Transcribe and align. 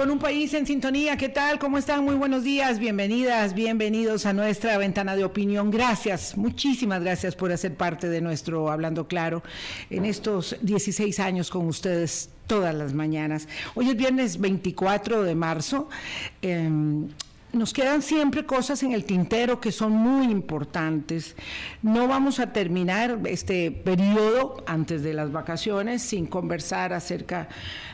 Con 0.00 0.10
un 0.10 0.18
país 0.18 0.54
en 0.54 0.66
sintonía, 0.66 1.18
¿qué 1.18 1.28
tal? 1.28 1.58
¿Cómo 1.58 1.76
están? 1.76 2.02
Muy 2.06 2.14
buenos 2.14 2.42
días, 2.42 2.78
bienvenidas, 2.78 3.52
bienvenidos 3.52 4.24
a 4.24 4.32
nuestra 4.32 4.78
ventana 4.78 5.14
de 5.14 5.24
opinión. 5.24 5.70
Gracias, 5.70 6.38
muchísimas 6.38 7.02
gracias 7.02 7.36
por 7.36 7.52
hacer 7.52 7.74
parte 7.74 8.08
de 8.08 8.22
nuestro 8.22 8.70
Hablando 8.70 9.08
Claro 9.08 9.42
en 9.90 10.06
estos 10.06 10.56
16 10.62 11.20
años 11.20 11.50
con 11.50 11.66
ustedes 11.66 12.30
todas 12.46 12.74
las 12.74 12.94
mañanas. 12.94 13.46
Hoy 13.74 13.90
es 13.90 13.96
viernes 13.98 14.40
24 14.40 15.22
de 15.22 15.34
marzo. 15.34 15.90
Em, 16.40 17.08
nos 17.52 17.74
quedan 17.74 18.00
siempre 18.00 18.46
cosas 18.46 18.82
en 18.82 18.92
el 18.92 19.04
tintero 19.04 19.60
que 19.60 19.70
son 19.70 19.92
muy 19.92 20.32
importantes. 20.32 21.36
No 21.82 22.08
vamos 22.08 22.40
a 22.40 22.54
terminar 22.54 23.18
este 23.26 23.70
periodo 23.70 24.64
antes 24.66 25.02
de 25.02 25.12
las 25.12 25.30
vacaciones 25.30 26.00
sin 26.00 26.26
conversar 26.26 26.94
acerca 26.94 27.50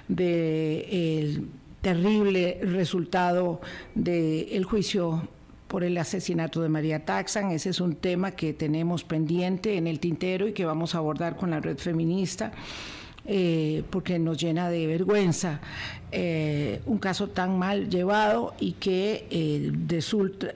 del 0.06 1.48
terrible 1.86 2.58
resultado 2.62 3.60
del 3.94 4.64
juicio 4.64 5.28
por 5.68 5.84
el 5.84 5.96
asesinato 5.98 6.60
de 6.60 6.68
María 6.68 7.04
Taxan. 7.04 7.52
Ese 7.52 7.70
es 7.70 7.80
un 7.80 7.94
tema 7.94 8.32
que 8.32 8.52
tenemos 8.52 9.04
pendiente 9.04 9.76
en 9.76 9.86
el 9.86 10.00
tintero 10.00 10.48
y 10.48 10.52
que 10.52 10.64
vamos 10.64 10.96
a 10.96 10.98
abordar 10.98 11.36
con 11.36 11.50
la 11.50 11.60
red 11.60 11.78
feminista. 11.78 12.50
Eh, 13.28 13.84
porque 13.90 14.18
nos 14.18 14.36
llena 14.38 14.68
de 14.68 14.86
vergüenza 14.86 15.60
eh, 16.12 16.80
un 16.86 16.98
caso 16.98 17.28
tan 17.28 17.58
mal 17.58 17.88
llevado 17.88 18.54
y 18.60 18.72
que 18.72 19.26
eh, 19.30 19.72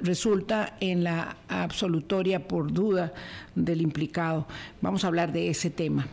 resulta 0.02 0.76
en 0.78 1.02
la 1.02 1.36
absolutoria 1.48 2.46
por 2.46 2.72
duda 2.72 3.12
del 3.54 3.82
implicado. 3.82 4.46
Vamos 4.80 5.04
a 5.04 5.08
hablar 5.08 5.32
de 5.32 5.48
ese 5.48 5.70
tema. 5.70 6.06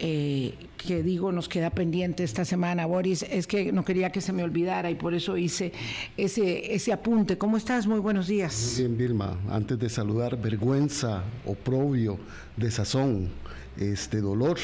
Que 0.00 1.02
digo 1.02 1.30
nos 1.30 1.48
queda 1.48 1.70
pendiente 1.70 2.24
esta 2.24 2.44
semana, 2.44 2.86
Boris, 2.86 3.22
es 3.22 3.46
que 3.46 3.70
no 3.72 3.84
quería 3.84 4.10
que 4.10 4.20
se 4.20 4.32
me 4.32 4.42
olvidara 4.42 4.90
y 4.90 4.94
por 4.94 5.14
eso 5.14 5.36
hice 5.36 5.72
ese, 6.16 6.74
ese 6.74 6.92
apunte. 6.92 7.36
¿Cómo 7.36 7.56
estás? 7.56 7.86
Muy 7.86 8.00
buenos 8.00 8.26
días. 8.26 8.74
Muy 8.78 8.86
bien, 8.86 8.96
Vilma. 8.96 9.36
Antes 9.50 9.78
de 9.78 9.88
saludar, 9.88 10.40
vergüenza, 10.40 11.22
oprobio, 11.44 12.18
desazón, 12.56 13.28
este 13.76 14.20
dolor 14.20 14.58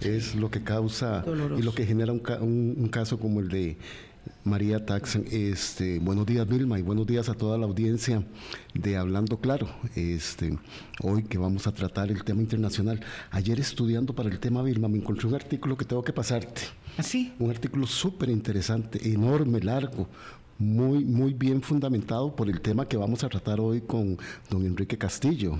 es 0.00 0.34
lo 0.34 0.50
que 0.50 0.62
causa 0.62 1.24
y 1.58 1.62
lo 1.62 1.74
que 1.74 1.86
genera 1.86 2.12
un, 2.12 2.88
caso 2.90 3.18
como 3.18 3.40
el 3.40 3.48
de 3.48 3.76
María 4.44 4.84
Taxan. 4.84 5.24
Este, 5.30 5.98
buenos 5.98 6.26
días 6.26 6.46
Vilma 6.48 6.78
y 6.78 6.82
buenos 6.82 7.06
días 7.06 7.28
a 7.28 7.34
toda 7.34 7.58
la 7.58 7.66
audiencia 7.66 8.24
de 8.74 8.96
Hablando 8.96 9.38
Claro. 9.38 9.68
Este, 9.94 10.58
hoy 11.02 11.24
que 11.24 11.38
vamos 11.38 11.66
a 11.66 11.72
tratar 11.72 12.10
el 12.10 12.24
tema 12.24 12.40
internacional. 12.40 13.00
Ayer 13.30 13.60
estudiando 13.60 14.14
para 14.14 14.28
el 14.28 14.38
tema 14.38 14.62
Vilma 14.62 14.88
me 14.88 14.98
encontré 14.98 15.26
un 15.26 15.34
artículo 15.34 15.76
que 15.76 15.84
tengo 15.84 16.04
que 16.04 16.12
pasarte. 16.12 16.62
¿Así? 16.96 17.32
¿Ah, 17.32 17.36
un 17.44 17.50
artículo 17.50 17.86
súper 17.86 18.28
interesante, 18.30 19.12
enorme, 19.12 19.60
largo, 19.60 20.08
muy, 20.58 21.04
muy 21.04 21.34
bien 21.34 21.60
fundamentado 21.60 22.34
por 22.34 22.48
el 22.48 22.60
tema 22.60 22.88
que 22.88 22.96
vamos 22.96 23.24
a 23.24 23.28
tratar 23.28 23.60
hoy 23.60 23.82
con 23.82 24.18
don 24.48 24.64
Enrique 24.64 24.96
Castillo, 24.96 25.58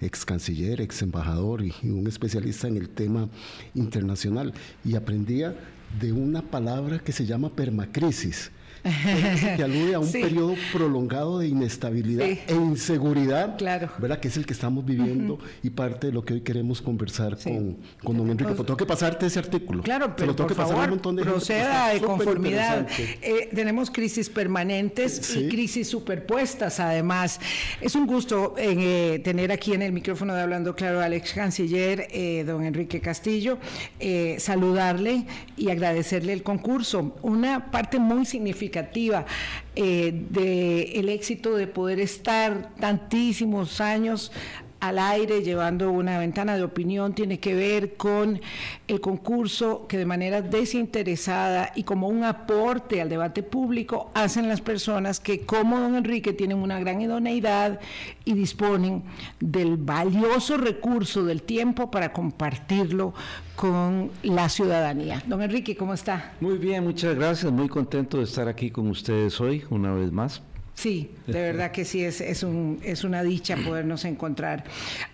ex 0.00 0.24
canciller, 0.24 0.80
ex 0.80 1.02
embajador 1.02 1.62
y, 1.64 1.72
un 1.84 2.06
especialista 2.06 2.68
en 2.68 2.76
el 2.76 2.88
tema 2.88 3.28
internacional. 3.74 4.52
Y 4.84 4.94
aprendía 4.94 5.54
de 6.00 6.12
una 6.12 6.42
palabra 6.42 6.98
que 6.98 7.12
se 7.12 7.26
llama 7.26 7.50
permacrisis 7.50 8.50
que 8.82 9.62
alude 9.62 9.94
a 9.94 10.00
un 10.00 10.10
periodo 10.12 10.54
prolongado 10.72 11.38
de 11.38 11.48
inestabilidad 11.48 12.26
e 12.26 12.54
inseguridad, 12.54 13.56
claro. 13.56 13.90
¿verdad? 13.98 14.18
Que 14.18 14.28
es 14.28 14.36
el 14.36 14.44
que 14.44 14.52
estamos 14.52 14.84
viviendo 14.84 15.38
y 15.62 15.70
parte 15.70 16.08
de 16.08 16.12
lo 16.12 16.24
que 16.24 16.34
hoy 16.34 16.40
queremos 16.40 16.82
conversar 16.82 17.38
con, 17.38 17.76
con, 18.02 18.16
don 18.16 18.30
Enrique. 18.30 18.52
Pues, 18.52 18.66
tengo 18.66 18.76
que 18.76 18.86
pasarte 18.86 19.26
ese 19.26 19.38
artículo. 19.38 19.82
Claro, 19.82 20.14
pero 20.16 20.34
tengo 20.34 20.48
que 20.48 20.54
pasar 20.54 20.76
un 20.76 20.90
montón 20.90 21.16
de 21.16 21.22
proceda 21.22 21.90
de 21.90 22.00
conformidad. 22.00 22.86
Eh, 22.98 23.50
tenemos 23.54 23.90
crisis 23.90 24.28
permanentes 24.28 25.36
y 25.36 25.48
crisis 25.48 25.88
superpuestas, 25.88 26.80
además. 26.80 27.40
Es 27.80 27.94
un 27.94 28.06
gusto 28.06 28.54
eh, 28.58 29.20
tener 29.22 29.52
aquí 29.52 29.74
en 29.74 29.82
el 29.82 29.92
micrófono 29.92 30.34
de 30.34 30.42
Hablando 30.42 30.74
Claro 30.74 31.00
al 31.00 31.12
ex 31.12 31.32
canciller, 31.32 32.08
eh, 32.10 32.42
don 32.44 32.64
Enrique 32.64 33.00
Castillo, 33.00 33.58
saludarle 34.38 35.26
y 35.56 35.70
agradecerle 35.70 36.32
el 36.32 36.42
concurso. 36.42 37.16
Una 37.22 37.70
parte 37.70 37.98
muy 37.98 38.24
significativa 38.24 38.71
eh, 39.76 40.12
del 40.30 41.08
éxito 41.08 41.54
de 41.54 41.66
poder 41.66 42.00
estar 42.00 42.74
tantísimos 42.80 43.80
años 43.80 44.32
al 44.82 44.98
aire 44.98 45.42
llevando 45.42 45.92
una 45.92 46.18
ventana 46.18 46.56
de 46.56 46.64
opinión 46.64 47.14
tiene 47.14 47.38
que 47.38 47.54
ver 47.54 47.94
con 47.94 48.40
el 48.88 49.00
concurso 49.00 49.86
que 49.86 49.96
de 49.96 50.04
manera 50.04 50.42
desinteresada 50.42 51.70
y 51.76 51.84
como 51.84 52.08
un 52.08 52.24
aporte 52.24 53.00
al 53.00 53.08
debate 53.08 53.44
público 53.44 54.10
hacen 54.12 54.48
las 54.48 54.60
personas 54.60 55.20
que 55.20 55.46
como 55.46 55.78
don 55.78 55.94
Enrique 55.94 56.32
tienen 56.32 56.58
una 56.58 56.80
gran 56.80 57.00
idoneidad 57.00 57.78
y 58.24 58.34
disponen 58.34 59.04
del 59.38 59.76
valioso 59.76 60.56
recurso 60.56 61.24
del 61.24 61.42
tiempo 61.42 61.88
para 61.88 62.12
compartirlo 62.12 63.14
con 63.54 64.10
la 64.24 64.48
ciudadanía. 64.48 65.22
Don 65.28 65.42
Enrique, 65.42 65.76
¿cómo 65.76 65.94
está? 65.94 66.32
Muy 66.40 66.58
bien, 66.58 66.82
muchas 66.82 67.14
gracias, 67.14 67.52
muy 67.52 67.68
contento 67.68 68.18
de 68.18 68.24
estar 68.24 68.48
aquí 68.48 68.72
con 68.72 68.88
ustedes 68.88 69.40
hoy 69.40 69.62
una 69.70 69.92
vez 69.92 70.10
más. 70.10 70.42
Sí, 70.82 71.12
de 71.28 71.40
verdad 71.40 71.70
que 71.70 71.84
sí, 71.84 72.02
es, 72.02 72.20
es, 72.20 72.42
un, 72.42 72.80
es 72.82 73.04
una 73.04 73.22
dicha 73.22 73.54
podernos 73.54 74.04
encontrar. 74.04 74.64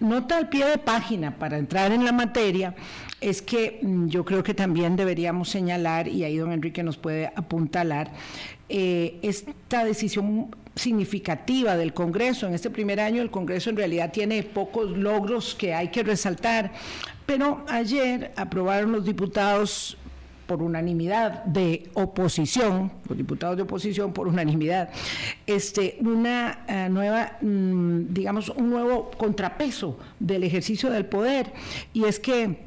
Nota 0.00 0.38
al 0.38 0.48
pie 0.48 0.64
de 0.64 0.78
página 0.78 1.38
para 1.38 1.58
entrar 1.58 1.92
en 1.92 2.06
la 2.06 2.12
materia 2.12 2.74
es 3.20 3.42
que 3.42 3.78
mm, 3.82 4.06
yo 4.06 4.24
creo 4.24 4.42
que 4.42 4.54
también 4.54 4.96
deberíamos 4.96 5.50
señalar, 5.50 6.08
y 6.08 6.24
ahí 6.24 6.38
don 6.38 6.52
Enrique 6.52 6.82
nos 6.82 6.96
puede 6.96 7.26
apuntalar, 7.36 8.12
eh, 8.70 9.18
esta 9.20 9.84
decisión 9.84 10.56
significativa 10.74 11.76
del 11.76 11.92
Congreso. 11.92 12.46
En 12.46 12.54
este 12.54 12.70
primer 12.70 12.98
año 12.98 13.20
el 13.20 13.30
Congreso 13.30 13.68
en 13.68 13.76
realidad 13.76 14.10
tiene 14.10 14.42
pocos 14.44 14.96
logros 14.96 15.54
que 15.54 15.74
hay 15.74 15.88
que 15.88 16.02
resaltar, 16.02 16.72
pero 17.26 17.62
ayer 17.68 18.32
aprobaron 18.36 18.92
los 18.92 19.04
diputados 19.04 19.98
por 20.48 20.62
unanimidad 20.62 21.44
de 21.44 21.90
oposición, 21.92 22.90
los 23.06 23.18
diputados 23.18 23.58
de 23.58 23.64
oposición 23.64 24.14
por 24.14 24.26
unanimidad, 24.26 24.88
este, 25.46 25.98
una 26.00 26.64
eh, 26.66 26.88
nueva, 26.90 27.36
mm, 27.42 28.06
digamos, 28.08 28.48
un 28.48 28.70
nuevo 28.70 29.10
contrapeso 29.10 29.98
del 30.18 30.44
ejercicio 30.44 30.88
del 30.88 31.04
poder, 31.04 31.52
y 31.92 32.04
es 32.04 32.18
que 32.18 32.60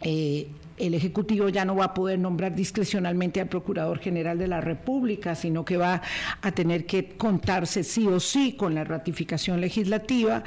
eh, 0.00 0.48
el 0.78 0.94
Ejecutivo 0.94 1.50
ya 1.50 1.66
no 1.66 1.76
va 1.76 1.86
a 1.86 1.94
poder 1.94 2.18
nombrar 2.18 2.54
discrecionalmente 2.54 3.42
al 3.42 3.48
Procurador 3.48 3.98
General 3.98 4.38
de 4.38 4.46
la 4.48 4.62
República, 4.62 5.34
sino 5.34 5.66
que 5.66 5.76
va 5.76 6.00
a 6.40 6.52
tener 6.52 6.86
que 6.86 7.16
contarse 7.16 7.84
sí 7.84 8.06
o 8.06 8.20
sí 8.20 8.54
con 8.54 8.74
la 8.74 8.84
ratificación 8.84 9.60
legislativa 9.60 10.44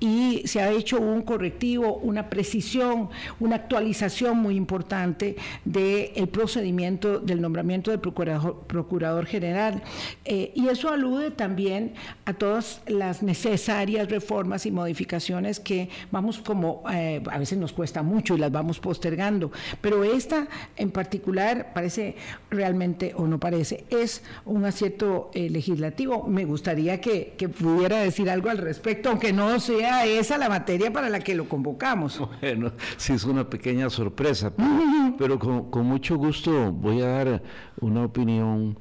y 0.00 0.42
se 0.46 0.60
ha 0.60 0.70
hecho 0.70 0.98
un 0.98 1.22
correctivo, 1.22 1.96
una 1.96 2.30
precisión, 2.30 3.10
una 3.38 3.56
actualización 3.56 4.38
muy 4.38 4.56
importante 4.56 5.36
del 5.64 6.28
procedimiento 6.28 7.20
del 7.20 7.40
nombramiento 7.40 7.90
del 7.90 8.00
Procurador, 8.00 8.64
procurador 8.66 9.26
General. 9.26 9.82
Eh, 10.24 10.52
y 10.54 10.68
eso 10.68 10.88
alude 10.88 11.30
también 11.30 11.94
a 12.24 12.32
todas 12.32 12.80
las 12.86 13.22
necesarias 13.22 14.08
reformas 14.10 14.66
y 14.66 14.70
modificaciones 14.70 15.60
que 15.60 15.90
vamos 16.10 16.38
como, 16.38 16.82
eh, 16.92 17.22
a 17.30 17.38
veces 17.38 17.58
nos 17.58 17.72
cuesta 17.72 18.02
mucho 18.02 18.34
y 18.34 18.38
las 18.38 18.50
vamos 18.50 18.80
postergando, 18.80 19.52
pero 19.80 20.04
esta 20.04 20.48
en 20.76 20.90
particular 20.90 21.72
parece 21.74 22.16
realmente, 22.50 23.12
o 23.14 23.26
no 23.26 23.38
parece, 23.38 23.84
es 23.90 24.22
un 24.44 24.64
acierto 24.64 25.30
eh, 25.34 25.50
legislativo. 25.50 26.26
Me 26.26 26.44
gustaría 26.44 27.00
que, 27.00 27.36
pudiera 27.58 27.98
decir 27.98 28.30
algo 28.30 28.50
al 28.50 28.58
respecto, 28.58 29.10
aunque 29.10 29.32
no 29.32 29.58
sea 29.60 29.89
esa 30.04 30.38
la 30.38 30.48
materia 30.48 30.92
para 30.92 31.08
la 31.08 31.20
que 31.20 31.34
lo 31.34 31.48
convocamos. 31.48 32.20
Bueno, 32.40 32.72
sí 32.96 33.12
es 33.12 33.24
una 33.24 33.48
pequeña 33.48 33.90
sorpresa, 33.90 34.52
pero, 35.18 35.38
con, 35.38 35.70
con 35.70 35.86
mucho 35.86 36.16
gusto 36.16 36.72
voy 36.72 37.02
a 37.02 37.06
dar 37.06 37.42
una 37.80 38.04
opinión 38.04 38.78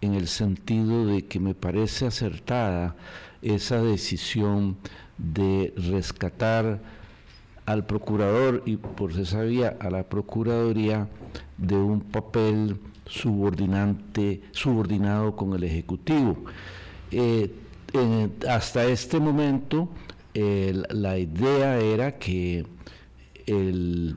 en 0.00 0.14
el 0.14 0.28
sentido 0.28 1.06
de 1.06 1.26
que 1.26 1.40
me 1.40 1.54
parece 1.54 2.06
acertada 2.06 2.96
esa 3.42 3.82
decisión 3.82 4.76
de 5.16 5.72
rescatar 5.76 6.80
al 7.66 7.84
procurador 7.84 8.62
y 8.64 8.76
por 8.76 9.12
se 9.12 9.26
sabía 9.26 9.76
a 9.80 9.90
la 9.90 10.02
procuraduría 10.04 11.08
de 11.58 11.76
un 11.76 12.00
papel 12.00 12.80
subordinante, 13.06 14.42
subordinado 14.52 15.36
con 15.36 15.54
el 15.54 15.64
ejecutivo. 15.64 16.44
Eh, 17.10 17.50
hasta 18.48 18.84
este 18.84 19.18
momento 19.18 19.88
la 20.34 21.18
idea 21.18 21.78
era 21.78 22.18
que 22.18 22.64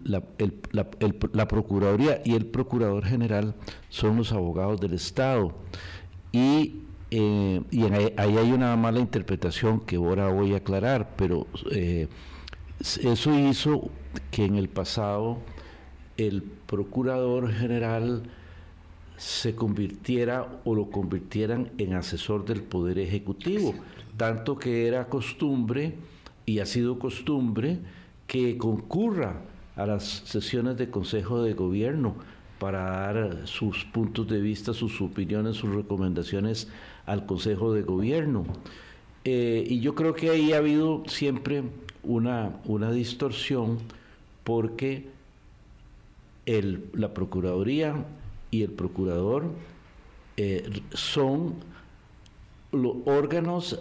la, 0.04 1.48
Procuraduría 1.48 2.22
y 2.26 2.36
el 2.36 2.46
Procurador 2.46 3.06
General 3.06 3.56
son 3.90 4.18
los 4.18 4.32
abogados 4.32 4.80
del 4.82 4.94
Estado. 4.94 5.54
Y, 6.32 6.82
eh, 7.12 7.62
y 7.72 7.84
ahí, 7.84 8.14
hay 8.18 8.52
una 8.52 8.76
mala 8.76 9.00
interpretación 9.00 9.80
que 9.82 9.98
ahora 9.98 10.30
voy 10.30 10.54
a 10.54 10.58
aclarar, 10.58 11.16
pero 11.16 11.48
eh, 11.72 12.08
eso 12.80 13.38
hizo 13.38 13.90
que 14.32 14.46
en 14.46 14.56
el 14.56 14.70
pasado 14.70 15.40
el 16.18 16.44
procurador 16.44 17.52
general 17.52 18.24
se 19.18 19.56
convirtiera 19.56 20.48
o 20.66 20.74
lo 20.76 20.90
convirtieran 20.90 21.72
en 21.78 21.94
asesor 21.94 22.46
del 22.46 22.64
Poder 22.64 22.98
Ejecutivo, 22.98 23.76
tanto 24.18 24.58
que 24.58 24.88
era 24.88 25.08
costumbre 25.08 25.96
y 26.46 26.60
ha 26.60 26.66
sido 26.66 27.00
costumbre 27.00 27.80
que 28.28 28.58
concurra 28.58 29.42
a 29.76 29.86
las 29.86 30.04
sesiones 30.04 30.78
de 30.78 30.90
Consejo 30.90 31.44
de 31.44 31.54
Gobierno 31.54 32.16
para 32.60 32.84
dar 32.84 33.48
sus 33.48 33.86
puntos 33.86 34.28
de 34.28 34.40
vista, 34.40 34.74
sus 34.74 35.02
opiniones, 35.02 35.58
sus 35.58 35.74
recomendaciones 35.74 36.68
al 37.06 37.26
Consejo 37.26 37.74
de 37.74 37.82
Gobierno. 37.82 38.46
Eh, 39.24 39.64
y 39.68 39.80
yo 39.80 39.96
creo 39.96 40.14
que 40.14 40.30
ahí 40.30 40.54
ha 40.54 40.58
habido 40.58 41.04
siempre 41.08 41.64
una, 42.04 42.60
una 42.66 42.92
distorsión 42.92 43.80
porque 44.44 45.10
el, 46.46 46.86
la 46.94 47.14
Procuraduría 47.14 48.06
y 48.50 48.64
el 48.64 48.72
Procurador 48.72 49.46
eh, 50.38 50.82
son 50.94 51.56
los 52.72 52.96
órganos, 53.06 53.80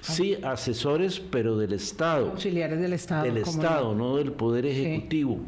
sí, 0.00 0.36
asesores, 0.42 1.20
pero 1.20 1.56
del 1.56 1.72
Estado. 1.72 2.30
Auxiliares 2.30 2.80
del 2.80 2.92
Estado. 2.92 3.24
Del 3.24 3.36
Estado, 3.38 3.94
no 3.94 4.16
del 4.16 4.32
Poder 4.32 4.66
Ejecutivo. 4.66 5.40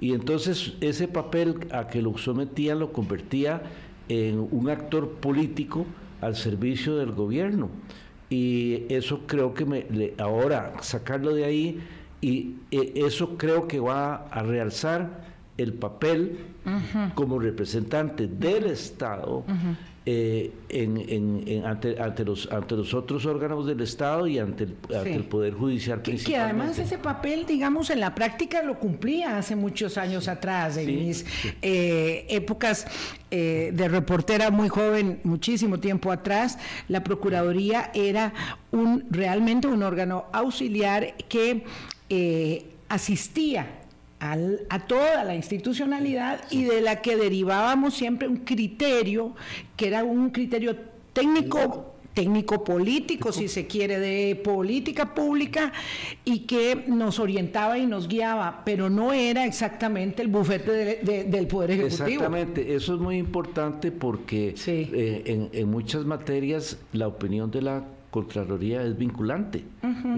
Y 0.00 0.14
entonces 0.14 0.72
ese 0.80 1.06
papel 1.06 1.66
a 1.70 1.86
que 1.86 2.02
lo 2.02 2.16
sometía 2.18 2.74
lo 2.74 2.92
convertía 2.92 3.62
en 4.08 4.46
un 4.50 4.68
actor 4.68 5.08
político 5.08 5.86
al 6.20 6.36
servicio 6.36 6.96
del 6.96 7.12
gobierno. 7.12 7.70
Y 8.28 8.84
eso 8.88 9.20
creo 9.26 9.54
que 9.54 9.64
me, 9.64 9.86
ahora 10.18 10.74
sacarlo 10.80 11.34
de 11.34 11.44
ahí 11.44 11.80
y 12.20 12.54
eh, 12.70 12.92
eso 12.96 13.36
creo 13.36 13.68
que 13.68 13.78
va 13.78 14.26
a 14.28 14.42
realzar 14.42 15.22
el 15.58 15.74
papel 15.74 16.38
como 17.14 17.38
representante 17.38 18.26
del 18.26 18.66
Estado 18.66 19.44
eh, 20.04 20.50
en, 20.68 21.64
ante, 21.64 22.24
los, 22.24 22.50
ante 22.50 22.74
los 22.74 22.92
otros 22.92 23.24
órganos 23.24 23.66
del 23.66 23.80
Estado 23.82 24.26
y 24.26 24.38
ante 24.38 24.64
el, 24.64 25.24
Poder 25.24 25.54
Judicial 25.54 26.02
principal. 26.02 26.32
Que 26.32 26.38
además 26.38 26.78
ese 26.78 26.98
papel, 26.98 27.46
digamos, 27.46 27.88
en 27.90 28.00
la 28.00 28.12
práctica 28.12 28.62
lo 28.62 28.80
cumplía 28.80 29.38
hace 29.38 29.54
muchos 29.54 29.98
años 29.98 30.26
atrás, 30.26 30.76
en 30.76 30.86
mis 30.86 31.24
eh, 31.62 32.26
épocas 32.28 32.86
eh, 33.30 33.70
de 33.72 33.88
reportera 33.88 34.50
muy 34.50 34.68
joven, 34.68 35.20
muchísimo 35.22 35.78
tiempo 35.78 36.10
atrás, 36.10 36.58
la 36.88 37.04
Procuraduría 37.04 37.92
era 37.94 38.32
un 38.72 39.04
realmente 39.08 39.68
un 39.68 39.84
órgano 39.84 40.24
auxiliar 40.32 41.14
que 41.28 41.64
asistía 42.88 43.81
a 44.22 44.86
toda 44.86 45.24
la 45.24 45.34
institucionalidad 45.34 46.40
y 46.50 46.62
de 46.62 46.80
la 46.80 47.02
que 47.02 47.16
derivábamos 47.16 47.94
siempre 47.94 48.28
un 48.28 48.38
criterio 48.38 49.34
que 49.76 49.88
era 49.88 50.04
un 50.04 50.30
criterio 50.30 50.76
técnico 51.12 51.92
técnico 52.14 52.62
político, 52.62 53.32
si 53.32 53.48
se 53.48 53.66
quiere, 53.66 53.98
de 53.98 54.36
política 54.36 55.14
pública 55.14 55.72
y 56.24 56.40
que 56.40 56.84
nos 56.86 57.18
orientaba 57.18 57.78
y 57.78 57.86
nos 57.86 58.06
guiaba, 58.06 58.62
pero 58.64 58.90
no 58.90 59.12
era 59.12 59.46
exactamente 59.46 60.22
el 60.22 60.28
bufete 60.28 61.00
del 61.02 61.46
Poder 61.46 61.72
Ejecutivo. 61.72 62.06
Exactamente, 62.06 62.74
eso 62.74 62.94
es 62.94 63.00
muy 63.00 63.16
importante 63.16 63.90
porque 63.90 64.54
eh, 64.66 65.48
en, 65.52 65.70
muchas 65.70 66.04
materias 66.04 66.78
la 66.92 67.08
opinión 67.08 67.50
de 67.50 67.62
la 67.62 67.84
Contraloría 68.10 68.82
es 68.82 68.98
vinculante, 68.98 69.64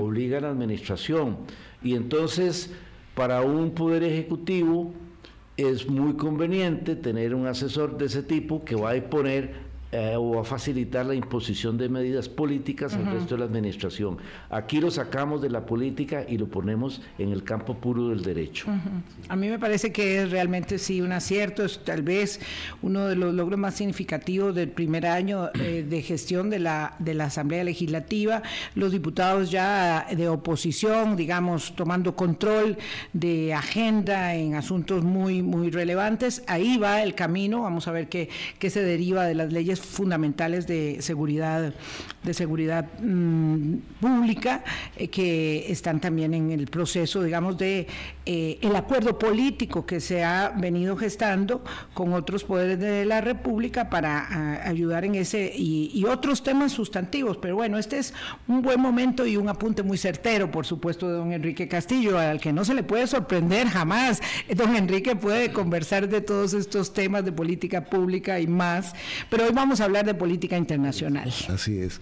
obliga 0.00 0.38
a 0.38 0.40
la 0.40 0.50
administración. 0.50 1.36
Y 1.80 1.94
entonces 1.94 2.70
para 3.14 3.42
un 3.42 3.70
poder 3.72 4.02
ejecutivo 4.02 4.92
es 5.56 5.88
muy 5.88 6.14
conveniente 6.14 6.96
tener 6.96 7.34
un 7.34 7.46
asesor 7.46 7.96
de 7.96 8.06
ese 8.06 8.22
tipo 8.22 8.64
que 8.64 8.74
va 8.74 8.92
a 8.92 9.00
poner 9.02 9.54
eh, 9.96 10.16
o 10.16 10.40
a 10.40 10.44
facilitar 10.44 11.06
la 11.06 11.14
imposición 11.14 11.78
de 11.78 11.88
medidas 11.88 12.28
políticas 12.28 12.94
al 12.94 13.06
resto 13.06 13.36
de 13.36 13.38
la 13.38 13.44
administración. 13.44 14.18
Aquí 14.50 14.80
lo 14.80 14.90
sacamos 14.90 15.40
de 15.40 15.50
la 15.50 15.64
política 15.64 16.24
y 16.28 16.36
lo 16.36 16.48
ponemos 16.48 17.00
en 17.16 17.30
el 17.30 17.44
campo 17.44 17.76
puro 17.76 18.08
del 18.08 18.22
derecho. 18.22 18.66
A 19.28 19.36
mí 19.36 19.48
me 19.48 19.56
parece 19.56 19.92
que 19.92 20.20
es 20.20 20.32
realmente 20.32 20.80
sí 20.80 21.00
un 21.00 21.12
acierto, 21.12 21.64
es 21.64 21.78
tal 21.84 22.02
vez 22.02 22.40
uno 22.82 23.06
de 23.06 23.14
los 23.14 23.32
logros 23.34 23.56
más 23.56 23.76
significativos 23.76 24.52
del 24.52 24.70
primer 24.70 25.06
año 25.06 25.50
eh, 25.54 25.86
de 25.88 26.02
gestión 26.02 26.50
de 26.50 26.58
la, 26.58 26.96
de 26.98 27.14
la 27.14 27.26
Asamblea 27.26 27.62
Legislativa, 27.62 28.42
los 28.74 28.90
diputados 28.90 29.52
ya 29.52 30.08
de 30.10 30.28
oposición, 30.28 31.14
digamos, 31.14 31.76
tomando 31.76 32.16
control 32.16 32.78
de 33.12 33.54
agenda 33.54 34.34
en 34.34 34.56
asuntos 34.56 35.04
muy, 35.04 35.40
muy 35.40 35.70
relevantes. 35.70 36.42
Ahí 36.48 36.78
va 36.78 37.00
el 37.00 37.14
camino, 37.14 37.62
vamos 37.62 37.86
a 37.86 37.92
ver 37.92 38.08
qué, 38.08 38.28
qué 38.58 38.70
se 38.70 38.82
deriva 38.82 39.24
de 39.26 39.36
las 39.36 39.52
leyes 39.52 39.83
fundamentales 39.84 40.66
de 40.66 40.98
seguridad, 41.00 41.72
de 42.24 42.34
seguridad 42.34 42.86
mm, 43.00 43.76
pública, 44.00 44.64
eh, 44.96 45.08
que 45.08 45.70
están 45.70 46.00
también 46.00 46.34
en 46.34 46.50
el 46.50 46.66
proceso, 46.66 47.22
digamos, 47.22 47.58
de 47.58 47.86
eh, 48.26 48.58
el 48.62 48.74
acuerdo 48.74 49.18
político 49.18 49.86
que 49.86 50.00
se 50.00 50.24
ha 50.24 50.50
venido 50.56 50.96
gestando 50.96 51.62
con 51.92 52.12
otros 52.14 52.44
poderes 52.44 52.78
de 52.78 53.04
la 53.04 53.20
República 53.20 53.90
para 53.90 54.66
ayudar 54.66 55.04
en 55.04 55.14
ese 55.14 55.52
y, 55.54 55.90
y, 55.94 56.04
otros 56.04 56.42
temas 56.42 56.72
sustantivos. 56.72 57.36
Pero 57.36 57.56
bueno, 57.56 57.78
este 57.78 57.98
es 57.98 58.14
un 58.48 58.62
buen 58.62 58.80
momento 58.80 59.26
y 59.26 59.36
un 59.36 59.48
apunte 59.48 59.82
muy 59.82 59.98
certero, 59.98 60.50
por 60.50 60.66
supuesto, 60.66 61.08
de 61.08 61.14
don 61.14 61.32
Enrique 61.32 61.68
Castillo, 61.68 62.18
al 62.18 62.40
que 62.40 62.52
no 62.52 62.64
se 62.64 62.74
le 62.74 62.82
puede 62.82 63.06
sorprender 63.06 63.68
jamás. 63.68 64.20
Don 64.54 64.76
Enrique 64.76 65.16
puede 65.16 65.52
conversar 65.52 66.08
de 66.08 66.20
todos 66.20 66.54
estos 66.54 66.92
temas 66.92 67.24
de 67.24 67.32
política 67.32 67.84
pública 67.84 68.40
y 68.40 68.46
más, 68.46 68.94
pero 69.28 69.44
hoy 69.44 69.52
vamos 69.52 69.80
a 69.80 69.84
hablar 69.84 70.06
de 70.06 70.14
política 70.14 70.56
internacional. 70.56 71.32
Así 71.48 71.78
es. 71.78 72.00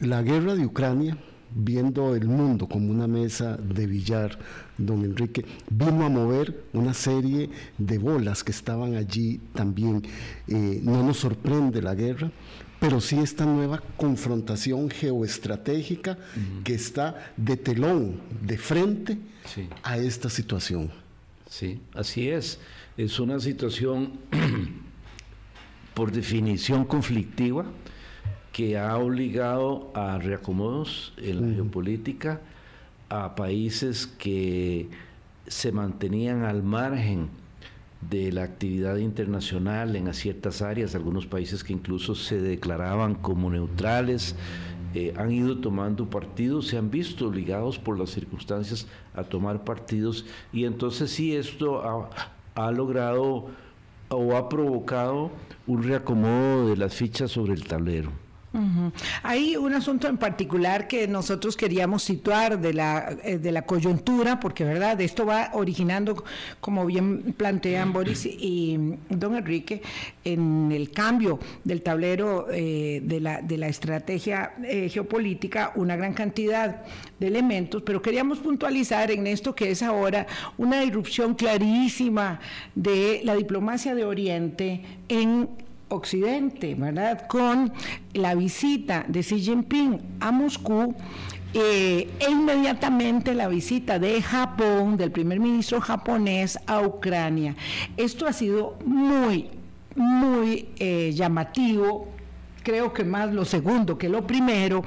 La 0.00 0.22
guerra 0.22 0.54
de 0.54 0.66
Ucrania, 0.66 1.16
viendo 1.54 2.14
el 2.14 2.28
mundo 2.28 2.68
como 2.68 2.90
una 2.90 3.06
mesa 3.06 3.56
de 3.56 3.86
billar, 3.86 4.38
don 4.76 5.04
Enrique, 5.04 5.44
vino 5.70 6.04
a 6.04 6.08
mover 6.08 6.64
una 6.74 6.92
serie 6.92 7.48
de 7.78 7.98
bolas 7.98 8.44
que 8.44 8.52
estaban 8.52 8.94
allí 8.94 9.40
también. 9.54 10.02
Eh, 10.48 10.80
no 10.82 11.02
nos 11.02 11.18
sorprende 11.18 11.80
la 11.80 11.94
guerra, 11.94 12.30
pero 12.78 13.00
sí 13.00 13.18
esta 13.18 13.46
nueva 13.46 13.82
confrontación 13.96 14.90
geoestratégica 14.90 16.18
que 16.62 16.74
está 16.74 17.32
de 17.36 17.56
telón, 17.56 18.20
de 18.42 18.58
frente 18.58 19.18
a 19.82 19.96
esta 19.96 20.28
situación. 20.28 20.90
Sí, 21.48 21.80
así 21.94 22.28
es. 22.28 22.58
Es 22.96 23.18
una 23.18 23.40
situación 23.40 24.12
por 25.94 26.12
definición 26.12 26.84
conflictiva 26.84 27.64
que 28.56 28.78
ha 28.78 28.96
obligado 28.96 29.90
a 29.92 30.16
reacomodos 30.16 31.12
en 31.18 31.42
la 31.42 31.54
geopolítica 31.56 32.40
a 33.10 33.34
países 33.34 34.06
que 34.06 34.88
se 35.46 35.72
mantenían 35.72 36.42
al 36.42 36.62
margen 36.62 37.28
de 38.08 38.32
la 38.32 38.44
actividad 38.44 38.96
internacional 38.96 39.94
en 39.94 40.10
ciertas 40.14 40.62
áreas, 40.62 40.94
algunos 40.94 41.26
países 41.26 41.62
que 41.62 41.74
incluso 41.74 42.14
se 42.14 42.40
declaraban 42.40 43.14
como 43.14 43.50
neutrales, 43.50 44.36
eh, 44.94 45.12
han 45.18 45.32
ido 45.32 45.58
tomando 45.58 46.08
partidos, 46.08 46.68
se 46.68 46.78
han 46.78 46.90
visto 46.90 47.28
obligados 47.28 47.78
por 47.78 47.98
las 47.98 48.08
circunstancias 48.08 48.86
a 49.14 49.24
tomar 49.24 49.64
partidos 49.64 50.24
y 50.50 50.64
entonces 50.64 51.10
sí 51.10 51.36
esto 51.36 51.82
ha, 51.82 52.08
ha 52.54 52.70
logrado 52.70 53.48
o 54.08 54.34
ha 54.34 54.48
provocado 54.48 55.30
un 55.66 55.82
reacomodo 55.82 56.70
de 56.70 56.78
las 56.78 56.94
fichas 56.94 57.32
sobre 57.32 57.52
el 57.52 57.64
tablero. 57.64 58.24
Hay 59.22 59.56
un 59.56 59.74
asunto 59.74 60.08
en 60.08 60.16
particular 60.16 60.88
que 60.88 61.06
nosotros 61.08 61.56
queríamos 61.56 62.02
situar 62.02 62.60
de 62.60 62.72
la, 62.72 63.16
eh, 63.22 63.38
de 63.38 63.52
la 63.52 63.62
coyuntura, 63.62 64.40
porque 64.40 64.64
verdad, 64.64 65.00
esto 65.00 65.26
va 65.26 65.50
originando, 65.52 66.24
como 66.60 66.86
bien 66.86 67.34
plantean 67.36 67.92
Boris 67.92 68.26
y 68.26 68.78
don 69.08 69.36
Enrique, 69.36 69.82
en 70.24 70.70
el 70.72 70.90
cambio 70.90 71.38
del 71.64 71.82
tablero 71.82 72.46
eh, 72.50 73.00
de, 73.02 73.20
la, 73.20 73.42
de 73.42 73.58
la 73.58 73.68
estrategia 73.68 74.54
eh, 74.62 74.88
geopolítica, 74.88 75.72
una 75.74 75.96
gran 75.96 76.14
cantidad 76.14 76.84
de 77.18 77.26
elementos, 77.26 77.82
pero 77.82 78.02
queríamos 78.02 78.38
puntualizar 78.38 79.10
en 79.10 79.26
esto 79.26 79.54
que 79.54 79.70
es 79.70 79.82
ahora 79.82 80.26
una 80.58 80.84
irrupción 80.84 81.34
clarísima 81.34 82.40
de 82.74 83.20
la 83.24 83.34
diplomacia 83.34 83.94
de 83.94 84.04
Oriente 84.04 84.82
en 85.08 85.65
Occidente, 85.88 86.74
¿verdad? 86.74 87.26
Con 87.28 87.72
la 88.12 88.34
visita 88.34 89.04
de 89.08 89.20
Xi 89.20 89.40
Jinping 89.40 90.00
a 90.20 90.32
Moscú 90.32 90.94
eh, 91.54 92.10
e 92.18 92.30
inmediatamente 92.30 93.34
la 93.34 93.48
visita 93.48 93.98
de 93.98 94.20
Japón, 94.20 94.96
del 94.96 95.10
primer 95.10 95.40
ministro 95.40 95.80
japonés 95.80 96.58
a 96.66 96.80
Ucrania. 96.80 97.54
Esto 97.96 98.26
ha 98.26 98.32
sido 98.32 98.76
muy, 98.84 99.48
muy 99.94 100.68
eh, 100.78 101.12
llamativo 101.14 102.08
creo 102.66 102.92
que 102.92 103.04
más 103.04 103.32
lo 103.32 103.44
segundo 103.44 103.96
que 103.96 104.08
lo 104.08 104.26
primero, 104.26 104.82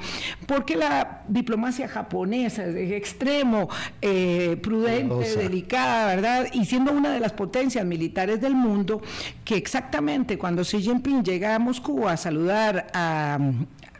porque 0.46 0.76
la 0.76 1.22
diplomacia 1.26 1.88
japonesa 1.88 2.66
es 2.66 2.92
extremo, 2.92 3.70
eh, 4.02 4.58
prudente, 4.62 5.34
delicada, 5.34 6.14
¿verdad? 6.14 6.46
Y 6.52 6.66
siendo 6.66 6.92
una 6.92 7.10
de 7.10 7.20
las 7.20 7.32
potencias 7.32 7.86
militares 7.86 8.38
del 8.42 8.54
mundo, 8.54 9.00
que 9.46 9.56
exactamente 9.56 10.36
cuando 10.36 10.60
Xi 10.62 10.82
Jinping 10.82 11.24
llega 11.24 11.54
a 11.54 11.58
Moscú 11.58 12.06
a 12.06 12.18
saludar 12.18 12.88
a, 12.92 13.38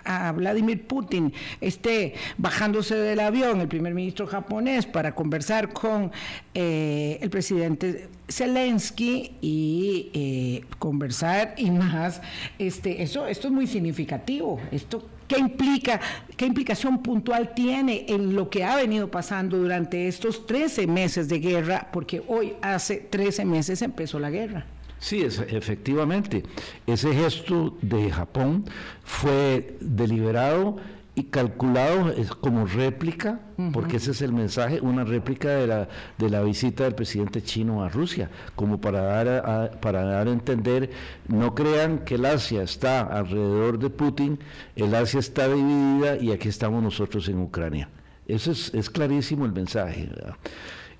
a 0.05 0.33
Vladimir 0.33 0.87
Putin 0.87 1.33
esté 1.61 2.15
bajándose 2.39 2.95
del 2.95 3.21
avión 3.21 3.61
el 3.61 3.69
primer 3.69 3.95
ministro 3.95 4.27
japonés 4.27 4.87
para 4.87 5.15
conversar 5.15 5.73
con 5.73 6.13
eh, 6.55 7.19
el 7.21 7.31
presidente 7.31 8.09
Zelensky 8.29 9.37
y 9.41 10.11
eh, 10.15 10.65
conversar 10.79 11.55
y 11.57 11.71
más, 11.71 12.21
este, 12.59 13.03
eso, 13.03 13.27
esto 13.27 13.49
es 13.49 13.53
muy 13.53 13.67
significativo. 13.67 14.61
Esto 14.71 15.05
¿Qué 15.31 15.39
implica, 15.39 16.01
qué 16.37 16.45
implicación 16.45 17.05
puntual 17.05 17.55
tiene 17.55 18.07
en 18.09 18.35
lo 18.35 18.51
que 18.51 18.65
ha 18.65 18.75
venido 18.75 19.13
pasando 19.13 19.59
durante 19.59 20.09
estos 20.09 20.45
13 20.45 20.89
meses 20.89 21.29
de 21.29 21.39
guerra? 21.39 21.89
Porque 21.93 22.21
hoy 22.27 22.55
hace 22.63 22.97
13 22.97 23.45
meses 23.45 23.81
empezó 23.83 24.19
la 24.19 24.31
guerra. 24.31 24.67
Sí, 25.01 25.23
es, 25.23 25.39
efectivamente. 25.39 26.45
Ese 26.87 27.13
gesto 27.15 27.77
de 27.81 28.11
Japón 28.11 28.67
fue 29.03 29.77
deliberado 29.81 30.77
y 31.15 31.25
calculado 31.25 32.15
como 32.41 32.67
réplica, 32.67 33.41
porque 33.73 33.97
ese 33.97 34.13
es 34.13 34.23
el 34.23 34.33
mensaje, 34.33 34.81
una 34.81 35.05
réplica 35.05 35.49
de 35.51 35.67
la, 35.67 35.89
de 36.17 36.31
la 36.31 36.41
visita 36.43 36.85
del 36.85 36.95
presidente 36.95 37.43
chino 37.43 37.83
a 37.83 37.89
Rusia, 37.89 38.31
como 38.55 38.81
para 38.81 39.03
dar 39.03 39.29
a, 39.29 39.71
para 39.81 40.05
dar 40.05 40.29
a 40.29 40.31
entender, 40.31 40.91
no 41.29 41.55
crean 41.55 41.99
que 42.01 42.15
el 42.15 42.25
Asia 42.25 42.63
está 42.63 43.01
alrededor 43.01 43.79
de 43.79 43.91
Putin, 43.91 44.39
el 44.77 44.95
Asia 44.95 45.21
está 45.21 45.49
dividida 45.49 46.17
y 46.17 46.31
aquí 46.31 46.49
estamos 46.49 46.83
nosotros 46.83 47.29
en 47.29 47.41
Ucrania. 47.41 47.89
Eso 48.27 48.53
es, 48.53 48.73
es 48.73 48.89
clarísimo 48.89 49.45
el 49.45 49.53
mensaje. 49.53 50.07
¿verdad? 50.07 50.37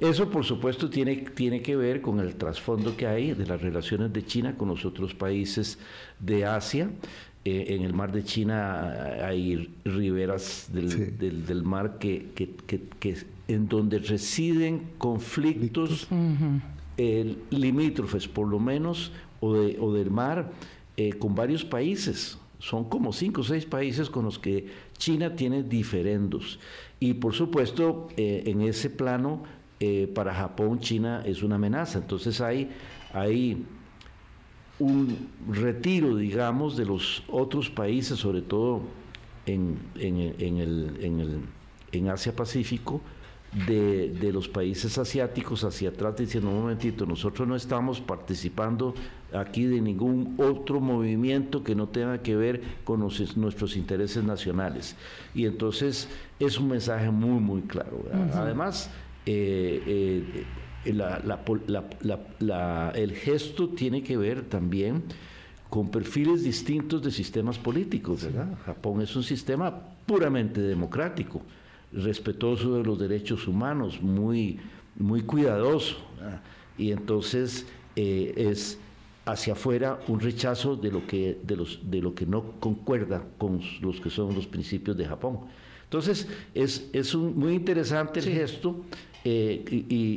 Eso, 0.01 0.31
por 0.31 0.45
supuesto, 0.45 0.89
tiene, 0.89 1.17
tiene 1.17 1.61
que 1.61 1.77
ver 1.77 2.01
con 2.01 2.21
el 2.21 2.35
trasfondo 2.37 2.97
que 2.97 3.07
hay 3.07 3.35
de 3.35 3.47
las 3.47 3.61
relaciones 3.61 4.13
de 4.13 4.25
China 4.25 4.57
con 4.57 4.69
los 4.69 4.87
otros 4.87 5.15
países 5.15 5.79
de 6.19 6.47
Asia. 6.47 6.91
Eh, 7.45 7.67
en 7.69 7.83
el 7.83 7.93
mar 7.93 8.11
de 8.11 8.25
China 8.25 8.93
hay 9.23 9.75
riberas 9.85 10.71
del, 10.73 11.63
mar 11.65 11.99
que, 11.99 12.29
en 13.49 13.69
donde 13.69 13.99
residen 13.99 14.91
conflictos 14.99 16.09
limítrofes, 17.51 18.29
por 18.29 18.49
lo 18.49 18.59
menos, 18.59 19.13
o, 19.41 19.55
de, 19.55 19.79
o 19.81 19.93
del 19.93 20.11
mar, 20.11 20.51
eh, 20.97 21.13
con 21.15 21.35
varios 21.35 21.65
países. 21.65 22.39
Son 22.59 22.85
como 22.85 23.13
cinco 23.13 23.41
o 23.41 23.45
seis 23.45 23.65
países 23.65 24.11
con 24.11 24.25
los 24.25 24.39
que 24.39 24.67
China 24.99 25.35
tiene 25.35 25.63
diferendos. 25.63 26.59
Y 27.01 27.15
por 27.15 27.33
supuesto, 27.33 28.09
eh, 28.19 28.45
en 28.47 28.61
ese 28.61 28.91
plano 28.91 29.43
eh, 29.83 30.11
para 30.15 30.35
Japón 30.35 30.79
China 30.79 31.23
es 31.25 31.43
una 31.43 31.55
amenaza. 31.55 31.99
Entonces 31.99 32.41
hay, 32.43 32.71
hay 33.15 33.65
un 34.79 35.29
retiro, 35.49 36.17
digamos, 36.17 36.77
de 36.77 36.85
los 36.85 37.23
otros 37.29 37.71
países, 37.71 38.19
sobre 38.19 38.43
todo 38.43 38.83
en, 39.47 39.79
en, 39.97 40.19
el, 40.19 40.97
en, 41.03 41.21
el, 41.21 41.41
en 41.93 42.09
Asia 42.09 42.37
Pacífico, 42.37 43.01
de, 43.67 44.11
de, 44.11 44.33
los 44.33 44.49
países 44.49 44.97
asiáticos 44.97 45.65
hacia 45.65 45.89
atrás 45.89 46.15
diciendo, 46.17 46.51
un 46.51 46.61
momentito, 46.61 47.05
nosotros 47.05 47.49
no 47.49 47.57
estamos 47.57 48.01
participando 48.01 48.95
aquí 49.33 49.65
de 49.65 49.81
ningún 49.81 50.37
otro 50.39 50.81
movimiento 50.81 51.65
que 51.65 51.75
no 51.75 51.89
tenga 51.89 52.23
que 52.23 52.37
ver 52.37 52.63
con 52.85 53.01
nuestros 53.01 53.77
intereses 53.77 54.23
nacionales. 54.23 54.95
Y 55.35 55.47
entonces 55.47 56.09
es 56.39 56.59
un 56.59 56.69
mensaje 56.69 57.11
muy, 57.11 57.41
muy 57.41 57.63
claro. 57.63 58.05
Además, 58.35 58.89
eh, 59.27 59.83
eh, 59.87 60.45
el 62.95 63.13
gesto 63.13 63.69
tiene 63.69 64.03
que 64.03 64.17
ver 64.17 64.43
también 64.43 65.03
con 65.69 65.91
perfiles 65.91 66.43
distintos 66.43 67.03
de 67.03 67.11
sistemas 67.11 67.59
políticos. 67.59 68.27
Japón 68.67 69.03
es 69.03 69.15
un 69.15 69.23
sistema 69.23 69.73
puramente 70.05 70.61
democrático, 70.61 71.43
respetuoso 71.93 72.77
de 72.77 72.85
los 72.85 72.99
derechos 72.99 73.47
humanos, 73.47 74.03
muy, 74.03 74.59
muy 74.97 75.23
cuidadoso. 75.23 75.97
Y 76.77 76.91
entonces 76.91 77.67
eh, 77.95 78.35
es 78.37 78.79
hacia 79.27 79.53
afuera 79.53 80.01
un 80.09 80.19
rechazo 80.19 80.77
de 80.77 80.91
lo 80.91 81.07
que 81.07 81.39
de 81.43 81.55
los 81.55 81.79
de 81.89 82.01
lo 82.01 82.15
que 82.15 82.27
no 82.27 82.53
concuerda 82.59 83.23
con 83.39 83.61
los 83.81 84.01
que 84.01 84.11
son 84.11 84.35
los 84.35 84.47
principios 84.47 84.97
de 84.97 85.05
Japón. 85.05 85.41
Entonces 85.85 86.27
es, 86.55 86.89
es 86.93 87.15
un, 87.15 87.39
muy 87.39 87.55
interesante 87.55 88.21
el 88.21 88.27
gesto 88.27 88.85
eh, 89.25 89.63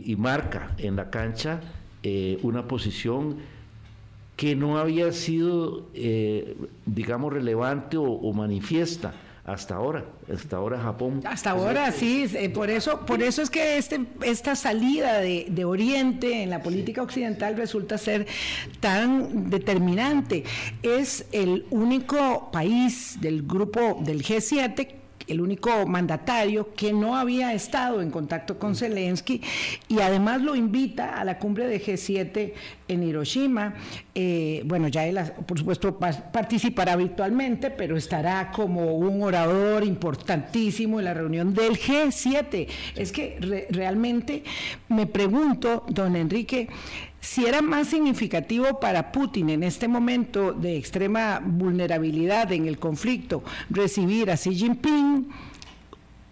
y, 0.06 0.16
marca 0.16 0.76
en 0.78 0.96
la 0.96 1.10
cancha 1.10 1.60
eh, 2.04 2.40
una 2.42 2.70
posición 2.70 3.38
que 4.38 4.56
no 4.56 4.78
había 4.78 5.12
sido, 5.12 5.90
eh, 5.94 6.56
digamos, 6.86 7.34
relevante 7.34 7.98
o, 7.98 8.32
manifiesta 8.34 9.14
hasta 9.46 9.76
ahora, 9.76 10.06
hasta 10.34 10.56
ahora 10.56 10.80
Japón. 10.80 11.22
Hasta 11.26 11.52
ahora 11.52 11.92
sí, 11.92 12.26
por 12.54 12.70
eso, 12.70 13.06
por 13.06 13.22
eso 13.22 13.42
es 13.42 13.50
que 13.50 13.78
este, 13.78 14.06
esta 14.22 14.56
salida 14.56 15.20
de, 15.20 15.48
de, 15.50 15.66
Oriente 15.66 16.42
en 16.42 16.50
la 16.50 16.64
política 16.64 17.02
occidental 17.02 17.58
resulta 17.58 17.98
ser 17.98 18.26
tan 18.80 19.50
determinante. 19.50 20.46
Es 20.82 21.26
el 21.34 21.66
único 21.72 22.52
país 22.54 23.18
del 23.20 23.44
grupo 23.44 24.00
del 24.02 24.24
G7 24.24 25.03
el 25.28 25.42
único 25.42 25.86
mandatario 25.86 26.74
que 26.74 26.94
no 26.94 27.16
había 27.16 27.54
estado 27.54 28.02
en 28.02 28.12
contacto 28.12 28.58
con 28.58 28.76
Zelensky 28.76 29.42
y 29.88 30.00
además 30.00 30.42
lo 30.42 30.56
invita 30.56 31.20
a 31.20 31.26
la 31.26 31.40
cumbre 31.40 31.68
de 31.68 31.82
G7 31.82 32.54
en 32.88 33.04
Hiroshima. 33.04 33.74
Eh, 34.16 34.62
bueno, 34.66 34.88
ya 34.88 35.06
él, 35.06 35.20
por 35.46 35.58
supuesto, 35.58 35.98
participará 35.98 36.96
virtualmente, 36.96 37.72
pero 37.72 37.98
estará 37.98 38.52
como 38.52 38.96
un 38.96 39.22
orador 39.24 39.84
importantísimo 39.84 41.00
en 41.00 41.06
la 41.06 41.14
reunión 41.14 41.54
del 41.54 41.74
G7. 41.74 42.68
Es 42.96 43.12
que 43.12 43.68
realmente 43.70 44.44
me 44.90 45.08
pregunto, 45.08 45.86
don 45.90 46.16
Enrique, 46.16 46.68
si 47.24 47.46
era 47.46 47.62
más 47.62 47.88
significativo 47.88 48.82
para 48.82 49.14
Putin 49.14 49.50
en 49.50 49.64
este 49.64 49.88
momento 49.88 50.52
de 50.52 50.76
extrema 50.76 51.42
vulnerabilidad 51.42 52.52
en 52.52 52.68
el 52.68 52.78
conflicto 52.78 53.44
recibir 53.70 54.30
a 54.30 54.36
Xi 54.36 54.54
Jinping 54.54 55.30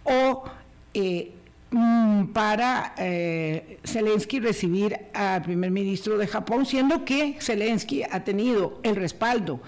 o 0.03 0.43
eh, 0.93 1.31
mm, 1.71 2.25
para 2.33 2.93
eh, 2.97 3.79
Zelensky 3.85 4.41
recibir 4.41 4.99
al 5.13 5.41
primer 5.43 5.71
ministro 5.71 6.17
de 6.17 6.27
Japón, 6.27 6.65
siendo 6.65 7.05
que 7.05 7.37
Zelensky 7.39 8.03
ha 8.03 8.25
tenido 8.25 8.81
el 8.83 8.97
respaldo 8.97 9.61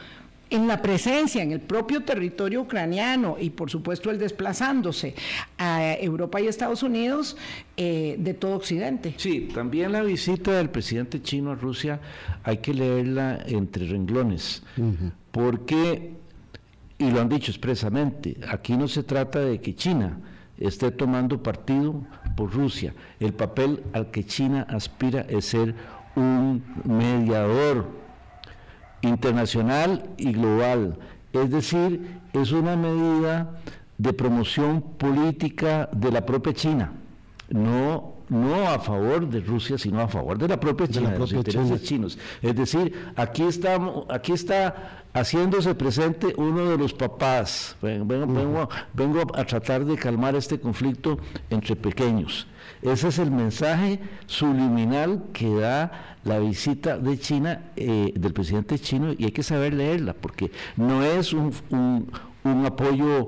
en 0.53 0.67
la 0.67 0.81
presencia 0.81 1.41
en 1.41 1.51
el 1.51 1.59
propio 1.59 2.03
territorio 2.03 2.61
ucraniano 2.61 3.37
y 3.39 3.49
por 3.49 3.71
supuesto 3.71 4.11
el 4.11 4.19
desplazándose 4.19 5.15
a 5.57 5.95
Europa 5.95 6.39
y 6.39 6.47
Estados 6.47 6.83
Unidos 6.83 7.35
eh, 7.75 8.15
de 8.19 8.35
todo 8.35 8.55
Occidente. 8.55 9.15
Sí, 9.17 9.49
también 9.53 9.91
la 9.91 10.03
visita 10.03 10.51
del 10.51 10.69
presidente 10.69 11.23
chino 11.23 11.51
a 11.51 11.55
Rusia 11.55 11.99
hay 12.43 12.57
que 12.57 12.73
leerla 12.73 13.43
entre 13.47 13.87
renglones, 13.87 14.61
porque, 15.31 16.13
y 16.99 17.09
lo 17.09 17.19
han 17.19 17.29
dicho 17.29 17.49
expresamente, 17.49 18.37
aquí 18.47 18.77
no 18.77 18.87
se 18.87 19.01
trata 19.01 19.39
de 19.39 19.59
que 19.59 19.75
China 19.75 20.19
esté 20.59 20.91
tomando 20.91 21.41
partido 21.41 21.95
por 22.37 22.53
Rusia, 22.53 22.93
el 23.19 23.33
papel 23.33 23.81
al 23.93 24.11
que 24.11 24.23
China 24.23 24.67
aspira 24.69 25.25
es 25.27 25.45
ser 25.45 25.73
un 26.15 26.63
mediador 26.85 28.02
internacional 29.03 30.03
y 30.17 30.33
global. 30.33 30.97
Es 31.31 31.51
decir, 31.51 32.19
es 32.33 32.51
una 32.51 32.75
medida 32.75 33.59
de 33.97 34.13
promoción 34.13 34.81
política 34.81 35.89
de 35.91 36.11
la 36.11 36.25
propia 36.25 36.53
China, 36.53 36.91
no, 37.49 38.12
no 38.29 38.67
a 38.69 38.79
favor 38.79 39.27
de 39.29 39.39
Rusia, 39.41 39.77
sino 39.77 40.01
a 40.01 40.07
favor 40.07 40.37
de 40.37 40.47
la 40.47 40.59
propia 40.59 40.87
China, 40.87 41.11
de, 41.11 41.19
los 41.19 41.33
intereses 41.33 41.83
chinos. 41.83 42.17
Es 42.41 42.55
decir, 42.55 42.93
aquí, 43.15 43.43
estamos, 43.43 44.05
aquí 44.09 44.31
está 44.31 45.05
haciéndose 45.13 45.75
presente 45.75 46.33
uno 46.37 46.69
de 46.69 46.77
los 46.77 46.93
papás. 46.93 47.75
Vengo, 47.81 48.69
vengo 48.93 49.21
a 49.35 49.45
tratar 49.45 49.85
de 49.85 49.95
calmar 49.95 50.35
este 50.35 50.59
conflicto 50.59 51.19
entre 51.49 51.75
pequeños. 51.75 52.47
Ese 52.81 53.07
es 53.07 53.19
el 53.19 53.31
mensaje 53.31 53.99
subliminal 54.25 55.23
que 55.31 55.53
da 55.55 56.17
la 56.23 56.39
visita 56.39 56.97
de 56.97 57.17
China, 57.17 57.71
eh, 57.75 58.13
del 58.15 58.33
presidente 58.33 58.79
chino, 58.79 59.13
y 59.17 59.25
hay 59.25 59.31
que 59.31 59.43
saber 59.43 59.73
leerla, 59.73 60.13
porque 60.13 60.51
no 60.75 61.03
es 61.03 61.33
un, 61.33 61.53
un, 62.43 62.65
apoyo 62.65 63.27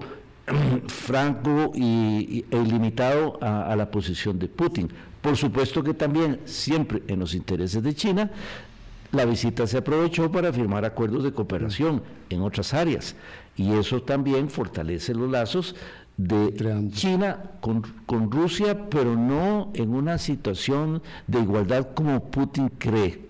franco 0.87 1.71
y, 1.73 2.45
e 2.49 2.57
ilimitado 2.57 3.37
a, 3.41 3.71
a 3.71 3.75
la 3.75 3.89
posición 3.89 4.37
de 4.39 4.47
Putin. 4.47 4.89
Por 5.21 5.35
supuesto 5.35 5.83
que 5.83 5.93
también, 5.93 6.41
siempre 6.45 7.01
en 7.07 7.19
los 7.19 7.33
intereses 7.33 7.81
de 7.81 7.93
China, 7.95 8.31
la 9.11 9.25
visita 9.25 9.65
se 9.65 9.77
aprovechó 9.77 10.31
para 10.31 10.51
firmar 10.51 10.85
acuerdos 10.85 11.23
de 11.23 11.31
cooperación 11.31 12.03
en 12.29 12.41
otras 12.41 12.73
áreas 12.73 13.15
y 13.55 13.73
eso 13.73 14.01
también 14.01 14.49
fortalece 14.49 15.13
los 15.13 15.29
lazos 15.29 15.75
de 16.17 16.89
China 16.91 17.51
con, 17.59 17.81
con, 18.05 18.31
Rusia, 18.31 18.89
pero 18.89 19.15
no 19.15 19.71
en 19.73 19.93
una 19.93 20.17
situación 20.17 21.01
de 21.27 21.39
igualdad 21.39 21.89
como 21.93 22.23
Putin 22.25 22.69
cree. 22.69 23.25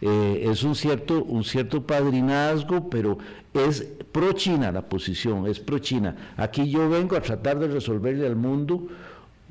Eh, 0.00 0.46
es 0.50 0.62
un 0.62 0.74
cierto, 0.74 1.24
un 1.24 1.42
cierto 1.42 1.84
padrinazgo, 1.84 2.88
pero 2.88 3.18
es 3.52 3.82
pro 4.12 4.32
China 4.32 4.70
la 4.70 4.88
posición, 4.88 5.46
es 5.46 5.58
pro 5.58 5.78
China. 5.78 6.34
Aquí 6.36 6.70
yo 6.70 6.88
vengo 6.88 7.16
a 7.16 7.20
tratar 7.20 7.58
de 7.58 7.68
resolverle 7.68 8.26
al 8.26 8.36
mundo 8.36 8.86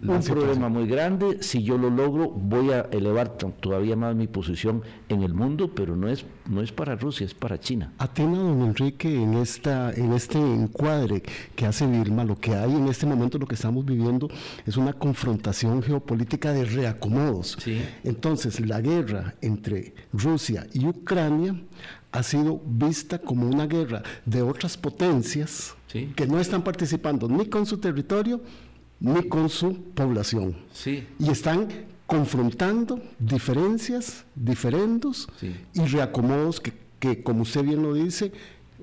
un 0.02 0.22
problema 0.22 0.70
muy 0.70 0.88
grande. 0.88 1.42
Si 1.42 1.64
yo 1.64 1.78
lo 1.78 1.90
logro, 1.90 2.30
voy 2.30 2.72
a 2.72 2.82
elevar 2.92 3.38
todavía 3.38 3.96
más 3.96 4.16
mi 4.16 4.28
posición 4.28 4.84
en 5.10 5.24
el 5.24 5.34
mundo, 5.34 5.72
pero 5.74 5.96
no 5.96 6.08
es, 6.08 6.26
no 6.48 6.62
es 6.62 6.72
para 6.72 6.96
Rusia, 6.96 7.26
es 7.26 7.34
para 7.34 7.60
China. 7.60 7.94
Atina, 7.98 8.38
don 8.38 8.62
Enrique, 8.62 9.14
en, 9.14 9.34
esta, 9.36 9.92
en 9.94 10.14
este 10.14 10.38
encuadre 10.38 11.24
que 11.56 11.66
hace 11.66 11.88
Vilma, 11.88 12.24
lo 12.24 12.38
que 12.38 12.54
hay 12.54 12.72
en 12.74 12.88
este 12.88 13.06
momento, 13.06 13.38
lo 13.38 13.48
que 13.48 13.56
estamos 13.56 13.86
viviendo, 13.86 14.30
es 14.66 14.78
una 14.78 14.94
confrontación 14.94 15.82
geopolítica 15.82 16.54
de 16.54 16.66
reacomodos. 16.66 17.58
Entonces, 18.04 18.60
la 18.60 18.82
guerra 18.82 19.36
entre 19.42 19.96
Rusia 20.14 20.68
y 20.74 20.86
Ucrania 20.86 21.56
ha 22.12 22.24
sido 22.24 22.62
vista 22.66 23.20
como 23.20 23.48
una 23.48 23.68
guerra 23.68 24.04
de 24.26 24.42
otras 24.42 24.78
potencias 24.78 25.76
que 25.88 26.28
no 26.28 26.40
están 26.40 26.64
participando 26.64 27.28
ni 27.28 27.48
con 27.48 27.66
su 27.66 27.78
territorio 27.78 28.42
ni 29.00 29.24
con 29.24 29.50
su 29.50 29.74
población. 29.94 30.56
Sí. 30.72 31.08
Y 31.20 31.30
están 31.30 31.68
confrontando 32.06 33.02
diferencias, 33.20 34.26
diferendos 34.34 35.28
y 35.74 35.82
reacomodos 35.82 36.60
que, 36.60 36.74
que, 37.00 37.22
como 37.22 37.42
usted 37.42 37.64
bien 37.64 37.84
lo 37.84 37.94
dice, 37.94 38.32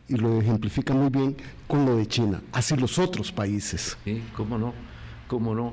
y 0.09 0.17
lo 0.17 0.41
ejemplifica 0.41 0.93
muy 0.93 1.09
bien 1.09 1.37
con 1.67 1.87
lo 1.87 1.97
de 1.97 2.07
China, 2.07 2.43
así 2.53 2.77
los 2.77 2.99
otros 2.99 3.33
países. 3.33 3.97
Sí, 4.05 4.23
cómo 4.37 4.59
no, 4.59 4.75
cómo 5.27 5.55
no. 5.55 5.73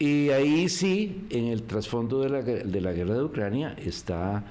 Y 0.00 0.30
ahí 0.30 0.68
sí, 0.68 1.26
en 1.30 1.46
el 1.46 1.62
trasfondo 1.62 2.20
de 2.20 2.28
la, 2.28 2.42
de 2.42 2.80
la 2.80 2.92
guerra 2.92 3.14
de 3.14 3.24
Ucrania 3.24 3.74
está 3.78 4.44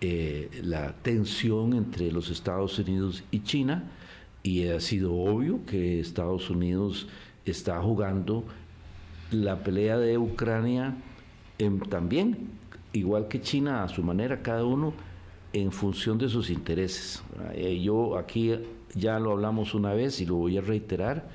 eh, 0.00 0.50
la 0.62 0.92
tensión 0.94 1.74
entre 1.74 2.10
los 2.12 2.30
Estados 2.30 2.78
Unidos 2.78 3.24
y 3.30 3.40
China, 3.40 3.90
y 4.42 4.66
ha 4.68 4.80
sido 4.80 5.14
obvio 5.14 5.64
que 5.64 6.00
Estados 6.00 6.50
Unidos 6.50 7.08
está 7.46 7.80
jugando 7.80 8.44
la 9.30 9.62
pelea 9.62 9.98
de 9.98 10.18
Ucrania 10.18 10.94
también, 11.88 12.50
igual 12.92 13.28
que 13.28 13.40
China 13.40 13.84
a 13.84 13.88
su 13.88 14.02
manera, 14.02 14.42
cada 14.42 14.64
uno 14.64 14.92
en 15.52 15.70
función 15.72 16.18
de 16.18 16.28
sus 16.28 16.50
intereses. 16.50 17.22
Eh, 17.54 17.80
yo 17.82 18.18
aquí 18.18 18.52
ya 18.94 19.18
lo 19.18 19.32
hablamos 19.32 19.74
una 19.74 19.94
vez 19.94 20.20
y 20.20 20.26
lo 20.26 20.36
voy 20.36 20.58
a 20.58 20.60
reiterar, 20.60 21.28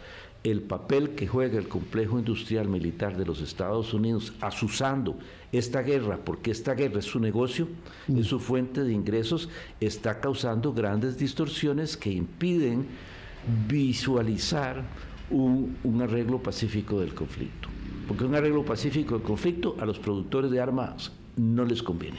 el 0.43 0.61
papel 0.61 1.11
que 1.11 1.27
juega 1.27 1.57
el 1.57 1.67
complejo 1.67 2.17
industrial 2.17 2.69
militar 2.69 3.17
de 3.17 3.25
los 3.25 3.41
Estados 3.41 3.93
Unidos 3.93 4.33
asusando 4.39 5.17
esta 5.51 5.81
guerra, 5.81 6.19
porque 6.23 6.51
esta 6.51 6.75
guerra 6.75 6.99
es 6.99 7.05
su 7.05 7.19
negocio, 7.19 7.67
es 8.07 8.27
su 8.27 8.39
fuente 8.39 8.83
de 8.83 8.93
ingresos, 8.93 9.49
está 9.81 10.21
causando 10.21 10.73
grandes 10.73 11.17
distorsiones 11.17 11.97
que 11.97 12.11
impiden 12.11 12.87
visualizar 13.67 14.83
un, 15.29 15.77
un 15.83 16.01
arreglo 16.01 16.41
pacífico 16.41 17.01
del 17.01 17.13
conflicto 17.13 17.69
porque 18.09 18.25
un 18.25 18.33
arreglo 18.33 18.65
pacífico 18.65 19.13
del 19.13 19.23
conflicto 19.23 19.77
a 19.79 19.85
los 19.85 19.99
productores 19.99 20.49
de 20.49 20.59
armas 20.59 21.11
no 21.35 21.63
les 21.63 21.83
conviene. 21.83 22.17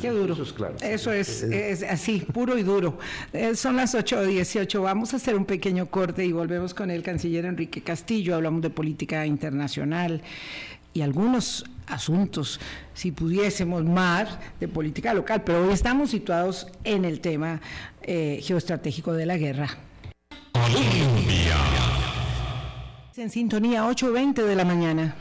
Qué 0.00 0.10
duro. 0.10 0.32
Eso 0.32 0.42
es 0.42 0.52
claro. 0.52 0.74
Eso 0.82 1.12
es, 1.12 1.44
así, 1.88 2.26
puro 2.32 2.58
y 2.58 2.64
duro. 2.64 2.98
Eh, 3.32 3.54
son 3.54 3.76
las 3.76 3.94
8.18. 3.94 4.82
Vamos 4.82 5.12
a 5.12 5.18
hacer 5.18 5.36
un 5.36 5.44
pequeño 5.44 5.86
corte 5.86 6.26
y 6.26 6.32
volvemos 6.32 6.74
con 6.74 6.90
el 6.90 7.04
canciller 7.04 7.44
Enrique 7.44 7.82
Castillo. 7.82 8.34
Hablamos 8.34 8.62
de 8.62 8.70
política 8.70 9.24
internacional 9.24 10.22
y 10.92 11.02
algunos 11.02 11.66
asuntos, 11.86 12.58
si 12.94 13.12
pudiésemos 13.12 13.84
más, 13.84 14.40
de 14.58 14.66
política 14.66 15.14
local. 15.14 15.44
Pero 15.44 15.66
hoy 15.66 15.72
estamos 15.72 16.10
situados 16.10 16.66
en 16.82 17.04
el 17.04 17.20
tema 17.20 17.60
eh, 18.02 18.40
geoestratégico 18.42 19.12
de 19.12 19.26
la 19.26 19.36
guerra. 19.36 19.68
En 23.16 23.30
sintonía 23.30 23.88
8.20 23.88 24.44
de 24.44 24.56
la 24.56 24.64
mañana. 24.64 25.14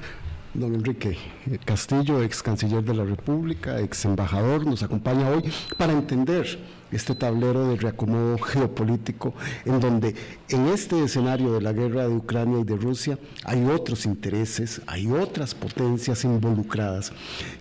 Don 0.56 0.73
Enrique 0.73 1.15
Castillo, 1.63 2.23
ex 2.23 2.41
canciller 2.41 2.84
de 2.84 2.95
la 2.95 3.03
República, 3.03 3.79
ex 3.79 4.06
embajador, 4.06 4.65
nos 4.65 4.82
acompaña 4.82 5.29
hoy 5.29 5.53
para 5.77 5.93
entender 5.93 6.60
este 6.93 7.15
tablero 7.15 7.67
de 7.67 7.75
reacomodo 7.75 8.38
geopolítico 8.38 9.34
en 9.65 9.79
donde 9.79 10.15
en 10.49 10.67
este 10.67 11.03
escenario 11.03 11.53
de 11.53 11.62
la 11.62 11.73
guerra 11.73 12.08
de 12.08 12.15
Ucrania 12.15 12.60
y 12.60 12.63
de 12.63 12.75
Rusia 12.75 13.17
hay 13.43 13.65
otros 13.65 14.06
intereses, 14.06 14.82
hay 14.88 15.08
otras 15.08 15.56
potencias 15.56 16.23
involucradas. 16.23 17.12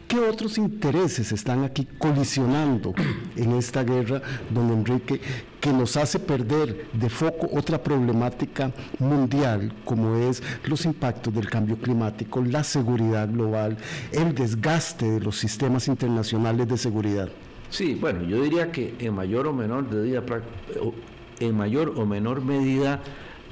¿Qué 0.07 0.19
otros 0.19 0.59
intereses 0.59 1.33
están 1.33 1.65
aquí 1.65 1.87
colisionando 1.99 2.93
en 3.35 3.53
esta 3.53 3.83
guerra, 3.83 4.21
don 4.51 4.71
Enrique, 4.71 5.21
que 5.59 5.73
nos 5.73 5.97
hace 5.97 6.19
perder 6.19 6.89
de 6.93 7.09
foco 7.09 7.49
otra 7.53 7.83
problemática 7.83 8.73
mundial 8.99 9.73
como 9.85 10.17
es 10.17 10.43
los 10.65 10.85
impactos 10.85 11.33
del 11.33 11.49
cambio 11.49 11.79
climático, 11.79 12.43
la 12.43 12.65
seguridad 12.65 13.29
global, 13.29 13.79
el 14.11 14.35
desgaste 14.35 15.11
de 15.11 15.21
los 15.21 15.39
sistemas 15.39 15.89
internacionales 15.89 16.69
de 16.69 16.77
seguridad? 16.77 17.31
Sí, 17.73 17.97
bueno, 17.99 18.23
yo 18.23 18.43
diría 18.43 18.71
que 18.71 18.95
en 18.99 19.15
mayor 19.15 19.47
o 19.47 19.55
menor 19.55 19.91
medida, 19.91 20.23
en 21.41 21.57
mayor 21.57 21.95
o 21.97 22.05
menor 22.05 22.45
medida, 22.45 23.01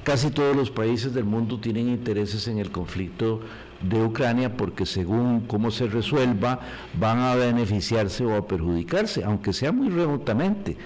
casi 0.05 0.31
todos 0.31 0.55
los 0.55 0.71
países 0.71 1.15
del 1.15 1.25
mundo 1.25 1.59
tienen 1.59 1.89
intereses 1.89 2.47
en 2.47 2.59
el 2.59 2.71
conflicto 2.71 3.41
de 3.81 4.05
Ucrania 4.05 4.59
porque 4.59 4.85
según 4.85 5.47
cómo 5.47 5.71
se 5.71 5.87
resuelva 5.87 6.61
van 6.99 7.19
a 7.21 7.35
beneficiarse 7.35 8.23
o 8.27 8.37
a 8.37 8.47
perjudicarse, 8.47 9.25
aunque 9.25 9.55
sea 9.55 9.73
muy 9.73 9.89
remotamente. 9.89 10.77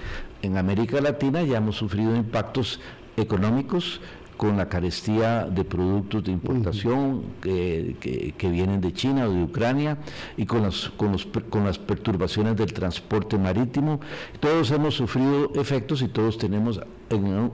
En 0.41 0.57
América 0.57 1.01
Latina 1.01 1.43
ya 1.43 1.57
hemos 1.57 1.75
sufrido 1.75 2.15
impactos 2.15 2.79
económicos 3.17 3.99
con 4.37 4.57
la 4.57 4.67
carestía 4.67 5.45
de 5.45 5.63
productos 5.63 6.23
de 6.23 6.31
importación 6.31 7.23
que, 7.41 8.33
que, 8.37 8.49
vienen 8.49 8.81
de 8.81 8.93
China 8.93 9.27
o 9.27 9.31
de 9.31 9.43
Ucrania 9.43 9.97
y 10.37 10.45
con, 10.45 10.61
las, 10.61 10.89
con, 10.97 11.11
los, 11.11 11.25
con 11.25 11.65
las 11.65 11.79
perturbaciones 11.79 12.55
del 12.55 12.73
transporte 12.73 13.37
marítimo. 13.37 13.99
Todos 14.39 14.71
hemos 14.71 14.95
sufrido 14.95 15.51
efectos 15.55 16.01
y 16.01 16.07
todos 16.07 16.37
tenemos, 16.37 16.79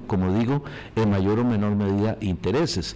como 0.07 0.37
digo, 0.37 0.63
en 0.95 1.09
mayor 1.09 1.39
o 1.39 1.43
menor 1.43 1.75
medida 1.75 2.17
intereses. 2.21 2.95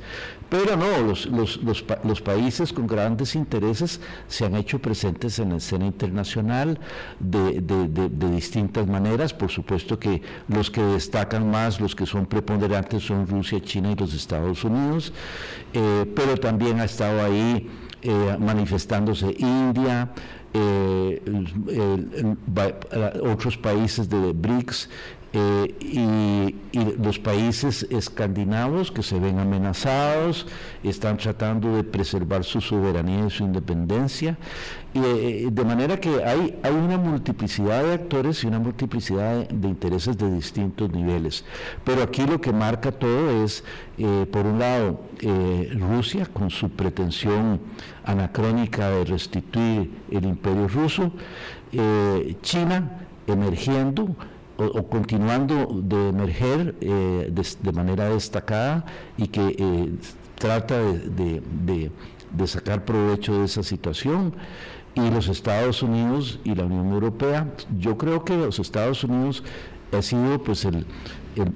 Pero 0.50 0.78
no, 0.78 1.02
los, 1.02 1.26
los, 1.26 1.60
los, 2.04 2.22
países 2.22 2.72
con 2.72 2.86
grandes 2.86 3.36
intereses 3.36 4.00
se 4.28 4.46
han 4.46 4.56
hecho 4.56 4.80
presentes 4.80 5.40
en 5.40 5.50
la 5.50 5.58
escena 5.58 5.86
internacional 5.86 6.80
de, 7.20 7.62
de, 7.62 8.30
distintas 8.30 8.88
maneras. 8.88 9.34
Por 9.34 9.50
supuesto 9.50 9.98
que 9.98 10.22
los 10.48 10.70
que 10.70 10.82
destacan 10.82 11.50
más, 11.50 11.82
los 11.82 11.96
que 11.96 12.06
son 12.06 12.28
preponderantes 12.28 13.04
son 13.04 13.28
Rusia, 13.28 13.60
China 13.62 13.92
y 13.92 13.96
los 13.96 14.14
Estados 14.14 14.64
Unidos, 14.64 15.14
eh, 15.74 16.06
pero 16.16 16.38
también 16.38 16.80
ha 16.80 16.86
estado 16.86 17.24
ahí 17.24 17.68
eh, 18.04 18.38
manifestándose 18.40 19.36
India, 19.40 20.12
eh, 20.54 21.22
otros 23.24 23.58
países 23.58 24.08
de 24.08 24.32
BRICS, 24.32 24.90
eh, 25.36 25.76
y, 25.82 26.56
los 27.02 27.20
países 27.20 27.88
escandinavos 27.90 28.92
que 28.92 29.02
se 29.02 29.20
ven 29.20 29.40
amenazados 29.40 30.46
están 30.84 31.18
tratando 31.18 31.76
de 31.76 31.84
preservar 31.84 32.44
su 32.44 32.60
soberanía 32.60 33.28
y 33.28 33.30
su 33.30 33.44
independencia, 33.44 34.38
y, 34.94 35.00
eh, 35.00 35.48
de 35.52 35.64
manera 35.64 36.00
que 36.00 36.24
hay, 36.24 36.60
hay 36.64 36.74
una 36.74 36.98
multiplicidad 36.98 37.84
de 37.84 37.94
actores 37.94 38.44
y 38.44 38.48
una 38.48 38.60
multiplicidad 38.60 39.48
de, 39.48 39.68
intereses 39.68 40.18
de 40.18 40.32
distintos 40.32 40.92
niveles. 40.92 41.46
Pero 41.84 42.04
aquí 42.04 42.26
lo 42.26 42.42
que 42.42 42.52
marca 42.52 42.92
todo 42.92 43.44
es, 43.44 43.64
eh, 43.98 44.26
por 44.32 44.46
un 44.46 44.60
lado, 44.60 45.00
Rusia 45.80 46.26
con 46.26 46.50
su 46.50 46.70
pretensión 46.70 47.60
anacrónica 48.04 48.90
de 48.90 49.06
restituir 49.06 49.92
el 50.12 50.26
imperio 50.26 50.68
ruso, 50.68 51.12
China 52.42 53.06
emergiendo, 53.28 54.16
o, 54.58 54.88
continuando 54.88 55.82
de 55.84 56.10
emerger 56.10 56.76
eh, 56.82 57.32
de, 57.32 57.72
manera 57.72 58.10
destacada 58.10 58.86
y 59.18 59.28
que 59.28 59.56
eh, 59.58 59.94
trata 60.38 60.80
de, 60.80 61.92
sacar 62.46 62.86
provecho 62.86 63.40
de 63.40 63.46
esa 63.46 63.64
situación. 63.64 64.34
Y 64.96 65.10
los 65.10 65.28
Estados 65.28 65.84
Unidos 65.84 66.40
y 66.46 66.56
la 66.56 66.64
Unión 66.64 66.94
Europea, 66.94 67.52
yo 67.78 67.98
creo 67.98 68.24
que 68.24 68.38
los 68.38 68.60
Estados 68.60 69.04
Unidos 69.04 69.44
ha 69.92 70.02
sido 70.02 70.42
pues 70.42 70.64
el, 70.64 70.86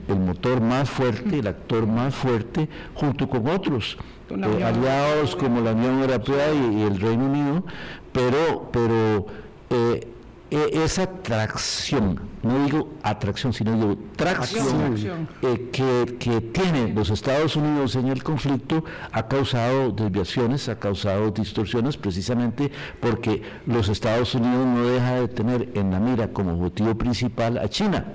motor 0.10 0.60
más 0.60 0.90
fuerte, 0.90 1.40
el 1.40 1.48
actor 1.48 1.88
más 1.88 2.14
fuerte, 2.14 2.68
junto 2.96 3.30
con 3.30 3.48
otros 3.48 3.98
eh, 4.30 4.64
aliados 4.64 5.38
como 5.38 5.62
la 5.62 5.72
Unión 5.72 6.02
Europea 6.02 6.54
y, 6.54 6.82
el 6.82 7.00
Reino 7.00 7.28
Unido, 7.28 7.64
pero, 8.12 8.70
pero 8.74 9.28
e, 9.70 10.06
esa 10.52 11.08
tracción, 11.08 12.20
no 12.44 12.66
digo 12.66 12.94
atracción, 13.04 13.54
sino 13.54 13.74
digo 13.74 13.98
tracción 14.16 15.28
eh, 15.42 15.70
que, 15.72 16.18
que 16.18 16.42
tienen 16.42 16.96
los 16.96 17.10
Estados 17.10 17.56
Unidos 17.56 17.96
en 17.96 18.08
el 18.08 18.24
conflicto 18.24 18.84
ha 19.12 19.28
causado 19.28 19.92
desviaciones, 19.92 20.70
ha 20.70 20.80
causado 20.80 21.32
distorsiones 21.32 21.98
precisamente 21.98 22.72
porque 23.00 23.42
los 23.66 23.90
Estados 23.90 24.34
Unidos 24.36 24.66
no 24.66 24.86
deja 24.86 25.22
de 25.22 25.28
tener 25.28 25.70
en 25.76 25.92
la 25.92 26.00
mira 26.00 26.30
como 26.30 26.54
objetivo 26.54 26.96
principal 26.96 27.58
a 27.58 27.68
China. 27.68 28.06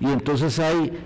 Y 0.00 0.06
entonces 0.06 0.58
hay 0.58 0.98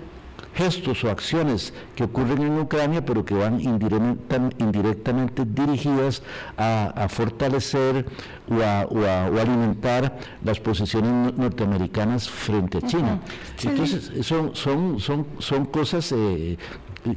gestos 0.55 1.03
o 1.03 1.09
acciones 1.09 1.73
que 1.95 2.05
ocurren 2.05 2.41
en 2.41 2.59
Ucrania, 2.59 3.03
pero 3.03 3.25
que 3.25 3.35
van 3.35 3.59
indirectamente 3.61 5.43
dirigidas 5.45 6.23
a, 6.57 7.07
fortalecer 7.09 8.05
o 8.49 8.61
a, 8.61 9.25
alimentar 9.25 10.17
las 10.43 10.59
posiciones 10.59 11.37
norteamericanas 11.37 12.29
frente 12.29 12.77
a 12.77 12.81
China. 12.81 13.19
Entonces, 13.63 14.25
son, 14.25 14.55
son, 14.55 14.99
son, 14.99 15.27
son 15.39 15.65
cosas 15.65 16.11
eh, 16.13 16.57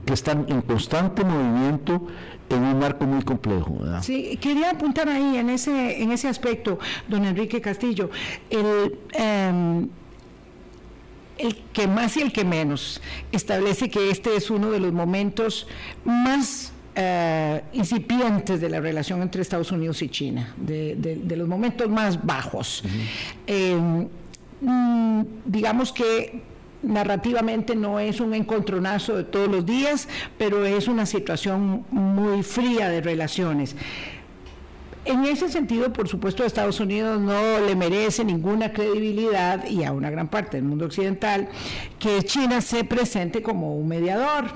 que 0.04 0.12
están 0.12 0.46
en 0.48 0.60
constante 0.62 1.24
movimiento 1.24 2.06
en 2.50 2.62
un 2.62 2.78
marco 2.78 3.04
muy 3.04 3.22
complejo. 3.22 3.78
Sí, 4.00 4.36
quería 4.40 4.70
apuntar 4.70 5.08
ahí 5.08 5.36
en 5.36 5.50
ese, 5.50 6.02
en 6.02 6.10
ese 6.10 6.28
aspecto, 6.28 6.78
don 7.08 7.24
Enrique 7.24 7.60
Castillo, 7.60 8.10
el... 8.50 8.98
Em, 9.12 9.88
el 11.38 11.56
que 11.72 11.86
más 11.86 12.16
y 12.16 12.22
el 12.22 12.32
que 12.32 12.44
menos 12.44 13.00
establece 13.32 13.88
que 13.88 14.10
este 14.10 14.36
es 14.36 14.50
uno 14.50 14.70
de 14.70 14.80
los 14.80 14.92
momentos 14.92 15.66
más 16.04 16.72
eh, 16.94 17.62
incipientes 17.74 18.60
de 18.60 18.68
la 18.68 18.80
relación 18.80 19.22
entre 19.22 19.42
Estados 19.42 19.70
Unidos 19.70 20.02
y 20.02 20.08
China, 20.08 20.52
de, 20.56 21.36
los 21.36 21.46
momentos 21.46 21.88
más 21.88 22.24
bajos. 22.24 22.82
Em, 23.46 24.08
mm, 24.60 25.22
digamos 25.44 25.92
que 25.92 26.42
narrativamente 26.82 27.76
no 27.76 27.98
es 28.00 28.20
un 28.20 28.34
encontronazo 28.34 29.16
de 29.16 29.24
todos 29.24 29.48
los 29.48 29.64
días, 29.64 30.08
pero 30.38 30.64
es 30.64 30.88
una 30.88 31.06
situación 31.06 31.84
muy 31.90 32.42
fría 32.42 32.88
de 32.88 33.00
relaciones. 33.00 33.76
En 35.08 35.24
ese 35.24 35.48
sentido, 35.48 35.90
por 35.90 36.06
supuesto, 36.06 36.44
Estados 36.44 36.80
Unidos 36.80 37.18
no 37.18 37.60
le 37.60 37.74
merece 37.74 38.26
ninguna 38.26 38.74
credibilidad 38.74 39.66
y 39.66 39.82
a 39.82 39.92
una 39.92 40.10
gran 40.10 40.28
parte 40.28 40.58
del 40.58 40.66
mundo 40.66 40.84
occidental 40.84 41.48
que 41.98 42.22
China 42.24 42.60
se 42.60 42.84
presente 42.84 43.40
como 43.40 43.74
un 43.74 43.88
mediador. 43.88 44.50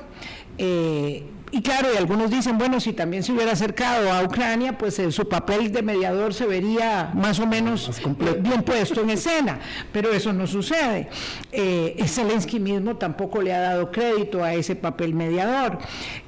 Eh, 0.58 1.24
y 1.52 1.60
claro, 1.60 1.88
y 1.92 1.98
algunos 1.98 2.30
dicen, 2.30 2.56
bueno, 2.56 2.80
si 2.80 2.94
también 2.94 3.22
se 3.22 3.30
hubiera 3.30 3.52
acercado 3.52 4.10
a 4.10 4.22
Ucrania, 4.24 4.78
pues 4.78 4.98
eh, 4.98 5.12
su 5.12 5.28
papel 5.28 5.70
de 5.70 5.82
mediador 5.82 6.32
se 6.32 6.46
vería 6.46 7.12
más 7.14 7.38
o 7.40 7.46
menos 7.46 7.90
bien 8.40 8.62
puesto 8.62 9.02
en 9.02 9.10
escena, 9.10 9.60
pero 9.92 10.10
eso 10.10 10.32
no 10.32 10.46
sucede. 10.46 11.08
Eh, 11.52 12.02
Zelensky 12.06 12.58
mismo 12.58 12.96
tampoco 12.96 13.42
le 13.42 13.52
ha 13.52 13.60
dado 13.60 13.90
crédito 13.90 14.42
a 14.42 14.54
ese 14.54 14.76
papel 14.76 15.12
mediador. 15.12 15.78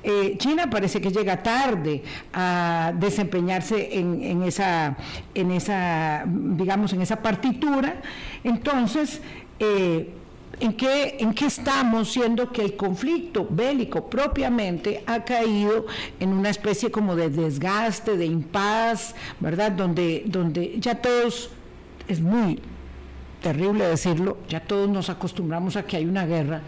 Eh, 0.02 0.36
China 0.36 0.68
parece 0.68 1.00
que 1.00 1.10
llega 1.10 1.42
tarde 1.42 2.02
a 2.34 2.92
desempeñarse 2.94 3.98
en, 3.98 4.22
en, 4.22 4.42
esa, 4.42 4.96
en 5.34 5.50
esa, 5.52 6.24
digamos, 6.26 6.92
en 6.92 7.00
esa 7.00 7.22
partitura. 7.22 8.02
Entonces, 8.42 9.22
eh, 9.58 10.10
¿En 10.64 10.72
qué, 10.72 11.18
¿En 11.20 11.34
qué 11.34 11.44
estamos 11.44 12.10
siendo 12.10 12.50
que 12.50 12.62
el 12.62 12.74
conflicto 12.74 13.46
bélico 13.50 14.08
propiamente 14.08 15.04
ha 15.06 15.22
caído 15.22 15.84
en 16.18 16.32
una 16.32 16.48
especie 16.48 16.90
como 16.90 17.14
de 17.14 17.28
desgaste, 17.28 18.16
de 18.16 18.24
impas, 18.24 19.14
¿verdad? 19.40 19.72
Donde, 19.72 20.22
donde 20.24 20.76
ya 20.80 20.94
todos, 20.94 21.50
es 22.08 22.18
muy 22.18 22.62
terrible 23.42 23.84
decirlo, 23.84 24.38
ya 24.48 24.60
todos 24.60 24.88
nos 24.88 25.10
acostumbramos 25.10 25.76
a 25.76 25.82
que 25.82 25.98
hay 25.98 26.06
una 26.06 26.24
guerra 26.24 26.62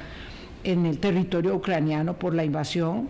en 0.63 0.85
el 0.85 0.99
territorio 0.99 1.55
ucraniano 1.55 2.13
por 2.19 2.35
la 2.35 2.45
invasión. 2.45 3.09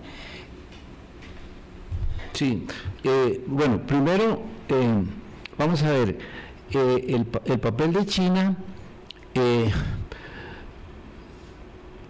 Sí, 2.33 2.65
eh, 3.03 3.43
bueno, 3.49 3.85
primero, 3.85 4.41
eh, 4.69 5.03
vamos 5.59 5.83
a 5.83 5.91
ver, 5.91 6.17
eh, 6.71 7.25
el, 7.45 7.59
papel 7.59 7.93
de 7.93 8.07
China 8.07 8.57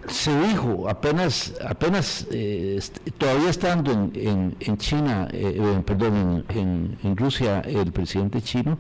se 0.09 0.39
dijo 0.47 0.89
apenas, 0.89 1.55
apenas 1.65 2.27
eh, 2.31 2.81
todavía 3.19 3.51
estando 3.51 3.93
en, 3.93 4.57
en, 4.61 4.79
China, 4.79 5.29
eh, 5.33 5.57
eh, 5.59 5.83
perdón, 5.85 6.45
en, 6.49 6.99
en, 7.03 7.17
Rusia, 7.17 7.61
el 7.61 7.93
presidente 7.93 8.41
chino, 8.43 8.79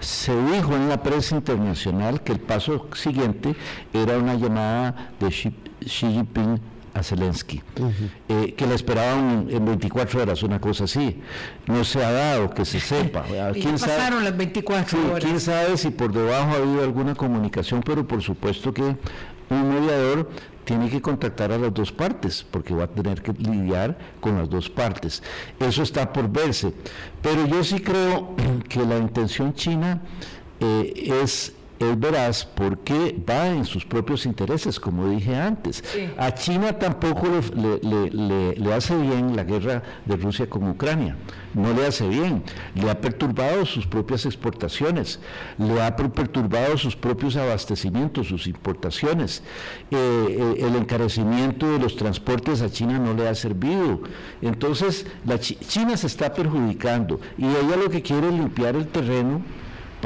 se 0.00 0.34
dijo 0.52 0.74
en 0.74 0.88
la 0.88 1.02
prensa 1.02 1.36
internacional 1.36 2.22
que 2.22 2.32
el 2.32 2.40
paso 2.40 2.88
siguiente 2.94 3.54
era 3.92 4.18
una 4.18 4.34
llamada 4.34 5.12
de 5.18 5.28
Xi, 5.28 5.54
Jinping 5.80 6.60
a 6.94 7.02
Zelensky, 7.02 7.62
que 8.26 8.66
le 8.66 8.74
esperaban 8.74 9.48
en 9.50 9.64
24 9.66 10.22
horas, 10.22 10.42
una 10.42 10.58
cosa 10.58 10.84
así. 10.84 11.20
No 11.66 11.84
se 11.84 12.02
ha 12.02 12.10
dado 12.10 12.48
que 12.54 12.64
se 12.64 12.80
sepa. 12.80 13.22
¿Quién 13.52 13.72
pasaron 13.72 14.24
las 14.24 14.34
24 14.34 15.10
horas? 15.10 15.22
¿Quién 15.22 15.38
sabe 15.38 15.76
si 15.76 15.90
por 15.90 16.10
debajo 16.10 16.52
ha 16.52 16.56
habido 16.56 16.82
alguna 16.82 17.14
comunicación? 17.14 17.82
Pero 17.84 18.08
por 18.08 18.22
supuesto 18.22 18.72
que 18.72 18.96
un 19.50 19.68
mediador 19.68 20.30
tiene 20.66 20.90
que 20.90 21.00
contactar 21.00 21.52
a 21.52 21.58
las 21.58 21.72
dos 21.72 21.92
partes, 21.92 22.44
porque 22.50 22.74
va 22.74 22.84
a 22.84 22.88
tener 22.88 23.22
que 23.22 23.32
lidiar 23.32 23.96
con 24.20 24.36
las 24.36 24.50
dos 24.50 24.68
partes. 24.68 25.22
Eso 25.58 25.82
está 25.82 26.12
por 26.12 26.28
verse. 26.28 26.74
Pero 27.22 27.46
yo 27.46 27.64
sí 27.64 27.80
creo 27.80 28.34
que 28.68 28.84
la 28.84 28.98
intención 28.98 29.54
china 29.54 30.02
eh, 30.60 31.22
es 31.22 31.54
es 31.78 31.98
veraz 31.98 32.44
porque 32.44 33.16
va 33.28 33.48
en 33.48 33.64
sus 33.64 33.84
propios 33.84 34.26
intereses, 34.26 34.80
como 34.80 35.08
dije 35.08 35.36
antes. 35.36 35.82
A 36.16 36.32
China 36.32 36.72
tampoco 36.78 37.26
le, 37.54 38.74
hace 38.74 38.96
bien 38.96 39.36
la 39.36 39.44
guerra 39.44 39.82
de 40.04 40.16
Rusia 40.16 40.48
con 40.48 40.68
Ucrania, 40.68 41.16
no 41.54 41.72
le 41.72 41.86
hace 41.86 42.08
bien. 42.08 42.42
Le 42.74 42.90
ha 42.90 43.00
perturbado 43.00 43.66
sus 43.66 43.86
propias 43.86 44.26
exportaciones, 44.26 45.20
le 45.58 45.82
ha 45.82 45.94
perturbado 45.96 46.78
sus 46.78 46.96
propios 46.96 47.36
abastecimientos, 47.36 48.28
sus 48.28 48.46
importaciones. 48.46 49.42
Eh, 49.90 49.96
eh, 49.98 50.66
el 50.66 50.76
encarecimiento 50.76 51.70
de 51.70 51.78
los 51.78 51.96
transportes 51.96 52.62
a 52.62 52.70
China 52.70 52.98
no 52.98 53.14
le 53.14 53.28
ha 53.28 53.34
servido. 53.34 54.00
Entonces, 54.40 55.06
la 55.24 55.38
China 55.38 55.96
se 55.96 56.06
está 56.06 56.32
perjudicando 56.32 57.20
y 57.36 57.44
ella 57.44 57.76
lo 57.76 57.90
que 57.90 58.02
quiere 58.02 58.28
es 58.28 58.34
limpiar 58.34 58.76
el 58.76 58.86
terreno 58.88 59.42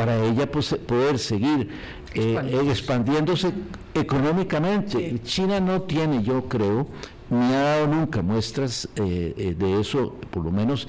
para 0.00 0.16
ella 0.24 0.50
pues, 0.50 0.74
poder 0.86 1.18
seguir 1.18 1.68
eh, 2.14 2.62
expandiéndose 2.70 3.52
económicamente. 3.92 5.20
China 5.24 5.60
no 5.60 5.82
tiene, 5.82 6.22
yo 6.22 6.48
creo, 6.48 6.86
ni 7.28 7.52
ha 7.52 7.60
dado 7.60 7.86
nunca 7.88 8.22
muestras 8.22 8.88
eh, 8.96 9.34
eh, 9.36 9.54
de 9.58 9.78
eso, 9.78 10.16
por 10.30 10.46
lo 10.46 10.52
menos 10.52 10.88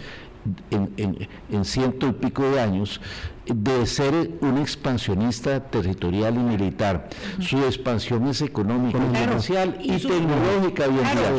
en, 0.72 1.28
en, 1.52 1.66
ciento 1.66 2.08
y 2.08 2.14
pico 2.14 2.44
de 2.44 2.60
años, 2.60 3.00
de 3.46 3.86
ser 3.86 4.14
un 4.42 4.58
expansionista 4.60 5.60
territorial 5.60 6.36
y 6.36 6.40
militar. 6.40 7.10
Su 7.40 7.64
expansión 7.66 8.28
es 8.28 8.42
económica, 8.42 9.00
comercial 9.00 9.78
y, 9.82 9.98
tecnológica. 9.98 10.86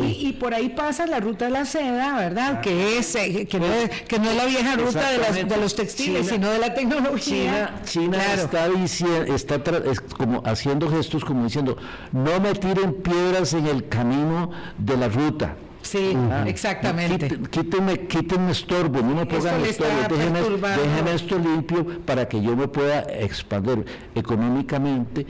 y, 0.05 0.33
por 0.33 0.55
ahí 0.55 0.71
pasa 0.71 1.07
la 1.07 1.21
ruta 1.21 1.47
de 1.47 1.51
la 1.53 1.65
seda, 1.65 2.17
¿verdad? 2.17 2.61
Que, 2.61 2.99
es, 2.99 3.15
eh, 3.15 3.47
que, 3.47 3.59
no 3.59 3.67
es, 3.67 4.03
que 4.03 4.19
no 4.19 4.31
es 4.31 4.37
la 4.37 4.45
vieja 4.47 4.77
ruta 4.77 5.11
de, 5.11 5.45
de 5.45 5.57
los 5.57 5.75
textiles, 5.75 6.29
sino 6.29 6.51
de 6.51 6.59
la 6.59 6.75
tecnología. 6.75 7.81
China, 7.85 8.19
está, 8.35 8.69
diciendo, 8.69 9.35
está 9.35 9.63
como 10.17 10.43
haciendo 10.45 10.91
gestos 10.91 11.25
como 11.25 11.45
diciendo, 11.45 11.77
no 12.13 12.41
me 12.41 12.53
tiren 12.55 12.95
piedras 12.95 13.55
en 13.55 13.67
el 13.67 13.89
camino 13.89 14.51
de 14.79 14.97
la 14.97 15.09
ruta. 15.09 15.57
Sí, 15.83 16.17
exactamente. 16.47 17.39
Quítenme, 17.51 18.07
quítenme 18.07 18.53
estorbo, 18.53 19.03
no 19.03 19.15
me 19.17 19.27
pongan 19.27 19.61
estorbo, 19.63 20.17
déjenme, 20.17 21.15
esto 21.15 21.39
limpio 21.39 22.01
para 22.07 22.29
que 22.29 22.41
yo 22.41 22.57
me 22.57 22.69
pueda 22.69 23.01
expandir 23.03 23.85
económicamente 24.15 25.27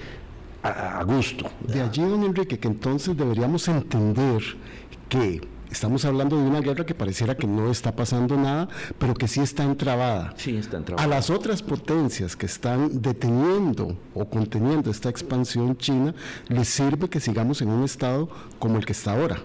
a, 0.63 1.03
gusto. 1.05 1.51
De 1.67 1.81
allí, 1.81 2.03
don 2.03 2.23
Enrique, 2.23 2.59
que 2.59 2.69
entonces 2.69 3.17
deberíamos 3.17 3.67
entender 3.67 4.43
que 5.09 5.41
estamos 5.71 6.05
hablando 6.05 6.37
de 6.37 6.43
una 6.43 6.61
guerra 6.61 6.85
que 6.87 6.95
pareciera 6.95 7.35
que 7.35 7.47
no 7.47 7.71
está 7.71 7.97
pasando 7.97 8.37
nada, 8.37 8.69
pero 8.99 9.15
que 9.15 9.27
sí 9.27 9.41
está 9.41 9.65
entrabada. 9.65 10.35
Sí, 10.37 10.57
está 10.57 10.77
entrabada. 10.77 11.05
A 11.05 11.09
las 11.09 11.31
otras 11.31 11.63
potencias 11.63 12.37
que 12.37 12.47
están 12.47 13.03
deteniendo 13.03 13.97
o 14.15 14.27
conteniendo 14.27 14.91
esta 14.91 15.09
expansión 15.09 15.77
china, 15.77 16.15
les 16.49 16.69
sirve 16.69 17.09
que 17.09 17.21
sigamos 17.21 17.63
en 17.63 17.71
un 17.71 17.85
estado 17.85 18.29
como 18.59 18.77
el 18.77 18.85
que 18.85 18.93
está 18.93 19.13
ahora. 19.13 19.41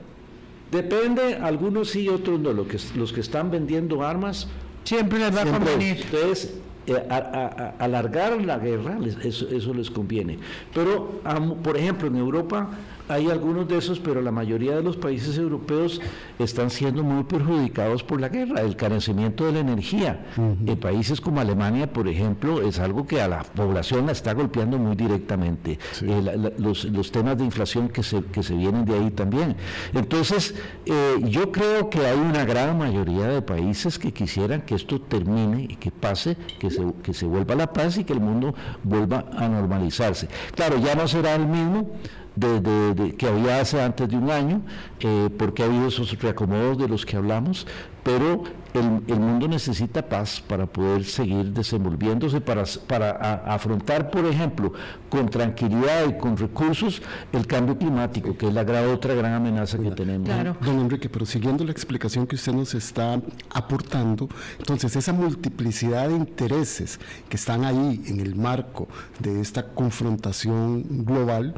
Depende, 0.71 1.36
algunos 1.36 1.89
sí, 1.89 2.10
otros 2.10 2.39
no. 2.39 2.53
Los 2.53 2.67
que, 2.67 2.77
los 2.95 3.13
que 3.13 3.21
están 3.21 3.51
vendiendo 3.51 4.03
armas. 4.03 4.47
Siempre 4.84 5.19
les 5.19 5.36
va 5.36 5.41
a 5.41 5.45
convenir. 5.45 5.97
Entonces, 6.01 6.53
eh, 6.88 7.73
alargar 7.80 8.41
la 8.41 8.58
guerra, 8.58 8.97
eso, 9.23 9.73
les 9.73 9.91
conviene. 9.91 10.39
Pero, 10.73 11.21
por 11.62 11.75
ejemplo, 11.75 12.08
en 12.08 12.15
Europa 12.15 12.69
hay 13.09 13.29
algunos 13.29 13.67
de 13.67 13.77
esos, 13.77 13.99
pero 13.99 14.21
la 14.21 14.31
mayoría 14.31 14.75
de 14.75 14.83
los 14.83 14.97
países 14.97 15.37
europeos 15.37 16.01
están 16.39 16.69
siendo 16.69 17.03
muy 17.03 17.23
perjudicados 17.23 18.03
por 18.03 18.19
la 18.19 18.29
guerra, 18.29 18.61
el 18.61 18.75
carecimiento 18.75 19.45
de 19.45 19.53
la 19.53 19.59
energía. 19.59 20.25
En 20.37 20.77
países 20.77 21.21
como 21.21 21.39
Alemania, 21.39 21.91
por 21.91 22.07
ejemplo, 22.07 22.61
es 22.61 22.79
algo 22.79 23.07
que 23.07 23.21
a 23.21 23.27
la 23.27 23.43
población 23.43 24.05
la 24.05 24.11
está 24.11 24.33
golpeando 24.33 24.77
muy 24.77 24.95
directamente. 24.95 25.79
Eh, 26.01 26.51
los, 26.57 27.11
temas 27.11 27.37
de 27.37 27.45
inflación 27.45 27.89
que 27.89 28.03
se, 28.03 28.23
que 28.25 28.43
se 28.43 28.53
vienen 28.53 28.85
de 28.85 28.95
ahí 28.95 29.11
también. 29.11 29.55
Entonces, 29.93 30.55
eh, 30.85 31.15
yo 31.23 31.51
creo 31.51 31.89
que 31.89 32.05
hay 32.05 32.17
una 32.17 32.45
gran 32.45 32.77
mayoría 32.77 33.27
de 33.27 33.41
países 33.41 33.97
que 33.97 34.11
quisieran 34.11 34.61
que 34.61 34.75
esto 34.75 34.99
termine 35.01 35.63
y 35.63 35.75
que 35.75 35.91
pase, 35.91 36.35
que 36.59 36.69
se, 36.69 36.83
que 37.01 37.13
se 37.13 37.25
vuelva 37.25 37.55
la 37.55 37.71
paz 37.71 37.97
y 37.97 38.03
que 38.03 38.13
el 38.13 38.19
mundo 38.19 38.53
vuelva 38.83 39.25
a 39.37 39.47
normalizarse. 39.47 40.27
Claro, 40.55 40.77
ya 40.77 40.95
no 40.95 41.07
será 41.07 41.35
el 41.35 41.47
mismo 41.47 41.89
de, 42.38 43.15
que 43.17 43.28
había 43.28 43.60
hace 43.60 43.82
antes 43.82 44.08
de 44.08 44.17
un 44.17 44.30
año, 44.30 44.62
eh, 45.00 45.30
porque 45.38 45.63
ha 45.63 45.65
habido 45.65 45.88
esos 45.88 46.12
reacomodos 46.19 46.78
de 46.78 46.88
los 46.88 47.06
que 47.06 47.17
hablamos, 47.17 47.65
pero 48.04 48.43
el, 48.73 49.19
mundo 49.19 49.47
necesita 49.47 50.02
paz 50.02 50.41
para 50.45 50.65
poder 50.65 51.04
seguir 51.04 51.52
desenvolviéndose, 51.52 52.39
para, 52.39 52.63
para 52.88 53.12
afrontar, 53.54 54.10
por 54.10 54.26
ejemplo, 54.26 54.71
con 55.10 55.28
tranquilidad 55.28 56.08
y 56.08 56.17
con 56.17 56.38
recursos 56.38 57.02
el 57.34 57.45
cambio 57.47 57.78
climático, 57.78 58.38
que 58.38 58.47
es 58.47 58.54
la 58.54 58.63
otra 58.89 59.13
gran 59.13 59.34
amenaza 59.34 59.78
que 59.78 59.91
tenemos. 59.91 60.30
Don 60.62 60.80
Enrique, 60.80 61.10
pero 61.10 61.26
siguiendo 61.26 61.65
la 61.65 61.71
explicación 61.71 62.28
que 62.28 62.36
usted 62.36 62.54
nos 62.54 62.73
está 62.76 63.19
aportando, 63.50 64.30
entonces 64.58 64.95
esa 64.95 65.12
multiplicidad 65.12 66.08
de 66.10 66.15
intereses 66.15 67.00
que 67.28 67.36
están 67.36 67.65
ahí 67.65 68.02
en 68.08 68.19
el 68.19 68.36
marco 68.36 68.88
de 69.19 69.41
esta 69.41 69.63
confrontación 69.63 71.04
global, 71.04 71.56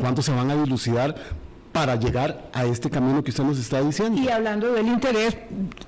¿Cuánto 0.00 0.22
se 0.22 0.32
van 0.32 0.50
a 0.50 0.56
dilucidar 0.56 1.14
para 1.72 1.96
llegar 1.96 2.50
a 2.52 2.64
este 2.64 2.90
camino 2.90 3.22
que 3.22 3.30
usted 3.30 3.44
nos 3.44 3.58
está 3.58 3.80
diciendo. 3.80 4.20
Y 4.20 4.28
hablando 4.28 4.72
del 4.72 4.88
interés 4.88 5.36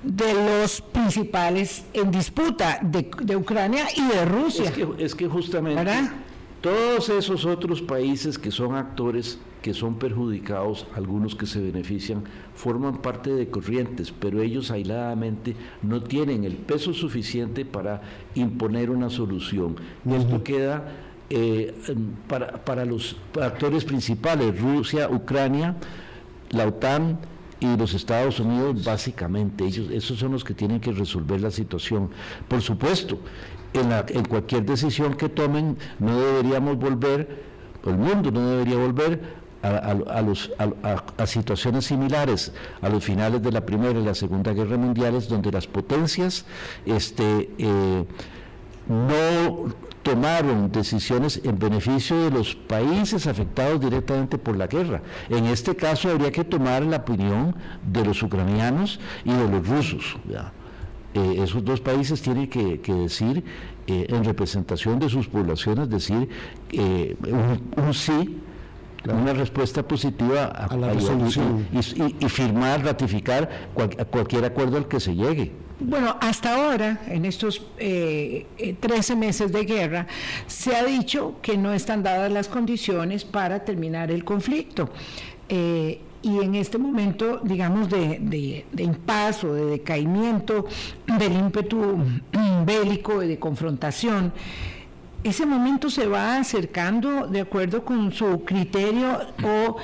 de 0.01 0.33
los 0.33 0.81
principales 0.81 1.83
en 1.93 2.11
disputa 2.11 2.79
de, 2.81 3.35
Ucrania 3.35 3.85
y 3.95 4.07
de 4.07 4.25
Rusia. 4.25 4.71
Es 4.97 5.15
que, 5.15 5.27
justamente 5.27 6.09
todos 6.61 7.09
esos 7.09 7.45
otros 7.45 7.81
países 7.81 8.39
que 8.39 8.49
son 8.49 8.75
actores, 8.75 9.37
que 9.61 9.73
son 9.73 9.95
perjudicados, 9.95 10.87
algunos 10.95 11.35
que 11.35 11.45
se 11.45 11.59
benefician, 11.59 12.23
forman 12.55 13.01
parte 13.01 13.33
de 13.33 13.49
corrientes, 13.49 14.13
pero 14.17 14.41
ellos 14.41 14.71
aisladamente 14.71 15.57
no 15.81 16.01
tienen 16.01 16.45
el 16.45 16.55
peso 16.55 16.93
suficiente 16.93 17.65
para 17.65 18.01
imponer 18.35 18.89
una 18.89 19.09
solución. 19.09 19.75
Y 20.05 20.13
esto 20.13 20.41
queda 20.41 20.85
eh, 21.35 21.73
para, 22.27 22.63
para, 22.63 22.85
los 22.85 23.15
actores 23.41 23.83
principales, 23.83 24.59
Rusia, 24.59 25.09
Ucrania, 25.09 25.75
la 26.51 26.67
OTAN 26.67 27.17
y 27.59 27.75
los 27.75 27.95
Estados 27.95 28.39
Unidos, 28.39 28.83
básicamente, 28.85 29.63
ellos, 29.63 29.89
esos 29.89 30.19
son 30.19 30.33
los 30.33 30.43
que 30.43 30.53
tienen 30.53 30.79
que 30.79 30.91
resolver 30.91 31.41
la 31.41 31.49
situación. 31.49 32.11
Por 32.47 32.61
supuesto, 32.61 33.17
en, 33.73 34.25
cualquier 34.25 34.63
decisión 34.63 35.15
que 35.15 35.27
tomen, 35.27 35.75
no 35.97 36.19
deberíamos 36.19 36.77
volver, 36.77 37.41
el 37.83 37.97
mundo 37.97 38.29
no 38.29 38.51
debería 38.51 38.77
volver 38.77 39.43
a, 39.63 39.95
a, 41.17 41.25
situaciones 41.25 41.85
similares 41.85 42.51
a 42.81 42.89
los 42.89 43.03
finales 43.03 43.41
de 43.41 43.51
la 43.51 43.65
Primera 43.65 43.99
y 43.99 44.03
la 44.03 44.13
Segunda 44.13 44.53
Guerra 44.53 44.77
Mundiales, 44.77 45.27
donde 45.27 45.51
las 45.51 45.65
potencias 45.65 46.45
este, 46.85 47.49
eh, 47.57 48.05
no 48.87 49.73
tomaron 50.03 50.71
decisiones 50.71 51.41
en 51.43 51.57
beneficio 51.57 52.25
de 52.25 52.31
los 52.31 52.55
países 52.55 53.25
afectados 53.25 53.79
directamente 53.79 54.37
por 54.37 54.55
la 54.57 54.67
guerra. 54.67 55.01
En 55.29 55.45
este 55.45 55.75
caso 55.75 56.09
habría 56.09 56.31
que 56.31 56.43
tomar 56.43 56.83
la 56.83 56.97
opinión 56.97 57.55
de 57.91 58.05
los 58.05 58.21
ucranianos 58.21 58.99
y 59.23 59.31
de 59.31 59.47
los 59.47 59.67
rusos. 59.67 60.17
Eh, 61.15 61.35
esos 61.43 61.63
dos 61.63 61.79
países 61.79 62.21
tienen 62.21 62.49
que, 62.49 62.79
decir, 62.93 63.43
eh, 63.87 64.05
en 64.09 64.23
representación 64.23 64.99
de 64.99 65.09
sus 65.09 65.27
poblaciones, 65.27 65.89
decir 65.89 66.27
eh, 66.71 67.15
un, 67.77 67.93
sí 67.93 68.39
una 69.05 69.33
respuesta 69.33 69.83
positiva 69.83 70.45
a, 70.45 70.75
la 70.77 70.93
resolución 70.93 71.67
y, 71.73 72.29
firmar, 72.29 72.83
ratificar 72.85 73.49
cualquier 74.09 74.45
acuerdo 74.45 74.77
al 74.77 74.87
que 74.87 74.99
se 74.99 75.13
llegue. 75.13 75.51
Bueno, 75.79 76.17
hasta 76.21 76.55
ahora, 76.55 77.01
en 77.07 77.25
estos 77.25 77.65
eh, 77.77 78.45
13 78.79 79.15
meses 79.15 79.51
de 79.51 79.65
guerra, 79.65 80.07
se 80.47 80.75
ha 80.75 80.83
dicho 80.83 81.35
que 81.41 81.57
no 81.57 81.73
están 81.73 82.03
dadas 82.03 82.31
las 82.31 82.47
condiciones 82.47 83.25
para 83.25 83.65
terminar 83.65 84.11
el 84.11 84.23
conflicto. 84.23 84.89
Eh, 85.49 85.99
y 86.21 86.39
en 86.39 86.55
este 86.55 86.77
momento, 86.77 87.39
digamos, 87.43 87.89
de, 87.89 88.17
de, 88.21 88.65
de 88.71 88.83
impas 88.83 89.43
o 89.43 89.53
de 89.53 89.65
decaimiento 89.65 90.65
del 91.19 91.33
ímpetu 91.33 91.97
bélico 92.65 93.21
y 93.21 93.27
de 93.27 93.39
confrontación, 93.39 94.31
ese 95.23 95.45
momento 95.45 95.89
se 95.89 96.07
va 96.07 96.37
acercando 96.37 97.27
de 97.27 97.41
acuerdo 97.41 97.85
con 97.85 98.11
su 98.11 98.43
criterio 98.43 99.19
o 99.43 99.77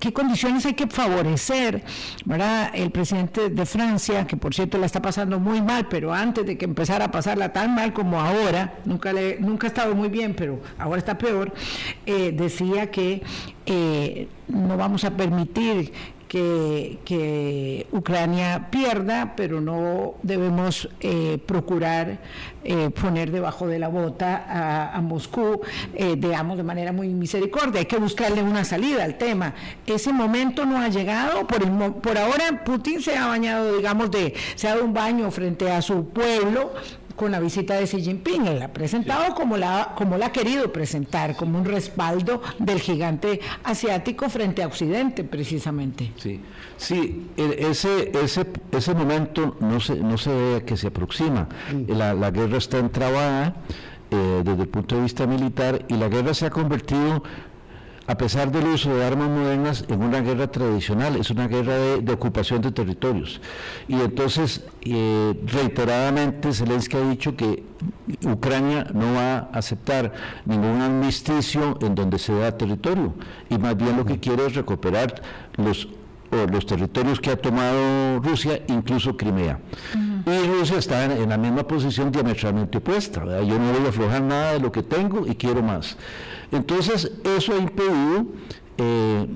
qué 0.00 0.12
condiciones 0.12 0.64
hay 0.66 0.74
que 0.74 0.86
favorecer. 0.86 1.84
¿verdad? 2.24 2.70
El 2.74 2.90
presidente 2.90 3.50
de 3.50 3.66
Francia, 3.66 4.26
que 4.26 4.36
por 4.36 4.54
cierto 4.54 4.78
la 4.78 4.86
está 4.86 5.02
pasando 5.02 5.38
muy 5.38 5.60
mal, 5.60 5.86
pero 5.88 6.12
antes 6.12 6.46
de 6.46 6.56
que 6.56 6.64
empezara 6.64 7.06
a 7.06 7.10
pasarla 7.10 7.52
tan 7.52 7.74
mal 7.74 7.92
como 7.92 8.20
ahora, 8.20 8.74
nunca, 8.84 9.12
le, 9.12 9.38
nunca 9.40 9.66
ha 9.66 9.68
estado 9.68 9.94
muy 9.94 10.08
bien, 10.08 10.34
pero 10.34 10.60
ahora 10.78 10.98
está 10.98 11.18
peor, 11.18 11.52
eh, 12.06 12.32
decía 12.32 12.90
que 12.90 13.22
eh, 13.66 14.28
no 14.48 14.76
vamos 14.76 15.04
a 15.04 15.10
permitir 15.10 15.92
que, 16.28 17.86
Ucrania 17.92 18.68
pierda, 18.70 19.34
pero 19.36 19.60
no 19.60 20.14
debemos 20.22 20.88
eh, 21.00 21.38
procurar 21.44 22.18
eh, 22.64 22.90
poner 22.90 23.30
debajo 23.30 23.66
de 23.66 23.78
la 23.78 23.88
bota 23.88 24.92
a, 24.92 25.00
Moscú, 25.00 25.60
eh, 25.94 26.16
digamos, 26.18 26.56
de 26.56 26.62
manera 26.62 26.92
muy 26.92 27.08
misericordia. 27.08 27.80
Hay 27.80 27.86
que 27.86 27.98
buscarle 27.98 28.42
una 28.42 28.64
salida 28.64 29.04
al 29.04 29.18
tema. 29.18 29.54
Ese 29.86 30.12
momento 30.12 30.66
no 30.66 30.80
ha 30.80 30.88
llegado. 30.88 31.46
Por, 31.46 31.62
por 32.00 32.18
ahora, 32.18 32.64
Putin 32.64 33.00
se 33.00 33.16
ha 33.16 33.26
bañado, 33.26 33.76
digamos, 33.76 34.10
de, 34.10 34.34
se 34.56 34.66
ha 34.66 34.70
dado 34.70 34.84
un 34.84 34.94
baño 34.94 35.30
frente 35.30 35.70
a 35.70 35.80
su 35.80 36.08
pueblo 36.08 36.72
con 37.16 37.32
la 37.32 37.40
visita 37.40 37.74
de 37.74 37.84
Xi 37.84 38.02
Jinping. 38.02 38.46
Él 38.46 38.58
la 38.58 38.66
ha 38.66 38.72
presentado 38.72 39.34
como, 39.34 39.56
la, 39.56 39.94
como 39.96 40.16
la 40.16 40.26
ha 40.26 40.32
querido 40.32 40.72
presentar, 40.72 41.34
como 41.34 41.58
un 41.58 41.64
respaldo 41.64 42.42
del 42.58 42.80
gigante 42.80 43.40
asiático 43.64 44.28
frente 44.28 44.62
a 44.62 44.66
Occidente, 44.66 45.24
precisamente. 45.24 46.12
Sí, 46.16 46.40
sí 46.76 47.26
ese, 47.36 48.12
ese, 48.22 48.46
ese 48.70 48.94
momento 48.94 49.56
no 49.60 49.80
se, 49.80 49.96
no 49.96 50.18
se 50.18 50.30
ve 50.30 50.64
que 50.64 50.76
se 50.76 50.88
aproxima. 50.88 51.48
Mm. 51.72 51.92
La, 51.92 52.14
la 52.14 52.30
guerra 52.30 52.58
está 52.58 52.78
entrabada. 52.78 53.56
Eh, 54.08 54.42
desde 54.44 54.62
el 54.62 54.68
punto 54.68 54.94
de 54.94 55.02
vista 55.02 55.26
militar 55.26 55.84
y 55.88 55.94
la 55.94 56.06
guerra 56.06 56.32
se 56.32 56.46
ha 56.46 56.50
convertido 56.50 57.24
a 58.06 58.16
pesar 58.16 58.52
del 58.52 58.66
uso 58.66 58.94
de 58.94 59.04
armas 59.04 59.28
modernas, 59.28 59.84
en 59.88 60.02
una 60.02 60.20
guerra 60.20 60.46
tradicional, 60.46 61.16
es 61.16 61.30
una 61.30 61.48
guerra 61.48 61.76
de, 61.76 62.12
ocupación 62.12 62.62
de 62.62 62.72
territorios. 62.72 63.40
Y 63.88 63.94
entonces, 63.94 64.64
eh, 64.82 65.34
reiteradamente, 65.46 66.52
Zelensky 66.52 66.96
ha 66.96 67.08
dicho 67.08 67.36
que 67.36 67.64
Ucrania 68.24 68.86
no 68.94 69.14
va 69.14 69.38
a 69.38 69.38
aceptar 69.52 70.12
ningún 70.44 70.80
armisticio 70.80 71.78
en 71.82 71.94
donde 71.94 72.18
se 72.18 72.34
da 72.34 72.56
territorio, 72.56 73.14
y 73.50 73.58
más 73.58 73.76
bien 73.76 73.96
lo 73.96 74.04
que 74.04 74.18
quiere 74.20 74.46
es 74.46 74.54
recuperar 74.54 75.22
los 75.56 75.88
los 76.50 76.66
territorios 76.66 77.20
que 77.20 77.30
ha 77.30 77.36
tomado 77.36 78.20
Rusia, 78.20 78.60
incluso 78.68 79.16
Crimea. 79.16 79.58
Y 80.26 80.46
Rusia 80.48 80.78
está 80.78 81.04
en, 81.04 81.28
la 81.28 81.38
misma 81.38 81.62
posición 81.62 82.10
diametralmente 82.10 82.78
opuesta. 82.78 83.20
Yo 83.42 83.58
no 83.60 83.72
voy 83.72 83.86
a 83.86 83.90
aflojar 83.90 84.22
nada 84.22 84.52
de 84.54 84.58
lo 84.58 84.72
que 84.72 84.82
tengo 84.82 85.24
y 85.24 85.36
quiero 85.36 85.62
más. 85.62 85.96
Entonces, 86.50 87.12
eso 87.22 87.52
ha 87.52 87.58
impedido 87.58 88.26
eh, 88.76 89.26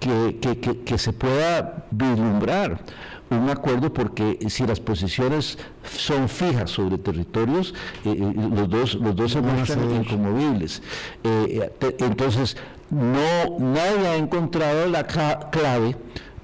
que, 0.00 0.98
se 0.98 1.12
pueda 1.12 1.84
vislumbrar 1.90 2.80
un 3.28 3.50
acuerdo 3.50 3.92
porque 3.92 4.38
si 4.48 4.66
las 4.66 4.80
posiciones 4.80 5.58
son 5.94 6.30
fijas 6.30 6.70
sobre 6.70 6.96
territorios, 6.96 7.74
eh, 8.06 8.16
eh, 8.18 8.34
los 8.50 8.70
dos, 8.70 8.94
los 8.94 9.14
dos 9.14 9.32
se 9.32 9.42
muestran 9.42 9.94
inconmovibles. 9.94 10.80
entonces, 11.98 12.56
no, 12.88 13.58
nadie 13.58 14.08
ha 14.08 14.16
encontrado 14.16 14.88
la 14.88 15.06
clave 15.06 15.96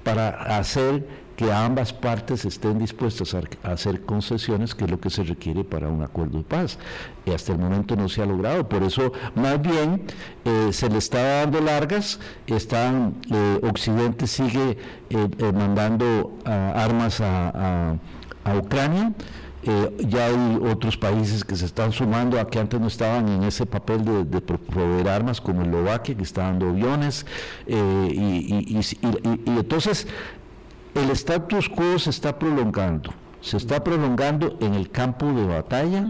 para 0.03 0.29
hacer 0.57 1.20
que 1.41 1.51
ambas 1.51 1.91
partes 1.91 2.45
estén 2.45 2.77
dispuestas 2.77 3.33
a, 3.33 3.41
hacer 3.63 4.05
concesiones, 4.05 4.75
que 4.75 4.85
es 4.85 4.91
lo 4.91 4.99
que 4.99 5.09
se 5.09 5.23
requiere 5.23 5.63
para 5.63 5.87
un 5.87 6.03
acuerdo 6.03 6.37
de 6.37 6.43
paz. 6.43 6.77
Y 7.25 7.31
hasta 7.31 7.51
el 7.51 7.57
momento 7.57 7.95
no 7.95 8.07
se 8.09 8.21
ha 8.21 8.27
logrado. 8.27 8.69
Por 8.69 8.83
eso, 8.83 9.11
más 9.33 9.59
bien, 9.59 10.03
eh, 10.45 10.69
se 10.71 10.87
le 10.87 10.99
está 10.99 11.39
dando 11.39 11.59
largas, 11.59 12.19
están, 12.45 13.15
eh, 13.31 13.59
Occidente 13.63 14.27
sigue 14.27 14.77
eh, 15.09 15.51
mandando 15.51 16.37
armas 16.45 17.19
a, 17.21 17.95
Ucrania. 18.55 19.11
Eh, 19.63 19.97
ya 20.07 20.25
hay 20.25 20.59
otros 20.71 20.97
países 20.97 21.43
que 21.43 21.55
se 21.55 21.65
están 21.65 21.91
sumando 21.91 22.39
a 22.39 22.47
que 22.47 22.59
antes 22.59 22.79
no 22.79 22.87
estaban 22.87 23.27
en 23.27 23.43
ese 23.43 23.65
papel 23.65 24.03
de, 24.05 24.41
proveer 24.41 25.09
armas, 25.09 25.41
como 25.41 25.63
Eslovaquia, 25.63 26.15
que 26.15 26.23
está 26.23 26.43
dando 26.43 26.69
aviones. 26.69 27.25
y, 27.67 28.79
entonces, 29.47 30.07
el 30.95 31.09
status 31.11 31.69
quo 31.69 31.99
se 31.99 32.09
está 32.09 32.37
prolongando. 32.37 33.13
Se 33.41 33.57
está 33.57 33.83
prolongando 33.83 34.57
en 34.59 34.73
el 34.75 34.89
campo 34.91 35.31
de 35.33 35.45
batalla 35.45 36.07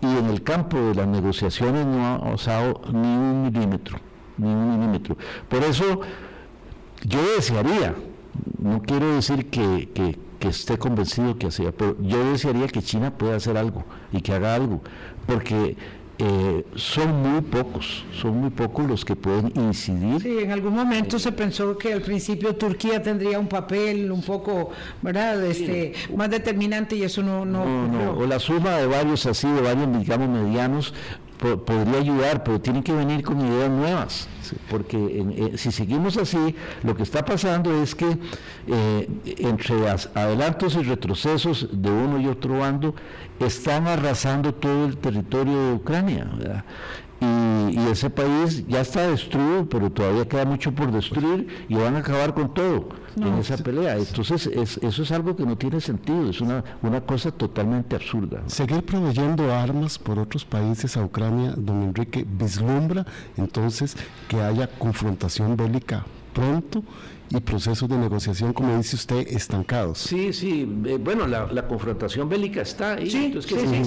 y 0.00 0.06
en 0.06 0.26
el 0.26 0.42
campo 0.42 0.76
de 0.78 0.94
las 0.94 1.06
negociaciones 1.06 1.86
no 1.86 2.04
ha 2.04 2.14
avanzado 2.16 2.80
ni 2.92 3.16
un 3.16 3.42
milímetro, 3.44 3.98
ni 4.36 4.48
un 4.48 4.78
milímetro. 4.78 5.16
Por 5.48 5.62
eso 5.62 6.00
yo 7.04 7.18
desearía, 7.36 7.94
no 8.58 8.82
quiero 8.82 9.14
decir 9.14 9.48
que, 9.50 9.88
que, 9.94 10.26
esté 10.46 10.78
convencido 10.78 11.36
que 11.36 11.48
hacía, 11.48 11.72
pero 11.72 11.96
yo 12.00 12.24
desearía 12.30 12.68
que 12.68 12.80
China 12.80 13.10
pueda 13.10 13.34
hacer 13.34 13.56
algo 13.56 13.84
y 14.12 14.20
que 14.20 14.32
haga 14.32 14.54
algo, 14.54 14.80
porque 15.26 15.76
eh, 16.18 16.64
son 16.76 17.22
muy 17.22 17.42
pocos, 17.42 18.04
son 18.18 18.40
muy 18.40 18.50
pocos 18.50 18.86
los 18.86 19.04
que 19.04 19.14
pueden 19.14 19.52
incidir. 19.54 20.22
Sí, 20.22 20.38
en 20.38 20.50
algún 20.50 20.74
momento 20.74 21.18
se 21.18 21.30
pensó 21.32 21.76
que 21.76 21.92
al 21.92 22.00
principio 22.00 22.54
Turquía 22.56 23.02
tendría 23.02 23.38
un 23.38 23.48
papel 23.48 24.10
un 24.10 24.22
poco, 24.22 24.70
¿verdad?, 25.02 25.44
este, 25.44 25.92
más 26.16 26.30
determinante 26.30 26.96
y 26.96 27.02
eso 27.02 27.22
no, 27.22 27.44
no, 27.44 27.86
no, 27.86 28.12
O 28.12 28.26
la 28.26 28.38
suma 28.38 28.78
de 28.78 28.86
varios 28.86 29.26
así, 29.26 29.46
de 29.46 29.60
varios, 29.60 29.98
digamos, 29.98 30.28
medianos, 30.28 30.94
podría 31.38 31.98
ayudar, 31.98 32.42
pero 32.44 32.60
tienen 32.60 32.82
que 32.82 32.92
venir 32.92 33.22
con 33.22 33.40
ideas 33.40 33.70
nuevas, 33.70 34.28
porque 34.70 34.96
eh, 34.96 35.58
si 35.58 35.70
seguimos 35.70 36.16
así, 36.16 36.54
lo 36.82 36.96
que 36.96 37.02
está 37.02 37.24
pasando 37.24 37.82
es 37.82 37.94
que 37.94 38.18
eh, 38.66 39.08
entre 39.24 39.88
adelantos 40.14 40.76
y 40.76 40.82
retrocesos 40.82 41.68
de 41.70 41.90
uno 41.90 42.18
y 42.20 42.26
otro 42.26 42.58
bando 42.58 42.94
están 43.38 43.86
arrasando 43.86 44.54
todo 44.54 44.86
el 44.86 44.96
territorio 44.96 45.68
de 45.68 45.72
Ucrania. 45.74 46.64
Y, 47.20 47.76
ese 47.90 48.10
país 48.10 48.66
ya 48.66 48.80
está 48.80 49.08
destruido, 49.08 49.66
pero 49.68 49.90
todavía 49.90 50.28
queda 50.28 50.44
mucho 50.44 50.72
por 50.72 50.90
destruir 50.90 51.46
y 51.68 51.74
van 51.74 51.96
a 51.96 52.00
acabar 52.00 52.34
con 52.34 52.52
todo 52.52 52.88
en 53.16 53.34
esa 53.38 53.56
pelea. 53.56 53.96
Entonces, 53.96 54.46
eso 54.46 55.02
es 55.02 55.12
algo 55.12 55.34
que 55.36 55.44
no 55.44 55.56
tiene 55.56 55.80
sentido, 55.80 56.28
es 56.28 56.40
una, 56.40 56.62
una 56.82 57.00
cosa 57.00 57.30
totalmente 57.30 57.96
absurda. 57.96 58.42
Seguir 58.46 58.84
proveyendo 58.84 59.54
armas 59.54 59.98
por 59.98 60.18
otros 60.18 60.44
países 60.44 60.96
a 60.96 61.04
Ucrania, 61.04 61.54
don 61.56 61.82
Enrique, 61.84 62.26
vislumbra 62.28 63.06
entonces 63.36 63.96
que 64.28 64.40
haya 64.40 64.66
confrontación 64.66 65.56
bélica 65.56 66.04
pronto 66.32 66.82
y 67.30 67.40
procesos 67.40 67.88
de 67.88 67.96
negociación, 67.96 68.52
como 68.52 68.76
dice 68.76 68.96
usted, 68.96 69.28
estancados. 69.28 69.98
Sí, 69.98 70.32
sí, 70.32 70.68
eh, 70.86 70.98
bueno, 71.00 71.26
la, 71.26 71.66
confrontación 71.66 72.28
bélica 72.28 72.62
está 72.62 72.94
ahí. 72.94 73.10
Sí, 73.10 73.34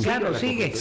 claro, 0.01 0.35
sigue, 0.35 0.71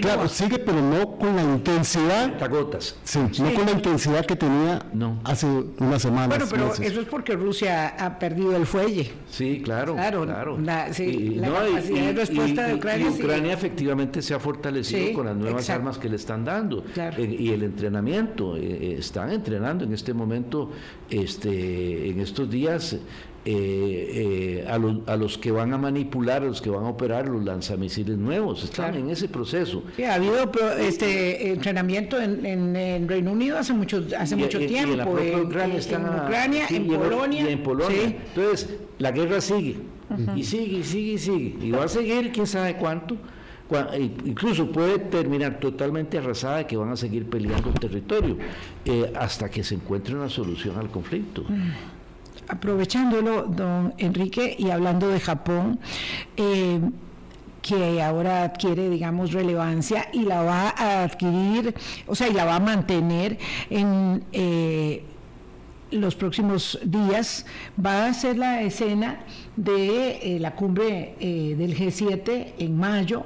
claro, 0.00 0.28
sigue, 0.28 0.58
pero 0.58 0.80
no 0.80 1.16
con 1.16 1.34
la 1.36 1.42
intensidad. 1.42 2.34
Gotas. 2.48 2.96
Sí, 3.02 3.18
no 3.18 3.52
con 3.54 3.66
la 3.66 3.72
intensidad 3.72 4.24
que 4.24 4.36
tenía 4.36 4.86
hace 5.24 5.46
una 5.78 5.98
semana. 5.98 6.28
Bueno, 6.28 6.46
pero 6.48 6.72
eso 6.72 7.00
es 7.00 7.08
porque 7.08 7.34
Rusia 7.34 7.96
ha 7.98 8.18
perdido 8.18 8.56
el 8.56 8.66
fuelle. 8.66 9.10
Sí, 9.30 9.60
claro. 9.64 9.94
Claro, 9.94 10.24
La, 10.58 10.86
capacidad 10.86 12.06
de 12.06 12.12
respuesta 12.12 12.66
de 12.66 12.74
Ucrania. 12.74 13.06
Y 13.06 13.20
Ucrania 13.20 13.52
efectivamente 13.52 14.22
se 14.22 14.34
ha 14.34 14.40
fortalecido 14.40 15.12
con 15.12 15.26
las 15.26 15.36
nuevas 15.36 15.68
armas 15.70 15.98
que 15.98 16.08
le 16.08 16.16
están 16.16 16.44
dando. 16.44 16.84
Eh, 16.96 17.36
y 17.38 17.50
el 17.50 17.62
entrenamiento, 17.64 18.56
eh, 18.56 18.96
están 18.98 19.30
entrenando 19.30 19.84
en 19.84 19.92
este 19.92 20.14
momento 20.14 20.70
este, 21.10 22.08
en 22.10 22.20
estos 22.20 22.50
días 22.50 22.96
eh, 23.48 24.62
eh, 24.64 24.66
a, 24.68 24.76
los, 24.76 24.96
a, 25.06 25.16
los, 25.16 25.38
que 25.38 25.52
van 25.52 25.72
a 25.72 25.78
manipular, 25.78 26.42
a 26.42 26.46
los 26.46 26.60
que 26.60 26.68
van 26.68 26.84
a 26.84 26.88
operar 26.88 27.28
los 27.28 27.44
lanzamisiles 27.44 28.18
nuevos. 28.18 28.64
Están 28.64 28.96
en 28.96 29.08
ese 29.08 29.28
proceso. 29.28 29.84
ha 30.04 30.14
habido 30.14 30.50
este 30.80 31.52
entrenamiento 31.52 32.20
en, 32.20 32.44
en, 32.74 33.08
Reino 33.08 33.30
Unido 33.30 33.56
hace 33.56 33.72
mucho, 33.72 34.04
hace 34.18 34.34
mucho 34.34 34.58
tiempo. 34.58 35.16
En, 35.20 35.46
Ucrania, 35.46 36.66
en. 36.70 36.90
Y 36.90 37.48
en 37.52 37.62
Polonia. 37.62 38.08
Entonces, 38.34 38.74
la 38.98 39.12
guerra 39.12 39.40
sigue. 39.40 39.76
Y 40.34 40.42
sigue, 40.42 40.78
y 40.78 40.82
sigue, 40.84 41.12
y 41.12 41.18
sigue. 41.18 41.56
Y 41.62 41.70
va 41.70 41.84
a 41.84 41.88
seguir 41.88 42.32
quién 42.32 42.48
sabe 42.48 42.74
cuánto. 42.76 43.16
Incluso 44.24 44.70
puede 44.70 44.98
terminar 44.98 45.58
totalmente 45.58 46.18
arrasada 46.18 46.66
que 46.66 46.76
van 46.76 46.90
a 46.90 46.96
seguir 46.96 47.28
peleando 47.28 47.70
el 47.70 47.74
territorio 47.74 48.38
eh, 48.84 49.12
hasta 49.18 49.50
que 49.50 49.64
se 49.64 49.74
encuentre 49.74 50.14
una 50.14 50.28
solución 50.28 50.78
al 50.78 50.88
conflicto. 50.88 51.42
Mm. 51.48 51.72
Aprovechándolo, 52.48 53.42
don 53.42 53.92
Enrique, 53.98 54.54
y 54.56 54.70
hablando 54.70 55.08
de 55.08 55.18
Japón, 55.18 55.80
eh, 56.36 56.78
que 57.60 58.00
ahora 58.00 58.44
adquiere, 58.44 58.88
digamos, 58.88 59.32
relevancia 59.32 60.08
y 60.12 60.20
la 60.20 60.42
va 60.42 60.68
a 60.68 61.02
adquirir, 61.02 61.74
o 62.06 62.14
sea, 62.14 62.28
y 62.28 62.34
la 62.34 62.44
va 62.44 62.56
a 62.56 62.60
mantener 62.60 63.36
en 63.68 64.22
eh, 64.30 65.02
los 65.90 66.14
próximos 66.14 66.78
días, 66.84 67.46
va 67.84 68.06
a 68.06 68.14
ser 68.14 68.38
la 68.38 68.62
escena 68.62 69.24
de 69.56 70.38
la 70.40 70.54
cumbre 70.54 71.16
del 71.18 71.76
G7 71.76 72.52
en 72.58 72.78
mayo 72.78 73.24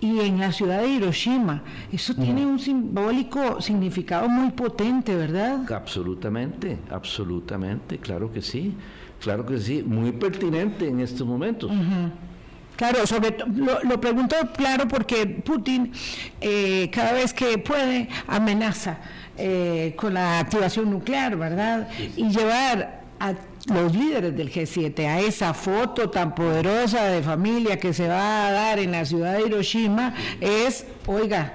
y 0.00 0.20
en 0.20 0.40
la 0.40 0.52
ciudad 0.52 0.82
de 0.82 0.88
Hiroshima. 0.88 1.62
Eso 1.92 2.14
tiene 2.14 2.44
un 2.44 2.58
simbólico 2.58 3.60
significado 3.60 4.28
muy 4.28 4.50
potente, 4.50 5.14
¿verdad? 5.16 5.70
Absolutamente, 5.72 6.78
absolutamente, 6.90 7.98
claro 7.98 8.32
que 8.32 8.42
sí, 8.42 8.74
claro 9.20 9.46
que 9.46 9.58
sí, 9.58 9.82
muy 9.82 10.12
pertinente 10.12 10.88
en 10.88 11.00
estos 11.00 11.26
momentos. 11.26 11.70
Claro, 12.76 13.06
sobre 13.06 13.38
lo, 13.38 13.82
lo, 13.84 13.98
pregunto 13.98 14.36
claro 14.54 14.86
porque 14.86 15.24
Putin 15.26 15.92
eh, 16.42 16.90
cada 16.92 17.12
vez 17.12 17.32
que 17.32 17.56
puede 17.56 18.06
amenaza 18.26 18.98
eh, 19.38 19.94
con 19.96 20.12
la 20.12 20.40
activación 20.40 20.90
nuclear, 20.90 21.36
¿verdad? 21.36 21.88
Y 22.16 22.28
llevar 22.28 23.00
a 23.18 23.34
los 23.72 23.94
líderes 23.94 24.36
del 24.36 24.50
G7 24.50 24.98
a 25.06 25.20
esa 25.20 25.54
foto 25.54 26.10
tan 26.10 26.34
poderosa 26.34 27.04
de 27.04 27.22
familia 27.22 27.78
que 27.78 27.92
se 27.92 28.08
va 28.08 28.48
a 28.48 28.52
dar 28.52 28.78
en 28.78 28.92
la 28.92 29.04
ciudad 29.04 29.34
de 29.34 29.46
Hiroshima 29.46 30.14
es, 30.40 30.86
oiga, 31.06 31.54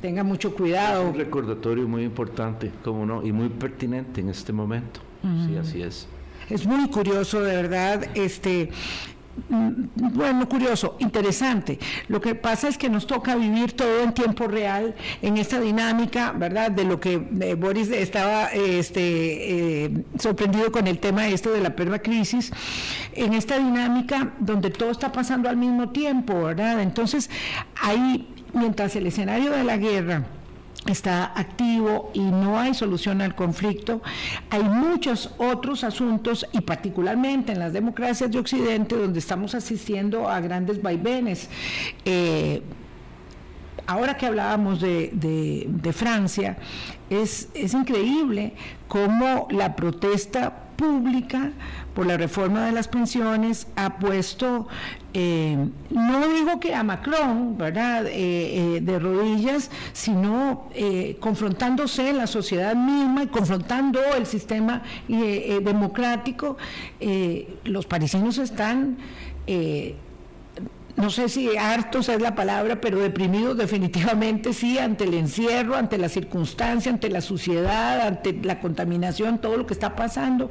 tenga 0.00 0.22
mucho 0.22 0.54
cuidado. 0.54 1.02
Es 1.02 1.14
un 1.14 1.18
recordatorio 1.18 1.88
muy 1.88 2.04
importante, 2.04 2.70
como 2.82 3.06
no, 3.06 3.24
y 3.24 3.32
muy 3.32 3.48
pertinente 3.48 4.20
en 4.20 4.28
este 4.28 4.52
momento. 4.52 5.00
Sí, 5.46 5.56
así 5.56 5.82
es. 5.82 6.08
Es 6.50 6.66
muy 6.66 6.88
curioso, 6.88 7.40
de 7.40 7.54
verdad, 7.56 8.04
este 8.14 8.70
bueno, 9.48 10.48
curioso, 10.48 10.96
interesante. 10.98 11.78
Lo 12.08 12.20
que 12.20 12.34
pasa 12.34 12.68
es 12.68 12.76
que 12.76 12.88
nos 12.88 13.06
toca 13.06 13.34
vivir 13.34 13.72
todo 13.72 14.02
en 14.02 14.12
tiempo 14.12 14.46
real, 14.46 14.94
en 15.22 15.36
esta 15.38 15.60
dinámica, 15.60 16.32
¿verdad? 16.32 16.70
De 16.70 16.84
lo 16.84 17.00
que 17.00 17.28
eh, 17.40 17.54
Boris 17.54 17.90
estaba 17.90 18.46
este, 18.46 19.84
eh, 19.84 20.04
sorprendido 20.18 20.70
con 20.70 20.86
el 20.86 20.98
tema 20.98 21.28
este 21.28 21.50
de 21.50 21.60
la 21.60 21.72
crisis 22.02 22.52
en 23.14 23.34
esta 23.34 23.58
dinámica 23.58 24.32
donde 24.38 24.70
todo 24.70 24.90
está 24.90 25.12
pasando 25.12 25.48
al 25.48 25.56
mismo 25.56 25.90
tiempo, 25.90 26.42
¿verdad? 26.44 26.80
Entonces, 26.80 27.30
ahí, 27.80 28.28
mientras 28.52 28.96
el 28.96 29.06
escenario 29.06 29.52
de 29.52 29.64
la 29.64 29.76
guerra, 29.76 30.24
está 30.86 31.32
activo 31.38 32.10
y 32.12 32.20
no 32.20 32.58
hay 32.58 32.74
solución 32.74 33.20
al 33.20 33.34
conflicto. 33.34 34.02
Hay 34.50 34.62
muchos 34.64 35.30
otros 35.38 35.84
asuntos 35.84 36.46
y 36.52 36.60
particularmente 36.60 37.52
en 37.52 37.58
las 37.58 37.72
democracias 37.72 38.30
de 38.30 38.38
Occidente 38.38 38.96
donde 38.96 39.18
estamos 39.18 39.54
asistiendo 39.54 40.28
a 40.28 40.40
grandes 40.40 40.82
vaivenes. 40.82 41.48
Eh, 42.04 42.62
ahora 43.86 44.16
que 44.16 44.26
hablábamos 44.26 44.80
de, 44.80 45.92
Francia, 45.94 46.56
es, 47.10 47.48
es 47.54 47.74
increíble 47.74 48.54
cómo 48.88 49.46
la 49.50 49.76
protesta 49.76 50.71
pública 50.82 51.52
por 51.94 52.06
la 52.06 52.16
reforma 52.16 52.66
de 52.66 52.72
las 52.72 52.88
pensiones 52.88 53.68
ha 53.76 53.98
puesto, 53.98 54.66
eh, 55.14 55.56
no 55.90 56.28
digo 56.28 56.58
que 56.58 56.74
a 56.74 56.82
Macron, 56.82 57.56
¿verdad?, 57.56 58.06
eh, 58.06 58.10
eh, 58.76 58.80
de 58.80 58.98
rodillas, 58.98 59.70
sino 59.92 60.68
confrontándose 61.20 62.12
la 62.12 62.26
sociedad 62.26 62.74
misma 62.74 63.22
y 63.22 63.26
confrontando 63.28 64.00
el 64.16 64.26
sistema 64.26 64.82
democrático. 65.08 66.56
los 67.64 67.86
parisinos 67.86 68.38
están 68.38 68.96
no 70.96 71.10
sé 71.10 71.28
si 71.28 71.56
hartos 71.56 72.08
es 72.08 72.20
la 72.20 72.34
palabra, 72.34 72.80
pero 72.80 72.98
deprimidos 72.98 73.56
definitivamente 73.56 74.52
sí, 74.52 74.78
ante 74.78 75.04
el 75.04 75.14
encierro, 75.14 75.74
ante 75.74 75.98
la 75.98 76.08
circunstancia, 76.08 76.92
ante 76.92 77.08
la 77.08 77.20
suciedad, 77.20 78.06
ante 78.06 78.32
la 78.42 78.60
contaminación, 78.60 79.38
todo 79.38 79.56
lo 79.56 79.66
que 79.66 79.74
está 79.74 79.96
pasando. 79.96 80.50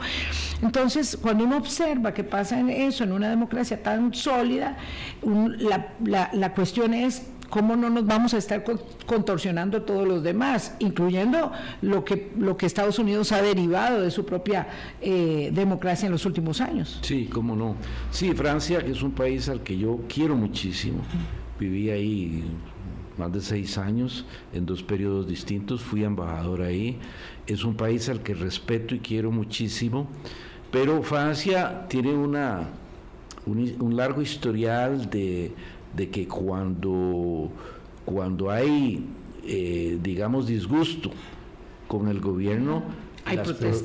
Entonces, 0.62 1.18
cuando 1.22 1.44
uno 1.44 1.58
observa 1.58 2.14
que 2.14 2.24
pasa 2.24 2.60
en 2.60 2.70
eso 2.70 3.04
en 3.04 3.12
una 3.12 3.30
democracia 3.30 3.82
tan 3.82 4.14
sólida, 4.14 4.78
la, 5.24 6.30
la 6.34 6.54
cuestión 6.54 6.94
es 6.94 7.24
¿cómo 7.52 7.76
no 7.76 7.92
nos 7.92 8.08
vamos 8.08 8.34
a 8.34 8.40
estar 8.40 8.64
contorsionando 9.06 9.84
todos 9.84 10.08
los 10.08 10.24
demás, 10.24 10.76
incluyendo 10.80 11.52
lo 11.84 12.04
que, 12.04 12.32
lo 12.40 12.58
que 12.58 12.66
Estados 12.66 12.98
Unidos 12.98 13.32
ha 13.32 13.44
derivado 13.44 14.02
de 14.02 14.10
su 14.10 14.26
propia 14.26 14.68
eh, 15.02 15.52
democracia 15.54 16.08
en 16.08 16.14
los 16.14 16.26
últimos 16.26 16.62
años? 16.62 17.00
Sí, 17.04 17.30
cómo 17.32 17.56
no. 17.56 17.76
Sí, 18.10 18.34
Francia, 18.34 18.84
que 18.84 18.92
es 18.92 19.04
un 19.04 19.12
país 19.12 19.50
al 19.50 19.62
que 19.62 19.78
yo 19.78 20.00
quiero 20.08 20.36
muchísimo, 20.36 21.02
viví 21.60 21.92
ahí 21.92 22.44
más 23.18 23.32
de 23.32 23.42
seis 23.42 23.78
años 23.78 24.26
en 24.54 24.66
dos 24.66 24.82
periodos 24.82 25.28
distintos, 25.28 25.82
fui 25.82 26.04
embajador 26.04 26.62
ahí, 26.62 26.98
es 27.46 27.64
un 27.64 27.76
país 27.76 28.10
al 28.10 28.22
que 28.24 28.34
respeto 28.34 28.96
y 28.96 29.00
quiero 29.00 29.30
muchísimo, 29.32 30.08
pero 30.72 31.04
Francia 31.04 31.86
tiene 31.90 32.14
una, 32.14 32.70
un, 33.46 33.96
largo 33.96 34.22
historial 34.22 35.10
de, 35.10 35.52
que 35.96 36.28
cuando, 36.28 37.50
cuando 38.06 38.50
hay, 38.50 39.06
eh, 39.46 40.00
digamos, 40.02 40.48
disgusto 40.48 41.12
con 41.88 42.08
el 42.08 42.20
gobierno, 42.20 42.84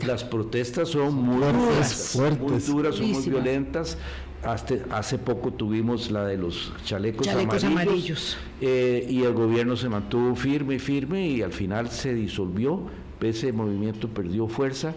las, 0.07 0.25
protestas 0.25 0.89
son 0.89 1.15
muy 1.15 1.39
duras, 1.39 2.19
muy 2.41 2.59
duras, 2.61 2.95
son 2.97 3.13
muy 3.13 3.29
violentas. 3.29 3.99
Hace 4.43 5.19
poco 5.19 5.53
tuvimos 5.53 6.11
la 6.11 6.25
de 6.25 6.37
los 6.37 6.73
chalecos, 6.85 7.27
amarillos, 7.65 8.37
eh, 8.61 9.05
y 9.09 9.23
el 9.23 9.33
gobierno 9.33 9.77
se 9.77 9.89
mantuvo 9.89 10.37
firme, 10.37 10.79
firme 10.79 11.27
y 11.27 11.43
al 11.43 11.53
final 11.53 11.91
se 11.91 12.15
disolvió, 12.15 12.83
ese 13.21 13.53
movimiento 13.53 14.09
perdió 14.09 14.47
fuerza. 14.47 14.95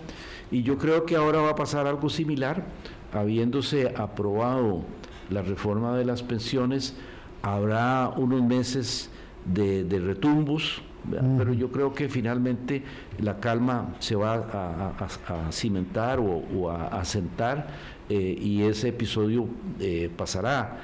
Y 0.52 0.64
yo 0.64 0.78
creo 0.78 1.06
que 1.06 1.16
ahora 1.16 1.42
va 1.42 1.52
a 1.52 1.56
pasar 1.56 1.88
algo 1.88 2.10
similar, 2.10 2.66
habiéndose 3.12 3.94
aprobado 3.96 4.84
la 5.30 5.42
reforma 5.42 5.98
de 5.98 6.06
las 6.06 6.24
pensiones, 6.24 6.96
habrá 7.42 8.10
unos 8.16 8.42
meses 8.42 9.10
de, 9.46 9.86
retumbos, 10.00 10.82
mm. 11.06 11.38
pero 11.38 11.54
yo 11.54 11.72
creo 11.72 11.94
que 11.94 12.10
finalmente 12.10 12.84
la 13.20 13.40
calma 13.40 13.96
se 14.00 14.16
va 14.16 14.34
a, 14.36 15.52
cimentar 15.52 16.20
o, 16.20 16.70
a 16.70 16.88
asentar 17.00 17.68
eh, 18.10 18.38
y 18.40 18.64
ese 18.64 18.90
episodio 18.90 19.48
eh, 19.80 20.10
pasará. 20.16 20.80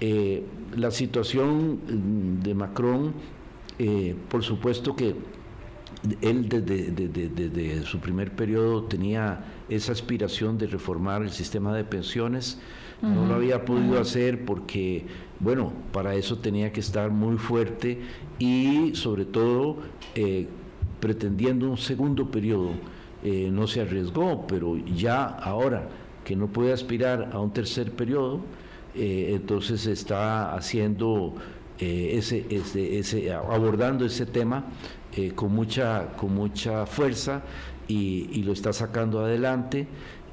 Eh, 0.00 0.44
la 0.76 0.90
situación 0.90 2.40
de 2.42 2.54
Macron, 2.54 3.14
por 4.28 4.42
supuesto 4.42 4.94
que 4.94 5.14
él 6.20 6.48
desde, 6.48 7.82
su 7.84 7.98
primer 7.98 8.32
periodo 8.32 8.84
tenía 8.84 9.44
esa 9.68 9.92
aspiración 9.92 10.58
de 10.58 10.66
reformar 10.66 11.22
el 11.22 11.30
sistema 11.30 11.74
de 11.74 11.84
pensiones, 11.84 12.58
no 13.04 13.26
lo 13.26 13.34
había 13.34 13.64
podido 13.64 14.00
hacer 14.00 14.44
porque, 14.44 15.04
bueno, 15.40 15.72
para 15.92 16.14
eso 16.14 16.38
tenía 16.38 16.72
que 16.72 16.80
estar 16.80 17.10
muy 17.10 17.36
fuerte 17.36 18.00
y 18.38 18.94
sobre 18.94 19.24
todo 19.24 19.78
pretendiendo 21.00 21.68
un 21.68 21.76
segundo 21.76 22.30
periodo. 22.30 22.72
no 23.22 23.66
se 23.66 23.80
arriesgó, 23.80 24.46
pero 24.46 24.76
ya 24.76 25.24
ahora 25.24 25.88
que 26.24 26.34
no 26.34 26.48
puede 26.48 26.72
aspirar 26.72 27.30
a 27.32 27.38
un 27.38 27.52
tercer 27.52 27.92
periodo, 27.92 28.40
eh, 28.94 29.32
entonces 29.34 29.86
está 29.86 30.54
haciendo 30.54 31.34
eh, 31.78 32.12
ese, 32.14 32.46
ese, 32.50 33.32
abordando 33.32 34.04
ese 34.04 34.24
tema 34.26 34.64
eh, 35.16 35.32
con, 35.32 35.52
mucha, 35.52 36.12
con 36.16 36.34
mucha 36.34 36.86
fuerza 36.86 37.42
y, 37.86 38.42
lo 38.42 38.52
está 38.52 38.72
sacando 38.72 39.20
adelante. 39.20 39.86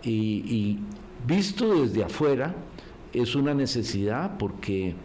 Y, 0.03 0.79
visto 1.25 1.81
desde 1.81 2.03
afuera, 2.03 2.53
es 3.13 3.35
una 3.35 3.53
necesidad 3.53 4.37
porque 4.37 4.95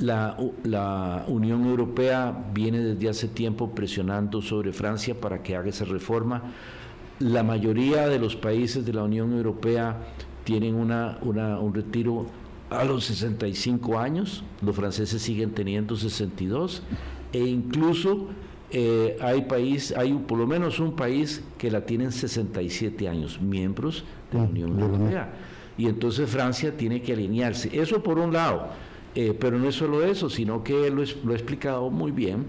la, 0.00 0.36
la, 0.62 1.24
Unión 1.26 1.66
Europea 1.66 2.36
viene 2.52 2.78
desde 2.78 3.08
hace 3.08 3.28
tiempo 3.28 3.70
presionando 3.70 4.40
sobre 4.40 4.72
Francia 4.72 5.14
para 5.20 5.42
que 5.42 5.56
haga 5.56 5.68
esa 5.68 5.84
reforma. 5.84 6.42
La 7.18 7.42
mayoría 7.42 8.08
de 8.08 8.18
los 8.18 8.36
países 8.36 8.84
de 8.84 8.92
la 8.92 9.02
Unión 9.04 9.32
Europea 9.32 9.98
tienen 10.44 10.74
una, 10.74 11.18
un 11.22 11.74
retiro 11.74 12.26
a 12.70 12.84
los 12.84 13.04
65 13.04 13.98
años, 13.98 14.42
los 14.62 14.74
franceses 14.74 15.22
siguen 15.22 15.52
teniendo 15.52 15.96
62 15.96 16.82
e 17.32 17.38
incluso 17.38 18.28
eh, 18.76 19.16
hay 19.20 19.42
país, 19.42 19.94
hay 19.96 20.12
por 20.14 20.36
lo 20.36 20.48
menos 20.48 20.80
un 20.80 20.96
país 20.96 21.44
que 21.56 21.70
la 21.70 21.86
tienen 21.86 22.10
67 22.10 23.08
años, 23.08 23.40
miembros 23.40 24.04
de 24.32 24.38
la 24.38 24.44
mm, 24.46 24.50
Unión 24.50 24.80
Europea. 24.80 25.32
Y 25.78 25.86
entonces 25.86 26.28
Francia 26.28 26.76
tiene 26.76 27.00
que 27.00 27.12
alinearse. 27.12 27.70
Eso 27.72 28.02
por 28.02 28.18
un 28.18 28.32
lado, 28.32 28.70
eh, 29.14 29.32
pero 29.38 29.60
no 29.60 29.68
es 29.68 29.76
solo 29.76 30.04
eso, 30.04 30.28
sino 30.28 30.64
que 30.64 30.90
lo, 30.90 31.04
lo 31.24 31.32
ha 31.32 31.36
explicado 31.36 31.88
muy 31.88 32.10
bien. 32.10 32.46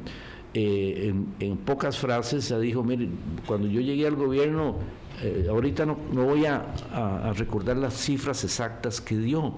Eh, 0.56 1.14
en, 1.42 1.58
pocas 1.58 1.96
frases 1.96 2.50
ya 2.50 2.58
dijo, 2.58 2.84
mire, 2.84 3.08
cuando 3.46 3.68
yo 3.68 3.80
llegué 3.82 4.08
al 4.08 4.16
gobierno, 4.16 4.78
ahorita 5.48 5.86
no, 5.86 5.96
no 6.12 6.26
voy 6.26 6.48
a, 6.48 7.34
recordar 7.36 7.78
las 7.78 7.94
cifras 7.94 8.44
exactas 8.44 9.00
que 9.00 9.16
dio, 9.16 9.54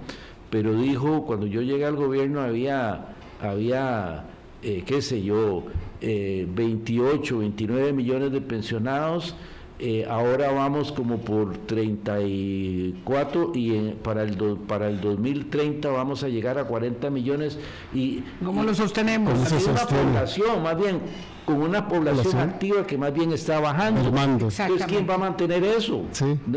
pero 0.49 0.73
dijo, 0.73 1.25
cuando 1.25 1.45
yo 1.45 1.61
llegué 1.61 1.85
al 1.85 1.95
gobierno 1.95 2.41
había, 2.41 3.15
había 3.41 4.25
eh, 4.63 4.83
qué 4.85 5.03
sé 5.03 5.21
yo, 5.21 5.63
28, 6.01 7.39
29 7.39 7.93
millones 7.93 8.31
de 8.31 8.41
pensionados, 8.41 9.35
eh, 9.79 10.07
ahora 10.09 10.51
vamos 10.51 10.91
como 10.91 11.19
por 11.19 11.55
34 11.55 13.51
y 13.53 13.91
para, 14.03 14.23
el 14.23 14.35
para 14.67 14.87
el 14.87 14.99
2030 14.99 15.89
vamos 15.89 16.23
a 16.23 16.29
llegar 16.29 16.57
a 16.57 16.63
40 16.63 17.11
millones. 17.11 17.59
y 17.93 18.23
¿Cómo 18.43 18.63
lo 18.63 18.73
sostenemos? 18.73 19.33
Una 19.67 19.85
población, 19.85 20.63
más 20.63 20.77
bien 20.77 20.99
con 21.47 21.61
una 21.61 21.87
población 21.87 22.37
activa 22.39 22.85
que 22.85 22.97
más 22.97 23.13
bien 23.13 23.31
está 23.31 23.61
bajando. 23.61 24.09
Entonces, 24.21 24.85
¿quién 24.85 25.09
va 25.09 25.13
a 25.13 25.17
mantener 25.17 25.63
eso? 25.63 26.03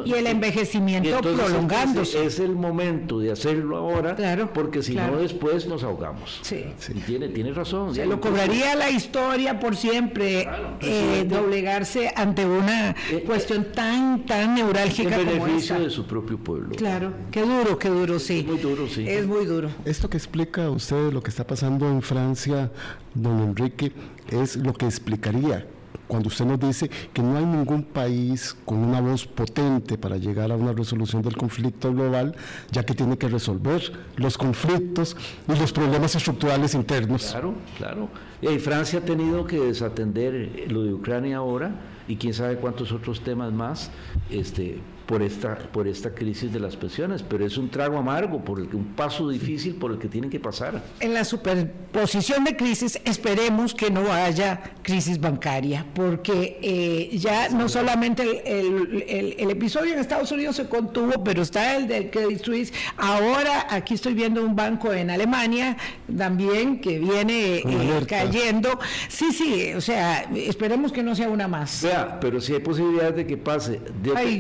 y 0.05 0.13
el 0.15 0.27
envejecimiento 0.27 1.21
prolongándose. 1.21 2.27
Es 2.27 2.41
el 2.41 2.57
momento 2.57 3.21
de 3.21 3.31
hacerlo 3.31 3.77
ahora, 3.77 4.17
porque 4.53 4.83
si 4.83 4.97
no 4.97 5.17
después 5.17 5.67
nos 5.69 5.85
ahogamos. 5.85 6.41
Sí. 6.43 6.65
tiene, 7.07 7.29
tiene 7.29 7.53
razón. 7.53 7.95
Se 7.95 8.05
lo 8.05 8.21
cobraría 8.21 8.75
la 8.75 8.91
historia 8.91 9.61
por 9.61 9.77
siempre, 9.77 10.49
eh, 10.81 11.25
doblegarse 11.29 12.13
ante 12.17 12.45
una 12.45 12.91
eh, 13.13 13.23
cuestión 13.25 13.69
tan, 13.73 14.27
tan 14.27 14.57
neurálgica 14.57 15.21
en 15.21 15.27
beneficio 15.27 15.79
de 15.79 15.91
su 15.91 16.05
propio 16.05 16.37
pueblo. 16.37 16.75
Claro, 16.75 17.13
qué 17.31 17.43
duro, 17.43 17.79
qué 17.79 17.89
duro, 17.89 18.19
sí. 18.19 18.41
Es 18.41 18.47
muy 18.47 18.59
duro, 18.59 18.89
sí. 18.89 19.09
Es 19.09 19.25
muy 19.25 19.47
duro. 19.47 19.69
Esto 19.85 20.11
que 20.11 20.17
explica 20.17 20.69
usted 20.69 21.13
lo 21.13 21.23
que 21.23 21.31
está 21.31 21.47
pasando 21.47 21.89
en 21.89 22.03
Francia, 22.03 22.73
don 23.15 23.41
Enrique, 23.41 23.93
es 24.31 24.57
lo 24.57 24.73
que 24.73 24.87
explicaría 24.87 25.67
cuando 26.11 26.29
usted 26.29 26.45
nos 26.45 26.59
dice 26.59 26.91
que 27.13 27.23
no 27.23 27.39
hay 27.39 27.47
ningún 27.47 27.85
país 27.85 28.57
con 28.65 28.79
una 28.79 29.01
voz 29.01 29.27
potente 29.27 29.97
para 29.97 30.17
llegar 30.17 30.51
a 30.51 30.57
una 30.57 30.73
resolución 30.73 31.23
del 31.23 31.37
conflicto 31.37 31.95
global, 31.95 32.35
ya 32.73 32.85
que 32.85 32.95
tiene 32.95 33.17
que 33.17 33.29
resolver 33.29 33.81
los 34.17 34.37
conflictos 34.37 35.17
y 35.49 35.57
los 35.57 35.73
problemas 35.73 36.15
estructurales 36.17 36.75
internos. 36.75 37.29
Claro, 37.31 37.55
claro. 37.79 38.09
Y 38.43 38.59
Francia 38.59 38.99
ha 38.99 39.03
tenido 39.03 39.47
que 39.47 39.61
desatender 39.61 40.67
lo 40.69 40.83
de 40.83 40.93
Ucrania 40.93 41.37
ahora 41.37 41.77
y 42.09 42.17
quién 42.17 42.35
sabe 42.35 42.57
cuántos 42.57 42.91
otros 42.91 43.21
temas 43.21 43.53
más. 43.53 43.93
Este, 44.31 44.81
por 45.11 45.25
esta, 45.25 45.59
por 45.59 45.89
esta 45.89 46.15
crisis 46.15 46.53
de 46.53 46.61
las 46.61 46.77
pensiones, 46.77 47.25
pero 47.25 47.45
es 47.45 47.59
un 47.59 47.69
trago 47.69 47.99
amargo, 47.99 48.45
por 48.45 48.61
el, 48.61 48.73
un 48.73 48.95
paso 48.95 49.29
difícil 49.29 49.75
por 49.75 49.91
el 49.91 49.99
que 49.99 50.07
tienen 50.07 50.31
que 50.31 50.39
pasar. 50.39 50.81
En 51.01 51.15
la 51.15 51.25
superposición 51.25 52.45
de 52.45 52.55
crisis 52.55 53.01
esperemos 53.05 53.75
que 53.75 53.91
no 53.91 54.13
haya 54.13 54.63
crisis 54.85 55.19
bancaria, 55.19 55.85
porque 55.97 56.61
eh, 56.63 57.19
ya 57.19 57.49
no 57.49 57.69
solamente 57.69 58.23
el, 58.23 59.35
el, 59.37 59.51
episodio 59.51 59.95
en 59.95 59.99
Estados 59.99 60.31
Unidos 60.31 60.55
se 60.55 60.69
contuvo, 60.69 61.25
pero 61.25 61.43
está 61.43 61.77
el 61.77 61.89
del 61.89 62.09
Credit 62.13 62.45
Suisse. 62.45 62.73
Ahora 62.97 63.67
aquí 63.69 63.95
estoy 63.95 64.15
viendo 64.15 64.45
un 64.45 64.55
banco 64.55 64.93
en 64.93 65.11
Alemania 65.11 65.77
también 66.17 66.81
que 66.81 67.01
viene 67.01 67.57
eh, 67.57 68.05
cayendo. 68.07 68.79
Sí, 69.09 69.33
sí, 69.33 69.73
o 69.75 69.81
sea, 69.81 70.31
esperemos 70.37 70.93
que 70.93 71.03
no 71.03 71.17
sea 71.17 71.29
una 71.29 71.49
más. 71.49 71.83
Vea, 71.83 72.21
pero 72.21 72.41
si 72.41 72.53
hay 72.53 72.61
posibilidades 72.61 73.17
de 73.17 73.27
que 73.27 73.37
pase. 73.37 73.81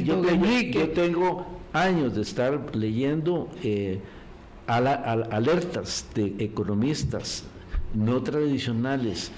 yo, 0.05 0.23
yo 0.68 0.90
tengo 0.90 1.46
años 1.72 2.14
de 2.14 2.22
estar 2.22 2.74
leyendo 2.76 3.48
eh, 3.62 4.00
alertas 4.66 6.06
de 6.14 6.34
economistas 6.38 7.44
no 7.94 8.22
tradicionales 8.22 9.30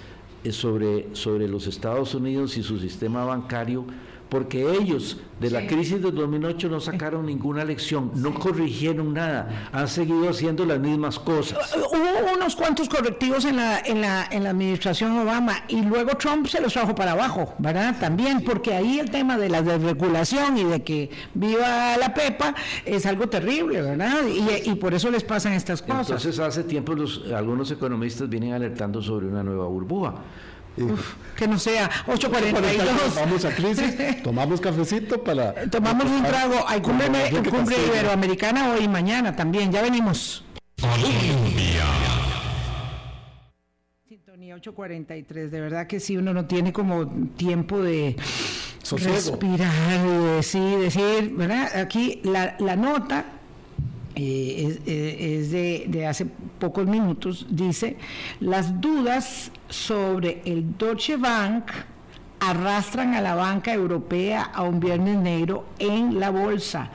eh, 0.45 0.53
sobre, 0.53 1.15
sobre 1.15 1.49
los 1.49 1.67
Estados 1.67 2.15
Unidos 2.15 2.57
y 2.57 2.63
su 2.63 2.79
sistema 2.79 3.25
bancario 3.25 3.85
porque 4.33 4.63
ellos 4.63 5.19
de 5.41 5.51
la 5.51 5.67
crisis 5.67 6.01
del 6.01 6.15
2008 6.15 6.71
no 6.71 6.81
sacaron 6.81 7.27
ninguna 7.27 7.67
lección, 7.67 8.13
no 8.15 8.33
corrigieron 8.33 9.13
nada, 9.13 9.69
han 9.73 9.89
seguido 9.89 10.31
haciendo 10.31 10.65
las 10.65 10.81
mismas 10.81 11.19
cosas. 11.19 11.59
Hubo 11.77 12.35
unos 12.35 12.57
cuantos 12.57 12.89
correctivos 12.89 13.45
en 13.45 13.57
la, 13.57 13.81
en 13.81 14.01
la, 14.01 14.27
en 14.31 14.45
la 14.45 14.51
administración 14.51 15.19
Obama 15.19 15.65
y 15.69 15.83
luego 15.83 16.17
Trump 16.17 16.47
se 16.47 16.63
los 16.63 16.73
trajo 16.73 16.95
para 16.95 17.13
abajo, 17.13 17.53
¿verdad? 17.59 17.95
También, 18.01 18.43
porque 18.43 18.73
ahí 18.73 18.99
el 18.99 19.11
tema 19.11 19.37
de 19.37 19.51
la 19.51 19.61
desregulación 19.61 20.57
y 20.57 20.65
de 20.65 20.83
que 20.83 21.11
viva 21.35 21.99
la 21.99 22.15
pepa 22.15 22.55
es 22.87 23.05
algo 23.05 23.29
terrible, 23.29 23.83
¿verdad? 23.83 24.23
Y, 24.27 24.71
y 24.71 24.75
por 24.77 24.95
eso 24.95 25.11
les 25.11 25.25
pasan 25.25 25.53
estas 25.53 25.83
cosas. 25.83 26.09
Entonces 26.09 26.39
hace 26.39 26.65
tiempo 26.65 26.95
los, 26.95 27.31
algunos 27.31 27.71
economistas 27.71 28.31
vienen 28.31 28.55
alertando 28.55 29.03
sobre 29.03 29.27
una 29.27 29.43
nueva 29.43 29.67
burbuja 29.67 30.15
que 31.37 31.49
no 31.49 31.59
sea 31.59 31.91
8.42. 32.07 33.15
Vamos 33.15 33.45
a 33.45 33.55
crisis, 33.55 33.97
tomamos 34.23 34.61
cafecito 34.61 35.23
para... 35.23 35.55
Tomamos 35.71 36.07
un 36.07 36.23
trago, 36.23 36.65
hay 36.67 36.81
cumbre, 36.81 37.09
cumbre 37.51 37.77
iberoamericana 37.87 38.73
hoy 38.73 38.85
y 38.85 38.89
mañana 38.89 39.35
también, 39.35 39.71
ya 39.73 39.83
venimos. 39.83 40.45
Sintonía 44.09 44.57
8.43, 44.57 45.49
de 45.49 45.61
verdad 45.61 45.87
que 45.87 46.01
sí, 46.01 46.17
uno 46.17 46.33
no 46.33 46.47
tiene 46.47 46.73
como 46.73 47.07
tiempo 47.37 47.83
de 47.83 48.17
respirar, 48.91 50.03
de 50.03 50.79
decir, 50.81 51.33
¿verdad? 51.35 51.77
Aquí 51.77 52.21
la, 52.25 52.57
la 52.59 52.77
nota 52.77 53.25
eh, 54.15 54.79
eh, 54.87 55.39
es, 55.41 55.51
de, 55.51 55.87
de, 55.89 56.07
hace 56.07 56.27
pocos 56.59 56.87
minutos, 56.87 57.47
dice, 57.49 57.97
las 58.41 58.81
dudas 58.81 59.51
sobre 59.73 60.43
el 60.45 60.77
Deutsche 60.77 61.17
Bank 61.17 61.65
arrastran 62.41 63.15
a 63.15 63.21
la 63.21 63.35
banca 63.35 63.73
europea 63.73 64.51
a 64.53 64.63
un 64.63 64.79
viernes 64.79 65.17
negro 65.17 65.65
en 65.79 66.21
la 66.21 66.31
bolsa 66.31 66.91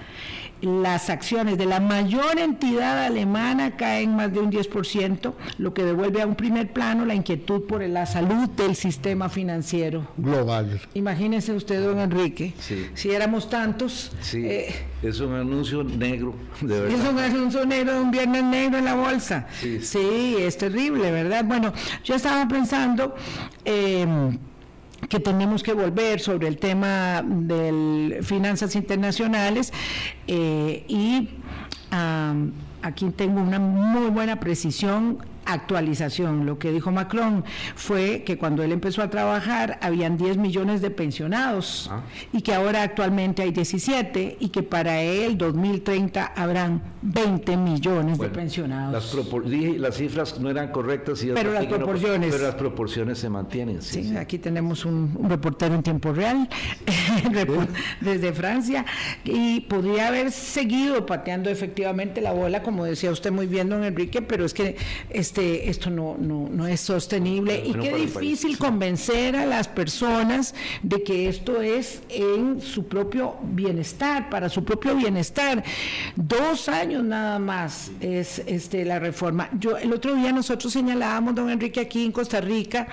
las 0.62 1.10
acciones 1.10 1.58
de 1.58 1.66
la 1.66 1.80
mayor 1.80 2.40
entidad 2.40 3.06
alemana 3.06 3.76
caen 3.76 4.16
más 4.16 4.34
de 4.34 4.40
un 4.40 4.52
10%, 4.52 5.34
lo 5.58 5.74
que 5.74 5.84
devuelve 5.84 6.22
a 6.22 6.28
un 6.28 6.36
primer 6.36 6.72
plano 6.74 7.06
la 7.06 7.16
inquietud 7.16 7.64
por 7.64 7.82
la 7.82 8.06
salud 8.06 8.50
del 8.50 8.76
sistema 8.76 9.30
financiero 9.30 10.08
global. 10.18 10.82
Imagínese 10.94 11.54
usted, 11.54 11.84
don 11.84 12.00
Enrique, 12.00 12.54
si 12.94 13.12
éramos 13.12 13.50
tantos. 13.50 14.12
Eh, 14.34 14.74
es 15.02 15.20
un 15.20 15.34
anuncio 15.34 15.84
negro, 15.84 16.34
de 16.62 16.82
verdad. 16.82 17.00
Es 17.00 17.10
un 17.10 17.20
anuncio 17.20 17.66
negro 17.66 17.94
de 17.94 18.00
un 18.02 18.12
viernes 18.12 18.44
negro 18.44 18.78
en 18.80 18.86
la 18.86 18.96
bolsa. 18.96 19.48
Sí, 19.82 20.36
es 20.40 20.58
terrible, 20.58 21.12
¿verdad? 21.12 21.46
Bueno, 21.46 21.74
yo 22.04 22.16
estaba 22.16 22.48
pensando... 22.48 23.16
Eh, 23.66 24.06
que 25.10 25.20
tenemos 25.20 25.64
que 25.64 25.74
volver 25.74 26.20
sobre 26.20 26.48
el 26.48 26.58
tema 26.58 27.24
de 27.26 28.20
finanzas 28.24 28.76
internacionales 28.76 29.72
eh, 30.28 30.84
y 30.88 31.30
aquí 32.82 33.10
tengo 33.12 33.42
una 33.42 33.60
muy 33.60 34.10
buena 34.10 34.40
precisión 34.40 35.20
actualización. 35.48 36.46
Lo 36.46 36.60
que 36.60 36.72
dijo 36.72 36.92
Macron 36.92 37.44
fue 37.76 38.24
que 38.24 38.38
cuando 38.38 38.64
él 38.64 38.72
empezó 38.72 39.02
a 39.02 39.10
trabajar 39.10 39.80
habían 39.82 40.18
10 40.18 40.38
millones 40.38 40.82
de 40.82 40.90
pensionados 40.90 41.90
ah. 41.92 42.02
y 42.34 42.42
que 42.42 42.54
ahora 42.54 42.84
actualmente 42.84 43.42
hay 43.42 43.52
17 43.52 44.38
y 44.40 44.50
que 44.50 44.64
para 44.64 45.02
él 45.02 45.38
2030 45.38 46.26
habrán 46.36 46.82
20 47.02 47.58
millones 47.58 48.18
de 48.18 48.30
pensionados. 48.30 49.14
Las, 49.14 49.80
las 49.80 49.96
cifras 49.96 50.40
no 50.40 50.50
eran 50.50 50.72
correctas, 50.72 51.24
y 51.24 51.28
pero 51.28 51.54
las 51.54 51.66
proporciones. 51.66 52.32
pero 52.32 52.44
las 52.44 52.56
proporciones 52.56 53.20
se 53.20 53.30
mantienen. 53.30 53.82
Sí, 53.82 54.16
aquí 54.18 54.38
tenemos 54.38 54.86
un, 54.86 55.18
reportero 55.30 55.76
en 55.76 55.84
tiempo 55.84 56.14
real 56.14 56.48
desde 58.02 58.34
Francia 58.34 58.86
y 59.24 59.62
podría 59.62 60.08
haber 60.08 60.32
seguido 60.32 61.06
pateando 61.06 61.50
efectivamente 61.50 62.22
la 62.22 62.32
bola, 62.32 62.64
como 62.64 62.86
decía 62.86 63.12
usted 63.12 63.32
muy 63.32 63.48
bien, 63.48 63.70
don 63.70 63.84
Enrique, 63.84 64.22
pero 64.22 64.46
es 64.46 64.54
que 64.54 64.78
este 65.10 65.37
este, 65.38 65.70
esto 65.70 65.90
no, 65.92 66.18
no, 66.18 66.66
es 66.68 66.82
sostenible 66.82 67.64
y 67.64 67.72
qué 67.74 67.94
difícil 67.94 68.58
convencer 68.58 69.36
a 69.36 69.46
las 69.46 69.68
personas 69.68 70.56
de 70.82 71.04
que 71.04 71.30
esto 71.30 71.62
es 71.62 72.02
en 72.10 72.60
su 72.60 72.88
propio 72.88 73.36
bienestar, 73.44 74.30
para 74.32 74.50
su 74.50 74.64
propio 74.64 74.96
bienestar. 74.96 75.64
Dos 76.16 76.68
años 76.70 77.04
nada 77.04 77.38
más 77.38 77.92
es 78.00 78.40
este, 78.48 78.84
la 78.84 78.98
reforma. 78.98 79.50
Yo 79.60 79.78
El 79.78 79.94
otro 79.94 80.16
día 80.16 80.32
nosotros 80.32 80.74
señalábamos, 80.74 81.36
don 81.36 81.52
Enrique, 81.52 81.82
aquí 81.82 82.04
en 82.04 82.12
Costa 82.12 82.42
Rica, 82.42 82.88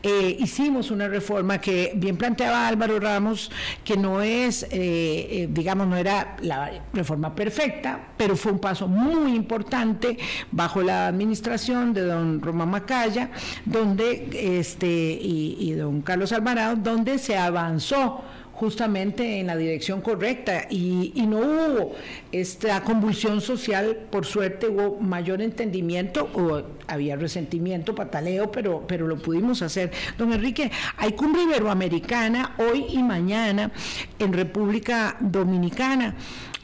eh, 0.00 0.36
hicimos 0.38 0.92
una 0.92 1.08
reforma 1.08 1.60
que 1.60 1.92
bien 1.96 2.16
planteaba 2.16 2.68
Álvaro 2.68 3.00
Ramos, 3.00 3.50
que 3.84 3.96
no 3.96 4.22
es, 4.22 4.62
eh, 4.64 4.68
eh, 4.70 5.48
digamos, 5.50 5.88
no 5.88 5.96
era 5.96 6.36
la 6.42 6.70
reforma 6.92 7.34
perfecta, 7.34 8.12
pero 8.16 8.36
fue 8.36 8.52
un 8.52 8.60
paso 8.60 8.86
muy 8.86 9.34
importante 9.34 10.16
bajo 10.52 10.80
la 10.80 11.08
administración 11.08 11.87
de 11.92 12.02
don 12.02 12.40
Román 12.40 12.70
Macaya, 12.70 13.30
donde 13.64 14.28
este 14.32 14.86
y, 14.86 15.72
don 15.72 16.02
Carlos 16.02 16.32
Alvarado, 16.32 16.76
donde 16.76 17.18
se 17.18 17.36
avanzó 17.36 18.22
justamente 18.52 19.38
en 19.38 19.46
la 19.46 19.56
dirección 19.56 20.00
correcta 20.00 20.66
y, 20.68 21.12
no 21.28 21.38
hubo 21.38 21.94
esta 22.32 22.82
convulsión 22.82 23.40
social, 23.40 23.96
por 24.10 24.26
suerte 24.26 24.66
hubo 24.66 24.98
mayor 24.98 25.40
entendimiento, 25.42 26.28
o 26.34 26.62
había 26.88 27.14
resentimiento, 27.14 27.94
pataleo, 27.94 28.50
pero, 28.50 28.84
pero 28.86 29.06
lo 29.06 29.18
pudimos 29.18 29.62
hacer. 29.62 29.92
Don 30.16 30.32
Enrique, 30.32 30.72
hay 30.96 31.12
cumbre 31.12 31.42
iberoamericana 31.42 32.54
hoy 32.58 32.86
y 32.88 33.02
mañana 33.02 33.70
en 34.18 34.32
República 34.32 35.16
Dominicana. 35.20 36.16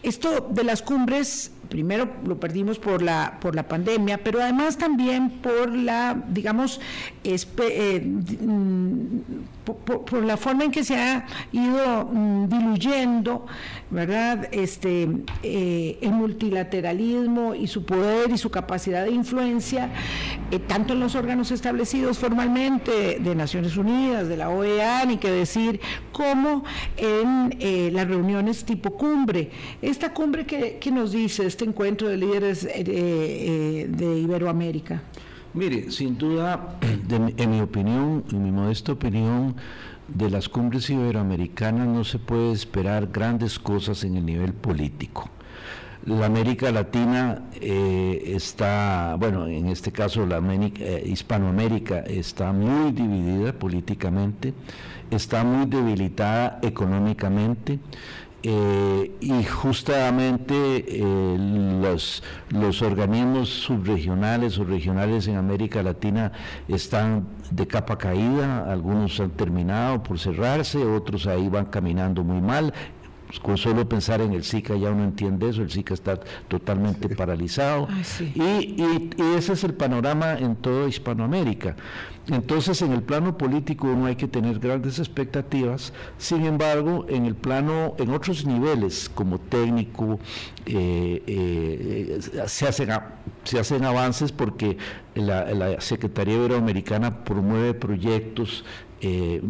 Esto 0.02 0.48
de 0.50 0.64
las 0.64 0.82
cumbres 0.82 1.53
primero 1.74 2.08
lo 2.24 2.38
perdimos 2.38 2.78
por 2.78 3.02
la, 3.02 3.38
por 3.40 3.56
la 3.56 3.66
pandemia, 3.66 4.22
pero 4.22 4.40
además 4.40 4.78
también 4.78 5.28
por 5.42 5.74
la, 5.74 6.16
digamos, 6.28 6.80
eh, 7.24 8.00
mm, 8.00 9.18
por, 9.64 10.22
la 10.22 10.36
forma 10.36 10.62
en 10.62 10.70
que 10.70 10.84
se 10.84 10.94
ha 10.94 11.26
ido 11.50 12.08
mm, 12.12 12.48
diluyendo, 12.48 13.46
¿verdad? 13.95 14.49
Este, 14.53 15.09
eh, 15.42 15.99
el 16.03 16.11
multilateralismo 16.12 17.55
y 17.55 17.66
su 17.66 17.84
poder 17.84 18.30
y 18.30 18.38
su 18.38 18.51
capacidad 18.51 19.05
de 19.05 19.12
influencia, 19.12 19.90
eh, 20.51 20.59
tanto 20.59 20.92
en 20.92 21.01
los 21.01 21.14
órganos 21.14 21.51
establecidos 21.51 22.18
formalmente 22.18 23.18
de 23.20 23.34
Naciones 23.34 23.76
Unidas, 23.76 24.28
de 24.28 24.36
la 24.36 24.51
OEA, 24.51 25.05
ni 25.07 25.16
que 25.16 25.30
decir, 25.30 25.80
como 26.12 26.64
en 26.97 27.95
las 27.95 28.07
reuniones 28.07 28.64
tipo 28.64 28.90
cumbre. 28.97 29.51
Esta 29.80 30.12
cumbre 30.12 30.45
que, 30.45 30.78
que 30.78 30.90
nos 30.90 31.12
dice, 31.12 31.47
este 31.47 31.64
encuentro 31.64 32.09
de 32.09 32.16
líderes 32.16 32.64
eh, 32.64 32.84
eh, 32.86 33.86
de 33.88 34.18
Iberoamérica? 34.18 35.03
Mire, 35.53 35.90
sin 35.90 36.18
duda, 36.18 36.78
en 37.09 37.51
mi 37.51 37.61
opinión, 37.61 38.24
en 38.32 38.42
mi 38.42 38.51
modesta 38.51 38.92
opinión, 38.92 39.55
de 40.09 40.30
las 40.30 40.48
cumbres 40.48 40.90
iberoamericanas 40.90 41.86
no 41.88 42.05
se 42.05 42.18
puede 42.18 42.52
esperar 42.52 43.09
grandes 43.12 43.59
cosas 43.59 44.05
en 44.05 44.16
el 44.16 44.26
nivel 44.26 44.52
político. 44.52 45.30
La 46.07 46.26
América 46.26 46.70
Latina 46.70 47.44
eh, 47.55 48.22
está, 48.26 49.16
bueno, 49.18 49.46
en 49.46 49.68
este 49.68 49.90
caso 49.90 50.26
la 50.26 50.42
Hispanoamérica 51.02 52.00
está 52.00 52.52
muy 52.52 52.92
dividida 52.92 53.55
políticamente, 53.55 54.52
está 55.11 55.44
muy 55.44 55.64
debilitada 55.64 56.59
económicamente. 56.61 57.78
Eh, 58.47 59.11
y 59.20 59.42
justamente 59.42 60.84
eh, 60.86 61.36
los, 61.80 62.22
los 62.51 62.82
organismos 62.82 63.49
subregionales 63.49 64.59
o 64.59 64.64
regionales 64.64 65.26
en 65.28 65.36
América 65.36 65.82
Latina 65.82 66.30
están 66.68 67.26
de 67.51 67.66
capa 67.66 67.97
caída, 67.97 68.70
algunos 68.70 69.18
han 69.20 69.30
terminado 69.30 70.03
por 70.03 70.18
cerrarse, 70.18 70.84
otros 70.84 71.26
ahí 71.26 71.49
van 71.49 71.64
caminando 71.64 72.22
muy 72.22 72.42
mal, 72.42 72.74
con 73.41 73.57
solo 73.57 73.89
pensar 73.89 74.20
en 74.20 74.32
el 74.32 74.45
SICA 74.45 74.76
ya 74.76 74.91
uno 74.91 75.05
entiende 75.05 75.49
eso, 75.49 75.62
el 75.62 75.70
SICA 75.70 75.95
está 75.95 76.20
totalmente 76.49 77.09
paralizado. 77.09 77.89
y, 78.35 78.43
y, 78.43 79.11
ese 79.37 79.55
es 79.55 79.64
el 79.64 79.74
panorama 79.74 80.39
en 80.39 80.57
toda 80.57 80.89
Hispanoamérica. 80.89 81.76
Entonces, 82.28 82.80
en 82.80 82.93
el 82.93 83.03
plano 83.03 83.37
político 83.37 83.87
no 83.89 84.07
hay 84.07 84.16
que 84.16 84.28
tener 84.28 84.59
grandes 84.59 84.99
expectativas, 84.99 85.93
sin 86.16 86.47
embargo, 86.47 87.05
en 87.09 87.26
el 87.26 87.35
plano, 87.35 87.95
en 87.99 88.11
otros 88.11 88.47
niveles, 88.47 89.11
como 89.14 89.39
técnico, 89.39 90.18
eh, 90.64 91.22
eh, 91.26 92.20
se, 92.47 92.66
hacen, 92.66 92.89
se 93.45 93.59
hacen 93.59 93.85
avances 93.85 94.32
porque 94.32 94.78
la, 95.14 95.53
la 95.53 95.80
Secretaría 95.82 96.37
Iberoamericana 96.37 97.24
promueve 97.24 97.74
proyectos 97.74 98.64
eh, 99.03 99.43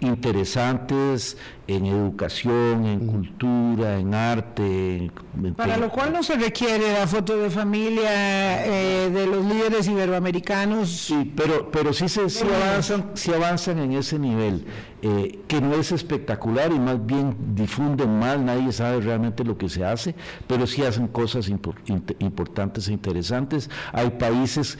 interesantes 0.00 1.36
en 1.66 1.86
educación, 1.86 2.86
en 2.86 3.06
cultura, 3.06 3.98
en 3.98 4.14
arte. 4.14 5.10
Para 5.56 5.76
lo 5.76 5.90
cual 5.90 6.12
no 6.12 6.22
se 6.22 6.36
requiere 6.36 6.92
la 6.92 7.06
foto 7.06 7.36
de 7.36 7.50
familia 7.50 8.66
eh, 8.66 9.10
de 9.10 9.26
los 9.26 9.44
líderes 9.44 9.86
iberoamericanos. 9.88 10.88
Sí, 10.90 11.32
pero, 11.36 11.70
pero 11.70 11.92
sí, 11.92 12.08
se, 12.08 12.28
sí, 12.28 12.44
avanzan, 12.44 13.10
sí 13.14 13.32
avanzan 13.32 13.78
en 13.78 13.92
ese 13.92 14.18
nivel, 14.18 14.64
eh, 15.02 15.40
que 15.46 15.60
no 15.60 15.74
es 15.74 15.92
espectacular 15.92 16.72
y 16.72 16.78
más 16.78 17.04
bien 17.04 17.36
difunden 17.54 18.18
mal, 18.18 18.44
nadie 18.44 18.72
sabe 18.72 19.00
realmente 19.00 19.44
lo 19.44 19.56
que 19.56 19.68
se 19.68 19.84
hace, 19.84 20.14
pero 20.46 20.66
sí 20.66 20.82
hacen 20.82 21.06
cosas 21.06 21.48
importantes 21.48 22.88
e 22.88 22.92
interesantes. 22.92 23.70
Hay 23.92 24.10
países 24.10 24.78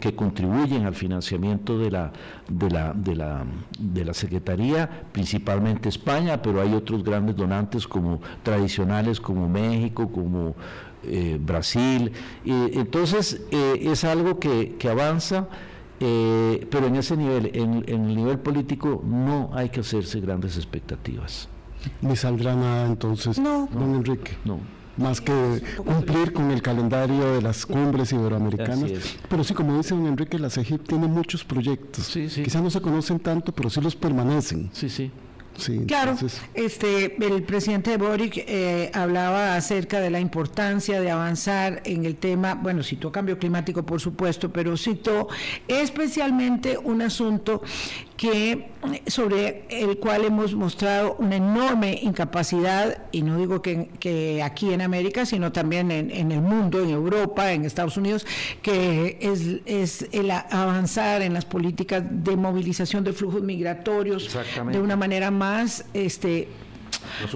que 0.00 0.14
contribuyen 0.14 0.84
al 0.84 0.94
financiamiento 0.94 1.78
de 1.78 1.90
la, 1.90 2.12
de 2.48 2.70
la, 2.70 2.92
de 2.92 3.14
la, 3.14 3.44
de 3.78 4.04
la 4.04 4.14
Secretaría, 4.14 5.04
principalmente 5.12 5.75
España, 5.84 6.40
pero 6.42 6.60
hay 6.60 6.74
otros 6.74 7.02
grandes 7.02 7.36
donantes 7.36 7.86
como 7.86 8.20
tradicionales 8.42 9.20
como 9.20 9.48
México, 9.48 10.08
como 10.10 10.54
eh, 11.04 11.38
Brasil. 11.40 12.12
entonces 12.44 13.42
eh, 13.50 13.78
es 13.80 14.04
algo 14.04 14.38
que, 14.38 14.76
avanza. 14.90 15.48
Eh, 15.98 16.66
pero 16.70 16.88
en 16.88 16.96
ese 16.96 17.16
nivel, 17.16 17.50
en, 17.54 17.84
el 17.86 18.14
nivel 18.14 18.38
político, 18.38 19.02
no 19.04 19.50
hay 19.54 19.70
que 19.70 19.80
hacerse 19.80 20.20
grandes 20.20 20.56
expectativas. 20.56 21.48
Ni 22.02 22.16
saldrá 22.16 22.54
nada 22.54 22.86
entonces, 22.86 23.38
no. 23.38 23.68
don 23.72 23.94
Enrique. 23.94 24.36
No 24.44 24.58
más 24.96 25.20
que 25.20 25.62
cumplir 25.76 26.32
con 26.32 26.50
el 26.50 26.62
calendario 26.62 27.34
de 27.34 27.42
las 27.42 27.66
cumbres 27.66 28.12
iberoamericanas. 28.12 28.90
Pero 29.28 29.44
sí, 29.44 29.52
como 29.52 29.76
dice 29.76 29.94
don 29.94 30.06
Enrique, 30.06 30.38
la 30.38 30.48
CEGIP 30.48 30.88
tiene 30.88 31.06
muchos 31.06 31.44
proyectos. 31.44 32.06
Sí, 32.06 32.28
Quizás 32.28 32.62
no 32.62 32.70
se 32.70 32.80
conocen 32.80 33.18
tanto, 33.20 33.52
pero 33.52 33.68
sí 33.68 33.80
los 33.82 33.94
permanecen. 33.94 34.70
Sí, 34.72 34.88
sí 34.88 35.10
claro, 35.86 36.16
este, 36.54 37.16
el 37.24 37.42
presidente 37.42 37.96
Boric 37.96 38.36
eh, 38.36 38.90
hablaba 38.94 39.56
acerca 39.56 40.00
de 40.00 40.10
la 40.10 40.20
importancia 40.20 41.00
de 41.00 41.10
avanzar 41.10 41.82
en 41.84 42.04
el 42.04 42.16
tema, 42.16 42.54
bueno, 42.54 42.82
citó 42.82 43.10
cambio 43.12 43.38
climático, 43.38 43.84
por 43.84 44.00
supuesto, 44.00 44.52
pero 44.52 44.76
citó 44.76 45.28
especialmente 45.68 46.78
un 46.78 47.02
asunto 47.02 47.62
que 48.16 48.68
sobre 49.06 49.64
el 49.68 49.98
cual 49.98 50.24
hemos 50.24 50.54
mostrado 50.54 51.16
una 51.18 51.36
enorme 51.36 51.98
incapacidad, 52.02 52.98
y 53.12 53.22
no 53.22 53.36
digo 53.36 53.60
que, 53.60 54.42
aquí 54.42 54.72
en 54.72 54.80
América, 54.80 55.26
sino 55.26 55.52
también 55.52 55.90
en, 55.90 56.32
el 56.32 56.40
mundo, 56.40 56.82
en 56.82 56.90
Europa, 56.90 57.52
en 57.52 57.64
Estados 57.64 57.96
Unidos, 57.96 58.26
que 58.62 59.18
es, 59.20 59.60
es 59.66 60.08
el 60.12 60.30
avanzar 60.30 61.22
en 61.22 61.34
las 61.34 61.44
políticas 61.44 62.02
de 62.08 62.36
movilización 62.36 63.04
de 63.04 63.12
flujos 63.12 63.42
migratorios 63.42 64.36
de 64.70 64.80
una 64.80 64.96
manera 64.96 65.30
más 65.30 65.84
este, 65.92 66.48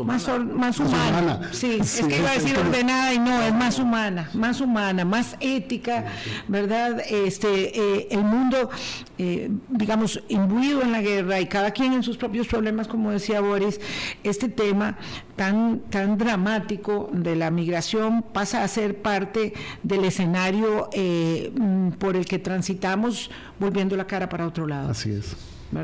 más, 0.05 0.29
más, 0.39 0.79
humana. 0.81 1.41
Sí, 1.53 1.79
es 1.81 2.03
que 2.07 2.19
iba 2.19 2.31
a 2.31 2.35
decir 2.35 2.57
ordenada 2.57 3.15
y 3.15 3.19
no, 3.19 3.43
es 3.43 3.55
más 3.55 3.79
humana, 3.79 4.31
más 4.35 4.61
humana, 4.61 5.05
más 5.05 5.37
ética, 5.41 6.07
¿verdad? 6.49 7.01
Este, 7.09 7.79
eh, 7.79 8.09
el 8.11 8.23
mundo, 8.23 8.71
eh, 9.19 9.51
digamos, 9.69 10.23
imbuido 10.29 10.83
en 10.83 10.93
la 10.93 11.01
guerra 11.01 11.41
y 11.41 11.47
cada 11.47 11.71
quien 11.71 11.93
en 11.93 12.03
sus 12.03 12.17
propios 12.17 12.47
problemas, 12.47 12.89
como 12.89 13.11
decía 13.11 13.41
Boris, 13.41 13.81
este 14.23 14.49
tema 14.49 14.97
tan, 15.37 15.81
tan 15.91 16.19
dramático 16.19 17.09
de 17.13 17.37
la 17.37 17.51
migración 17.51 18.23
pasa 18.23 18.63
a 18.63 18.69
ser 18.69 19.01
parte 19.01 19.55
del 19.83 20.05
escenario 20.05 20.91
eh, 20.93 21.53
mm, 21.55 21.93
por 21.93 22.17
el 22.17 22.27
que 22.27 22.39
transitamos 22.39 23.31
volviendo 23.59 23.97
la 23.97 24.07
cara 24.07 24.29
para 24.29 24.47
otro 24.47 24.67
lado. 24.67 24.91
Así 24.91 25.11
es. 25.11 25.37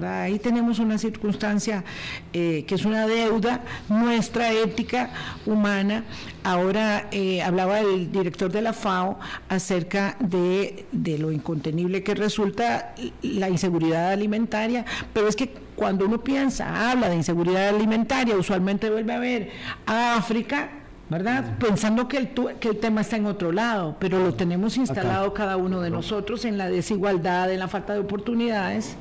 Ahí 0.04 0.38
tenemos 0.38 0.78
una 0.78 0.98
circunstancia 0.98 1.84
eh, 2.32 2.64
que 2.66 2.74
es 2.74 2.84
una 2.84 3.06
deuda 3.06 3.62
nuestra 3.88 4.52
ética 4.52 5.10
humana. 5.46 6.04
Ahora 6.42 7.08
eh, 7.12 7.40
hablaba 7.42 7.80
el 7.80 8.10
director 8.10 8.50
de 8.50 8.62
la 8.62 8.72
FAO 8.72 9.18
acerca 9.48 10.16
de, 10.18 10.86
de 10.90 11.18
lo 11.18 11.30
incontenible 11.30 12.02
que 12.02 12.14
resulta 12.14 12.94
la 13.22 13.48
inseguridad 13.48 14.10
alimentaria, 14.10 14.84
pero 15.12 15.28
es 15.28 15.36
que 15.36 15.54
cuando 15.76 16.06
uno 16.06 16.20
piensa, 16.20 16.90
habla 16.90 17.08
de 17.08 17.16
inseguridad 17.16 17.68
alimentaria, 17.68 18.34
usualmente 18.34 18.90
vuelve 18.90 19.12
a 19.12 19.18
ver 19.18 19.50
a 19.86 20.16
África, 20.16 20.70
¿verdad? 21.08 21.58
Pensando 21.58 22.08
que 22.08 22.16
el, 22.16 22.28
que 22.58 22.68
el 22.68 22.78
tema 22.78 23.02
está 23.02 23.16
en 23.16 23.26
otro 23.26 23.52
lado, 23.52 23.96
pero 24.00 24.18
lo 24.18 24.34
tenemos 24.34 24.76
instalado 24.76 25.32
cada 25.32 25.56
uno 25.56 25.80
de 25.80 25.90
nosotros 25.90 26.44
en 26.44 26.58
la 26.58 26.68
desigualdad, 26.68 27.52
en 27.52 27.60
la 27.60 27.68
falta 27.68 27.92
de 27.92 28.00
oportunidades. 28.00 28.96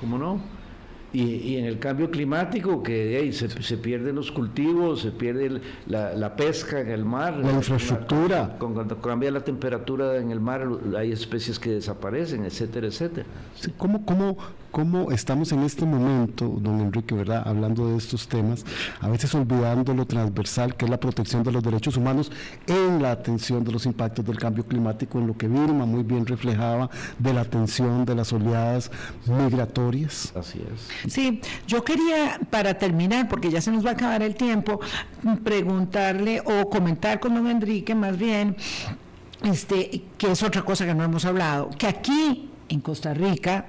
¿Cómo 0.00 0.16
no? 0.18 0.59
Y, 1.12 1.56
en 1.56 1.64
el 1.64 1.78
cambio 1.78 2.10
climático, 2.10 2.82
que 2.82 3.32
se, 3.32 3.76
pierden 3.76 4.14
los 4.14 4.30
cultivos, 4.30 5.02
se 5.02 5.10
pierde 5.10 5.60
la, 5.86 6.36
pesca 6.36 6.80
en 6.80 6.90
el 6.90 7.04
mar. 7.04 7.36
La 7.38 7.52
infraestructura. 7.52 8.56
cuando 8.58 9.00
cambia 9.00 9.30
la 9.30 9.40
temperatura 9.40 10.16
en 10.16 10.30
el 10.30 10.40
mar, 10.40 10.66
hay 10.96 11.12
especies 11.12 11.58
que 11.58 11.70
desaparecen, 11.70 12.44
etcétera, 12.44 12.86
etcétera. 12.86 13.26
¿Cómo, 13.76 14.04
cómo, 14.06 14.36
cómo 14.70 15.10
estamos 15.10 15.52
en 15.52 15.60
este 15.60 15.84
momento, 15.84 16.46
don 16.60 16.80
Enrique, 16.80 17.14
¿verdad? 17.14 17.42
hablando 17.46 17.88
de 17.88 17.96
estos 17.96 18.28
temas, 18.28 18.64
a 19.00 19.08
veces 19.08 19.34
olvidando 19.34 19.94
lo 19.94 20.06
transversal 20.06 20.76
que 20.76 20.84
es 20.84 20.90
la 20.90 21.00
protección 21.00 21.42
de 21.42 21.52
los 21.52 21.62
derechos 21.62 21.96
humanos 21.96 22.30
en 22.66 23.02
la 23.02 23.12
atención 23.12 23.64
de 23.64 23.72
los 23.72 23.86
impactos 23.86 24.24
del 24.24 24.38
cambio 24.38 24.64
climático, 24.64 25.18
en 25.18 25.26
lo 25.26 25.36
que 25.36 25.48
Vilma 25.48 25.86
muy 25.86 26.02
bien 26.02 26.26
reflejaba 26.26 26.90
de 27.18 27.34
la 27.34 27.42
atención 27.42 28.04
de 28.04 28.14
las 28.14 28.32
oleadas 28.32 28.90
migratorias. 29.26 30.32
Así 30.36 30.60
es. 30.60 30.99
Sí, 31.08 31.40
yo 31.66 31.84
quería, 31.84 32.38
para 32.50 32.74
terminar, 32.74 33.28
porque 33.28 33.50
ya 33.50 33.60
se 33.60 33.70
nos 33.70 33.84
va 33.84 33.90
a 33.90 33.92
acabar 33.94 34.22
el 34.22 34.34
tiempo, 34.34 34.80
preguntarle 35.44 36.42
o 36.44 36.68
comentar 36.68 37.20
con 37.20 37.34
don 37.34 37.46
Enrique 37.46 37.94
más 37.94 38.18
bien, 38.18 38.56
este, 39.44 40.02
que 40.18 40.32
es 40.32 40.42
otra 40.42 40.62
cosa 40.62 40.86
que 40.86 40.94
no 40.94 41.04
hemos 41.04 41.24
hablado, 41.24 41.70
que 41.78 41.86
aquí 41.86 42.50
en 42.70 42.80
Costa 42.80 43.12
Rica, 43.12 43.66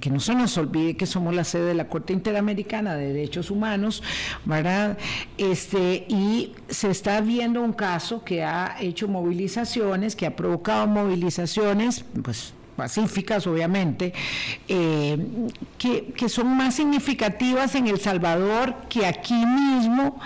que 0.00 0.10
no 0.10 0.18
se 0.18 0.34
nos 0.34 0.58
olvide 0.58 0.96
que 0.96 1.06
somos 1.06 1.32
la 1.32 1.44
sede 1.44 1.66
de 1.66 1.74
la 1.74 1.88
Corte 1.88 2.12
Interamericana 2.12 2.96
de 2.96 3.12
Derechos 3.12 3.50
Humanos, 3.50 4.02
¿verdad? 4.44 4.98
Este, 5.38 6.04
y 6.08 6.52
se 6.68 6.90
está 6.90 7.20
viendo 7.20 7.62
un 7.62 7.72
caso 7.72 8.24
que 8.24 8.42
ha 8.42 8.76
hecho 8.80 9.06
movilizaciones, 9.06 10.16
que 10.16 10.26
ha 10.26 10.34
provocado 10.34 10.88
movilizaciones, 10.88 12.04
pues 12.22 12.52
pacíficas, 12.76 13.46
obviamente, 13.46 14.12
eh, 14.68 15.18
que, 15.78 16.28
son 16.28 16.56
más 16.56 16.76
significativas 16.76 17.74
en 17.74 17.86
El 17.88 18.00
Salvador 18.00 18.74
que 18.88 19.04
aquí 19.04 19.34
mismo, 19.34 20.18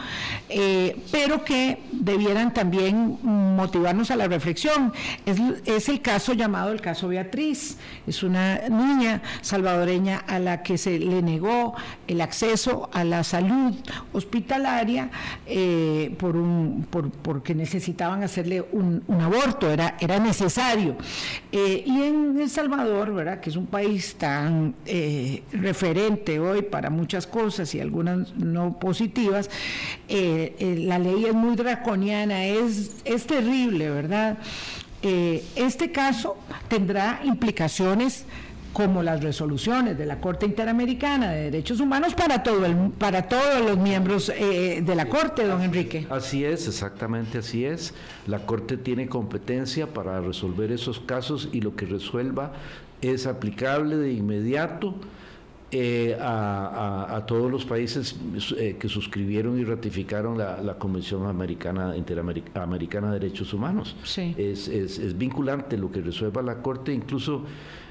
eh, 0.48 0.96
pero 1.10 1.44
que 1.44 1.78
debieran 1.90 2.54
también 2.54 3.18
motivarnos 3.22 4.10
a 4.10 4.16
la 4.16 4.28
reflexión. 4.28 4.92
Es, 5.24 5.38
es, 5.64 5.88
el 5.88 6.00
caso 6.00 6.34
llamado 6.34 6.72
el 6.72 6.80
caso 6.80 7.08
Beatriz. 7.08 7.78
Es 8.06 8.22
una 8.22 8.68
niña 8.68 9.22
salvadoreña 9.40 10.18
a 10.18 10.38
la 10.38 10.62
que 10.62 10.78
se 10.78 10.98
le 10.98 11.22
negó 11.22 11.74
el 12.06 12.20
acceso 12.20 12.88
a 12.92 13.02
la 13.04 13.24
salud 13.24 13.74
hospitalaria 14.12 15.10
eh, 15.46 16.14
por 16.18 16.36
un, 16.36 16.86
por, 16.88 17.10
porque 17.10 17.54
necesitaban 17.54 18.22
hacerle 18.22 18.64
un, 18.72 19.02
un 19.06 19.20
aborto, 19.20 19.70
era, 19.70 19.96
era 20.00 20.18
necesario. 20.18 20.96
y 21.50 22.02
en 22.02 22.35
el 22.40 22.50
Salvador, 22.50 23.14
¿verdad? 23.14 23.40
que 23.40 23.50
es 23.50 23.56
un 23.56 23.66
país 23.66 24.14
tan 24.16 24.74
eh, 24.86 25.42
referente 25.52 26.38
hoy 26.38 26.62
para 26.62 26.90
muchas 26.90 27.26
cosas 27.26 27.74
y 27.74 27.80
algunas 27.80 28.34
no 28.36 28.78
positivas, 28.78 29.50
eh, 30.08 30.54
eh, 30.58 30.76
la 30.80 30.98
ley 30.98 31.26
es 31.26 31.34
muy 31.34 31.56
draconiana, 31.56 32.44
es, 32.44 32.96
es 33.04 33.26
terrible, 33.26 33.90
¿verdad? 33.90 34.38
este 35.54 35.92
caso 35.92 36.36
tendrá 36.66 37.20
implicaciones 37.22 38.24
como 38.72 39.02
las 39.02 39.22
resoluciones 39.22 39.96
de 39.96 40.06
la 40.06 40.20
Corte 40.20 40.46
Interamericana 40.46 41.30
de 41.30 41.44
Derechos 41.44 41.80
Humanos 41.80 42.14
para 42.14 42.42
todo 42.42 42.66
el, 42.66 42.90
para 42.98 43.28
todos 43.28 43.64
los 43.64 43.78
miembros 43.78 44.30
eh, 44.34 44.82
de 44.84 44.94
la 44.94 45.08
Corte, 45.08 45.46
don 45.46 45.62
Enrique. 45.62 46.06
Así 46.10 46.44
es, 46.44 46.66
exactamente 46.68 47.38
así 47.38 47.64
es. 47.64 47.94
La 48.26 48.40
Corte 48.40 48.76
tiene 48.76 49.08
competencia 49.08 49.86
para 49.86 50.20
resolver 50.20 50.72
esos 50.72 51.00
casos 51.00 51.48
y 51.52 51.60
lo 51.60 51.74
que 51.74 51.86
resuelva 51.86 52.52
es 53.00 53.26
aplicable 53.26 53.96
de 53.96 54.12
inmediato. 54.12 54.94
Eh, 55.72 56.16
a, 56.20 57.24
todos 57.26 57.50
los 57.50 57.64
países 57.64 58.14
eh, 58.56 58.76
que 58.78 58.88
suscribieron 58.88 59.58
y 59.58 59.64
ratificaron 59.64 60.38
la, 60.38 60.76
Convención 60.78 61.26
Americana 61.26 61.96
Interamericana 61.96 63.08
de 63.12 63.18
Derechos 63.18 63.52
Humanos. 63.52 63.96
Sí. 64.04 64.32
Es, 64.38 64.68
es, 64.68 64.98
es 65.00 65.18
vinculante 65.18 65.76
lo 65.76 65.90
que 65.90 66.00
resuelva 66.00 66.40
la 66.40 66.62
Corte, 66.62 66.92
incluso 66.92 67.42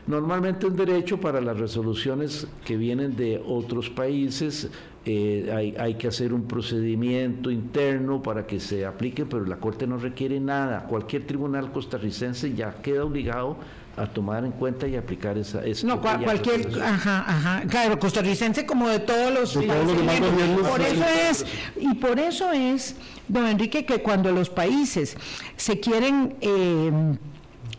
Normalmente 0.08 0.68
es 0.68 0.76
derecho 0.76 1.20
para 1.20 1.42
las 1.42 1.58
resoluciones 1.58 2.48
que 2.64 2.78
vienen 2.78 3.16
de 3.16 3.42
otros 3.44 3.90
países 3.90 4.70
eh, 5.08 5.52
hay, 5.56 5.76
hay, 5.78 5.94
que 5.96 6.08
hacer 6.08 6.34
un 6.34 6.48
procedimiento 6.48 7.52
interno 7.52 8.24
para 8.24 8.48
que 8.48 8.60
se 8.60 8.88
aplique, 8.88 9.24
pero 9.24 9.46
la 9.46 9.58
Corte 9.58 9.86
no 9.86 9.98
requiere 9.98 10.40
nada. 10.40 10.86
Cualquier 10.88 11.28
tribunal 11.28 11.72
costarricense 11.72 12.56
ya 12.56 12.74
queda 12.82 13.06
obligado 13.06 13.58
a 13.98 14.08
tomar 14.08 14.44
en 14.46 14.52
cuenta 14.52 14.88
y 14.88 14.96
aplicar 14.96 15.38
esa... 15.38 15.64
esa 15.64 15.86
no, 15.86 16.02
cualquier... 16.02 16.68
Ajá, 16.82 17.24
ajá. 17.28 17.64
Claro, 17.70 18.00
costarricense 18.00 18.66
como 18.66 18.90
de 18.90 19.00
todos 19.00 19.32
los... 19.32 19.54
por 19.54 20.82
eso 20.82 21.06
es, 21.30 21.46
y 21.80 21.94
por 21.94 22.18
eso 22.18 22.52
es, 22.52 22.96
don 23.28 23.46
Enrique, 23.46 23.86
que 23.86 24.02
cuando 24.02 24.32
los 24.32 24.50
países 24.50 25.16
se 25.56 25.80
quieren 25.80 26.36
eh, 26.42 26.92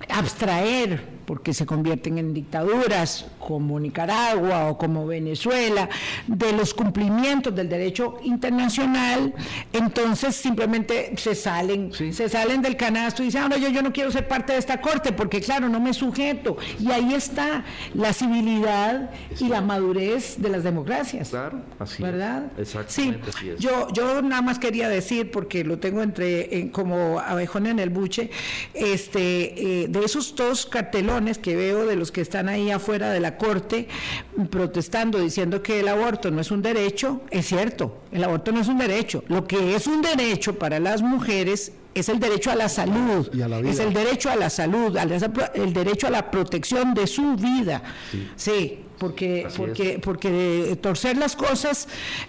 abstraer 0.09 1.16
porque 1.27 1.53
se 1.53 1.67
convierten 1.67 2.19
en 2.19 2.33
dictaduras 2.33 3.27
como 3.39 3.79
Nicaragua 3.81 4.69
o 4.69 4.79
como 4.79 5.07
Venezuela, 5.07 5.89
de 6.27 6.53
los 6.53 6.73
cumplimientos 6.73 7.55
del 7.55 7.69
derecho 7.69 8.19
internacional, 8.23 9.35
entonces 9.73 10.37
simplemente 10.37 11.13
se 11.17 11.35
salen, 11.35 11.93
se 11.93 12.29
salen 12.29 12.63
del 12.63 12.77
canasto 12.77 13.23
y 13.23 13.27
dicen, 13.27 13.43
ah, 13.45 13.49
no, 13.49 13.57
yo, 13.57 13.69
yo 13.69 13.83
no 13.83 13.93
quiero 13.93 14.11
ser 14.11 14.29
parte 14.29 14.53
de 14.53 14.59
esta 14.59 14.81
corte 14.81 15.13
porque 15.13 15.41
claro, 15.41 15.69
no 15.69 15.81
me 15.81 15.93
sujeto. 15.93 16.57
Y 16.79 16.91
ahí 16.91 17.15
está 17.15 17.65
la 17.95 18.13
civilidad 18.13 19.11
y 19.41 19.49
la 19.49 19.61
madurez 19.61 20.37
de 20.39 20.49
las 20.49 20.63
democracias. 20.63 21.31
Claro, 21.31 21.61
así 21.79 22.03
¿Verdad? 22.03 22.45
Exactamente. 22.57 23.33
Sí, 23.33 23.55
Yo, 23.59 23.89
yo 23.93 24.23
nada 24.23 24.43
más 24.43 24.59
quería 24.59 24.89
decir, 24.89 25.31
porque 25.31 25.65
lo 25.65 25.79
tengo 25.79 26.03
entre 26.03 26.71
como 26.71 27.19
abejón 27.19 27.67
en 27.67 27.79
el 27.79 27.91
buche, 27.91 28.31
este, 28.75 29.83
eh, 29.83 29.89
de 29.89 30.05
esos 30.05 30.35
dos 30.37 30.67
cartelones 30.67 31.16
que 31.17 31.57
veo 31.57 31.87
de 31.87 31.97
los 31.97 32.13
que 32.13 32.21
están 32.21 32.49
ahí 32.49 32.71
afuera 32.71 33.11
de 33.11 33.21
la 33.21 33.39
Corte 33.39 33.89
protestando 34.51 35.19
diciendo 35.19 35.63
que 35.63 35.81
el 35.81 35.89
aborto 35.89 36.31
no 36.31 36.43
es 36.43 36.51
un 36.51 36.61
derecho, 36.61 37.23
es 37.31 37.47
cierto, 37.47 38.03
el 38.13 38.23
aborto 38.23 38.53
no 38.53 38.61
es 38.61 38.69
un 38.69 38.77
derecho. 38.77 39.25
Lo 39.29 39.47
que 39.47 39.75
es 39.75 39.87
un 39.87 40.03
derecho 40.03 40.59
para 40.59 40.79
las 40.79 41.01
mujeres 41.01 41.73
es 41.95 42.11
el 42.11 42.21
derecho 42.21 42.51
a 42.51 42.55
la 42.55 42.69
salud, 42.69 43.31
es 43.65 43.79
el 43.79 43.95
derecho 43.95 44.31
a 44.31 44.37
la 44.37 44.51
salud, 44.51 44.95
el 45.55 45.73
derecho 45.73 46.07
a 46.07 46.11
la 46.11 46.31
protección 46.31 46.93
de 46.93 47.07
su 47.07 47.37
vida. 47.37 47.83
Sí, 48.37 48.81
porque 48.99 49.49
porque 49.57 49.99
porque 50.03 50.79
torcer 50.81 51.17
las 51.17 51.37
cosas 51.37 51.89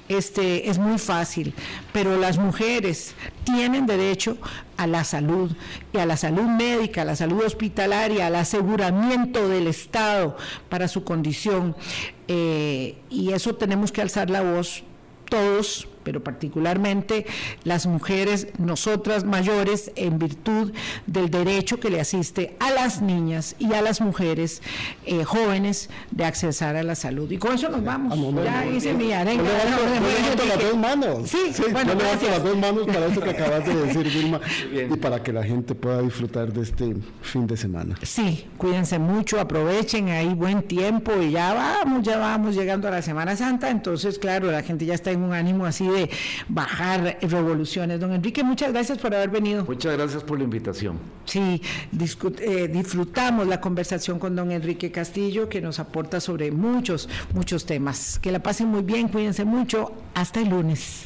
este 0.10 0.70
es 0.70 0.78
muy 0.78 0.98
fácil, 0.98 1.54
pero 1.94 2.18
las 2.18 2.38
mujeres 2.38 3.16
tienen 3.44 3.86
derecho 3.86 4.38
a 4.76 4.88
la 4.88 5.04
salud 5.04 5.52
y 5.94 5.98
a 5.98 6.06
la 6.06 6.18
salud 6.18 6.44
médica, 6.44 7.02
a 7.02 7.06
la 7.06 7.16
salud 7.16 7.44
hospitalaria, 7.44 8.28
al 8.28 8.36
aseguramiento 8.36 9.48
del 9.50 9.68
Estado 9.68 10.38
para 10.70 10.88
su 10.88 11.04
condición. 11.04 11.76
Eh, 12.28 12.98
y 13.10 13.32
eso 13.32 13.56
tenemos 13.56 13.92
que 13.92 14.02
alzar 14.02 14.30
la 14.30 14.42
voz 14.42 14.84
todos 15.30 15.88
pero 16.08 16.24
particularmente 16.24 17.26
las 17.66 17.86
mujeres, 17.86 18.48
nosotras 18.60 19.26
mayores, 19.26 19.92
en 19.98 20.18
virtud 20.18 20.72
del 21.06 21.30
derecho 21.30 21.82
que 21.82 21.90
le 21.90 22.00
asiste 22.00 22.56
a 22.62 22.72
las 22.72 23.02
niñas 23.02 23.58
y 23.60 23.74
a 23.74 23.82
las 23.82 24.00
mujeres 24.00 24.62
eh, 25.06 25.26
jóvenes 25.26 25.90
de 26.12 26.24
accesar 26.24 26.78
a 26.78 26.84
la 26.84 26.96
salud. 26.96 27.30
Y 27.30 27.38
con 27.38 27.56
eso 27.56 27.68
nos 27.68 27.84
vamos. 27.84 28.18
ya 28.42 28.66
hice 28.66 28.94
mi 28.94 29.12
arenga. 29.12 29.44
las 29.44 30.64
dos 30.64 30.78
manos. 30.78 31.30
Sí, 31.30 31.52
sí 31.52 31.64
bueno, 31.74 31.92
yo 31.92 32.00
levanto 32.00 32.30
las 32.30 32.44
dos 32.46 32.58
manos 32.58 32.88
para 32.88 33.06
eso 33.08 33.20
que 33.20 33.30
acabas 33.32 33.66
de 33.66 33.76
decir, 33.76 34.10
Vilma, 34.14 34.40
y 34.72 34.96
para 34.96 35.22
que 35.22 35.34
la 35.34 35.44
gente 35.44 35.76
pueda 35.76 36.02
disfrutar 36.02 36.54
de 36.54 36.62
este 36.62 36.96
fin 37.22 37.46
de 37.46 37.58
semana. 37.58 37.96
Sí, 38.02 38.48
cuídense 38.58 38.98
mucho, 38.98 39.42
aprovechen, 39.42 40.08
ahí 40.08 40.34
buen 40.34 40.64
tiempo 40.64 41.12
y 41.22 41.32
ya 41.32 41.54
vamos, 41.54 42.04
ya 42.04 42.18
vamos 42.18 42.56
llegando 42.56 42.88
a 42.88 42.92
la 42.92 43.02
Semana 43.02 43.36
Santa, 43.36 43.70
entonces 43.70 44.18
claro, 44.18 44.50
la 44.50 44.64
gente 44.64 44.86
ya 44.86 44.94
está 44.94 45.12
en 45.12 45.24
un 45.24 45.34
ánimo 45.34 45.66
así 45.66 45.86
de 45.86 45.97
bajar 46.48 47.18
revoluciones. 47.22 48.00
Don 48.00 48.14
Enrique, 48.14 48.44
muchas 48.44 48.72
gracias 48.72 48.98
por 48.98 49.14
haber 49.14 49.30
venido. 49.30 49.66
Muchas 49.66 49.98
gracias 49.98 50.24
por 50.24 50.38
la 50.38 50.44
invitación. 50.44 51.00
Sí, 51.26 51.62
eh, 52.40 52.68
disfrutamos 52.72 53.48
la 53.48 53.60
conversación 53.60 54.20
con 54.20 54.36
don 54.36 54.52
Enrique 54.52 54.92
Castillo, 54.92 55.50
que 55.50 55.62
nos 55.62 55.80
aporta 55.80 56.20
sobre 56.20 56.52
muchos, 56.52 57.10
muchos 57.34 57.66
temas. 57.66 58.20
Que 58.20 58.32
la 58.32 58.40
pasen 58.40 58.68
muy 58.68 58.82
bien, 58.82 59.08
cuídense 59.08 59.46
mucho. 59.46 59.92
Hasta 60.14 60.42
el 60.42 60.50
lunes. 60.50 61.06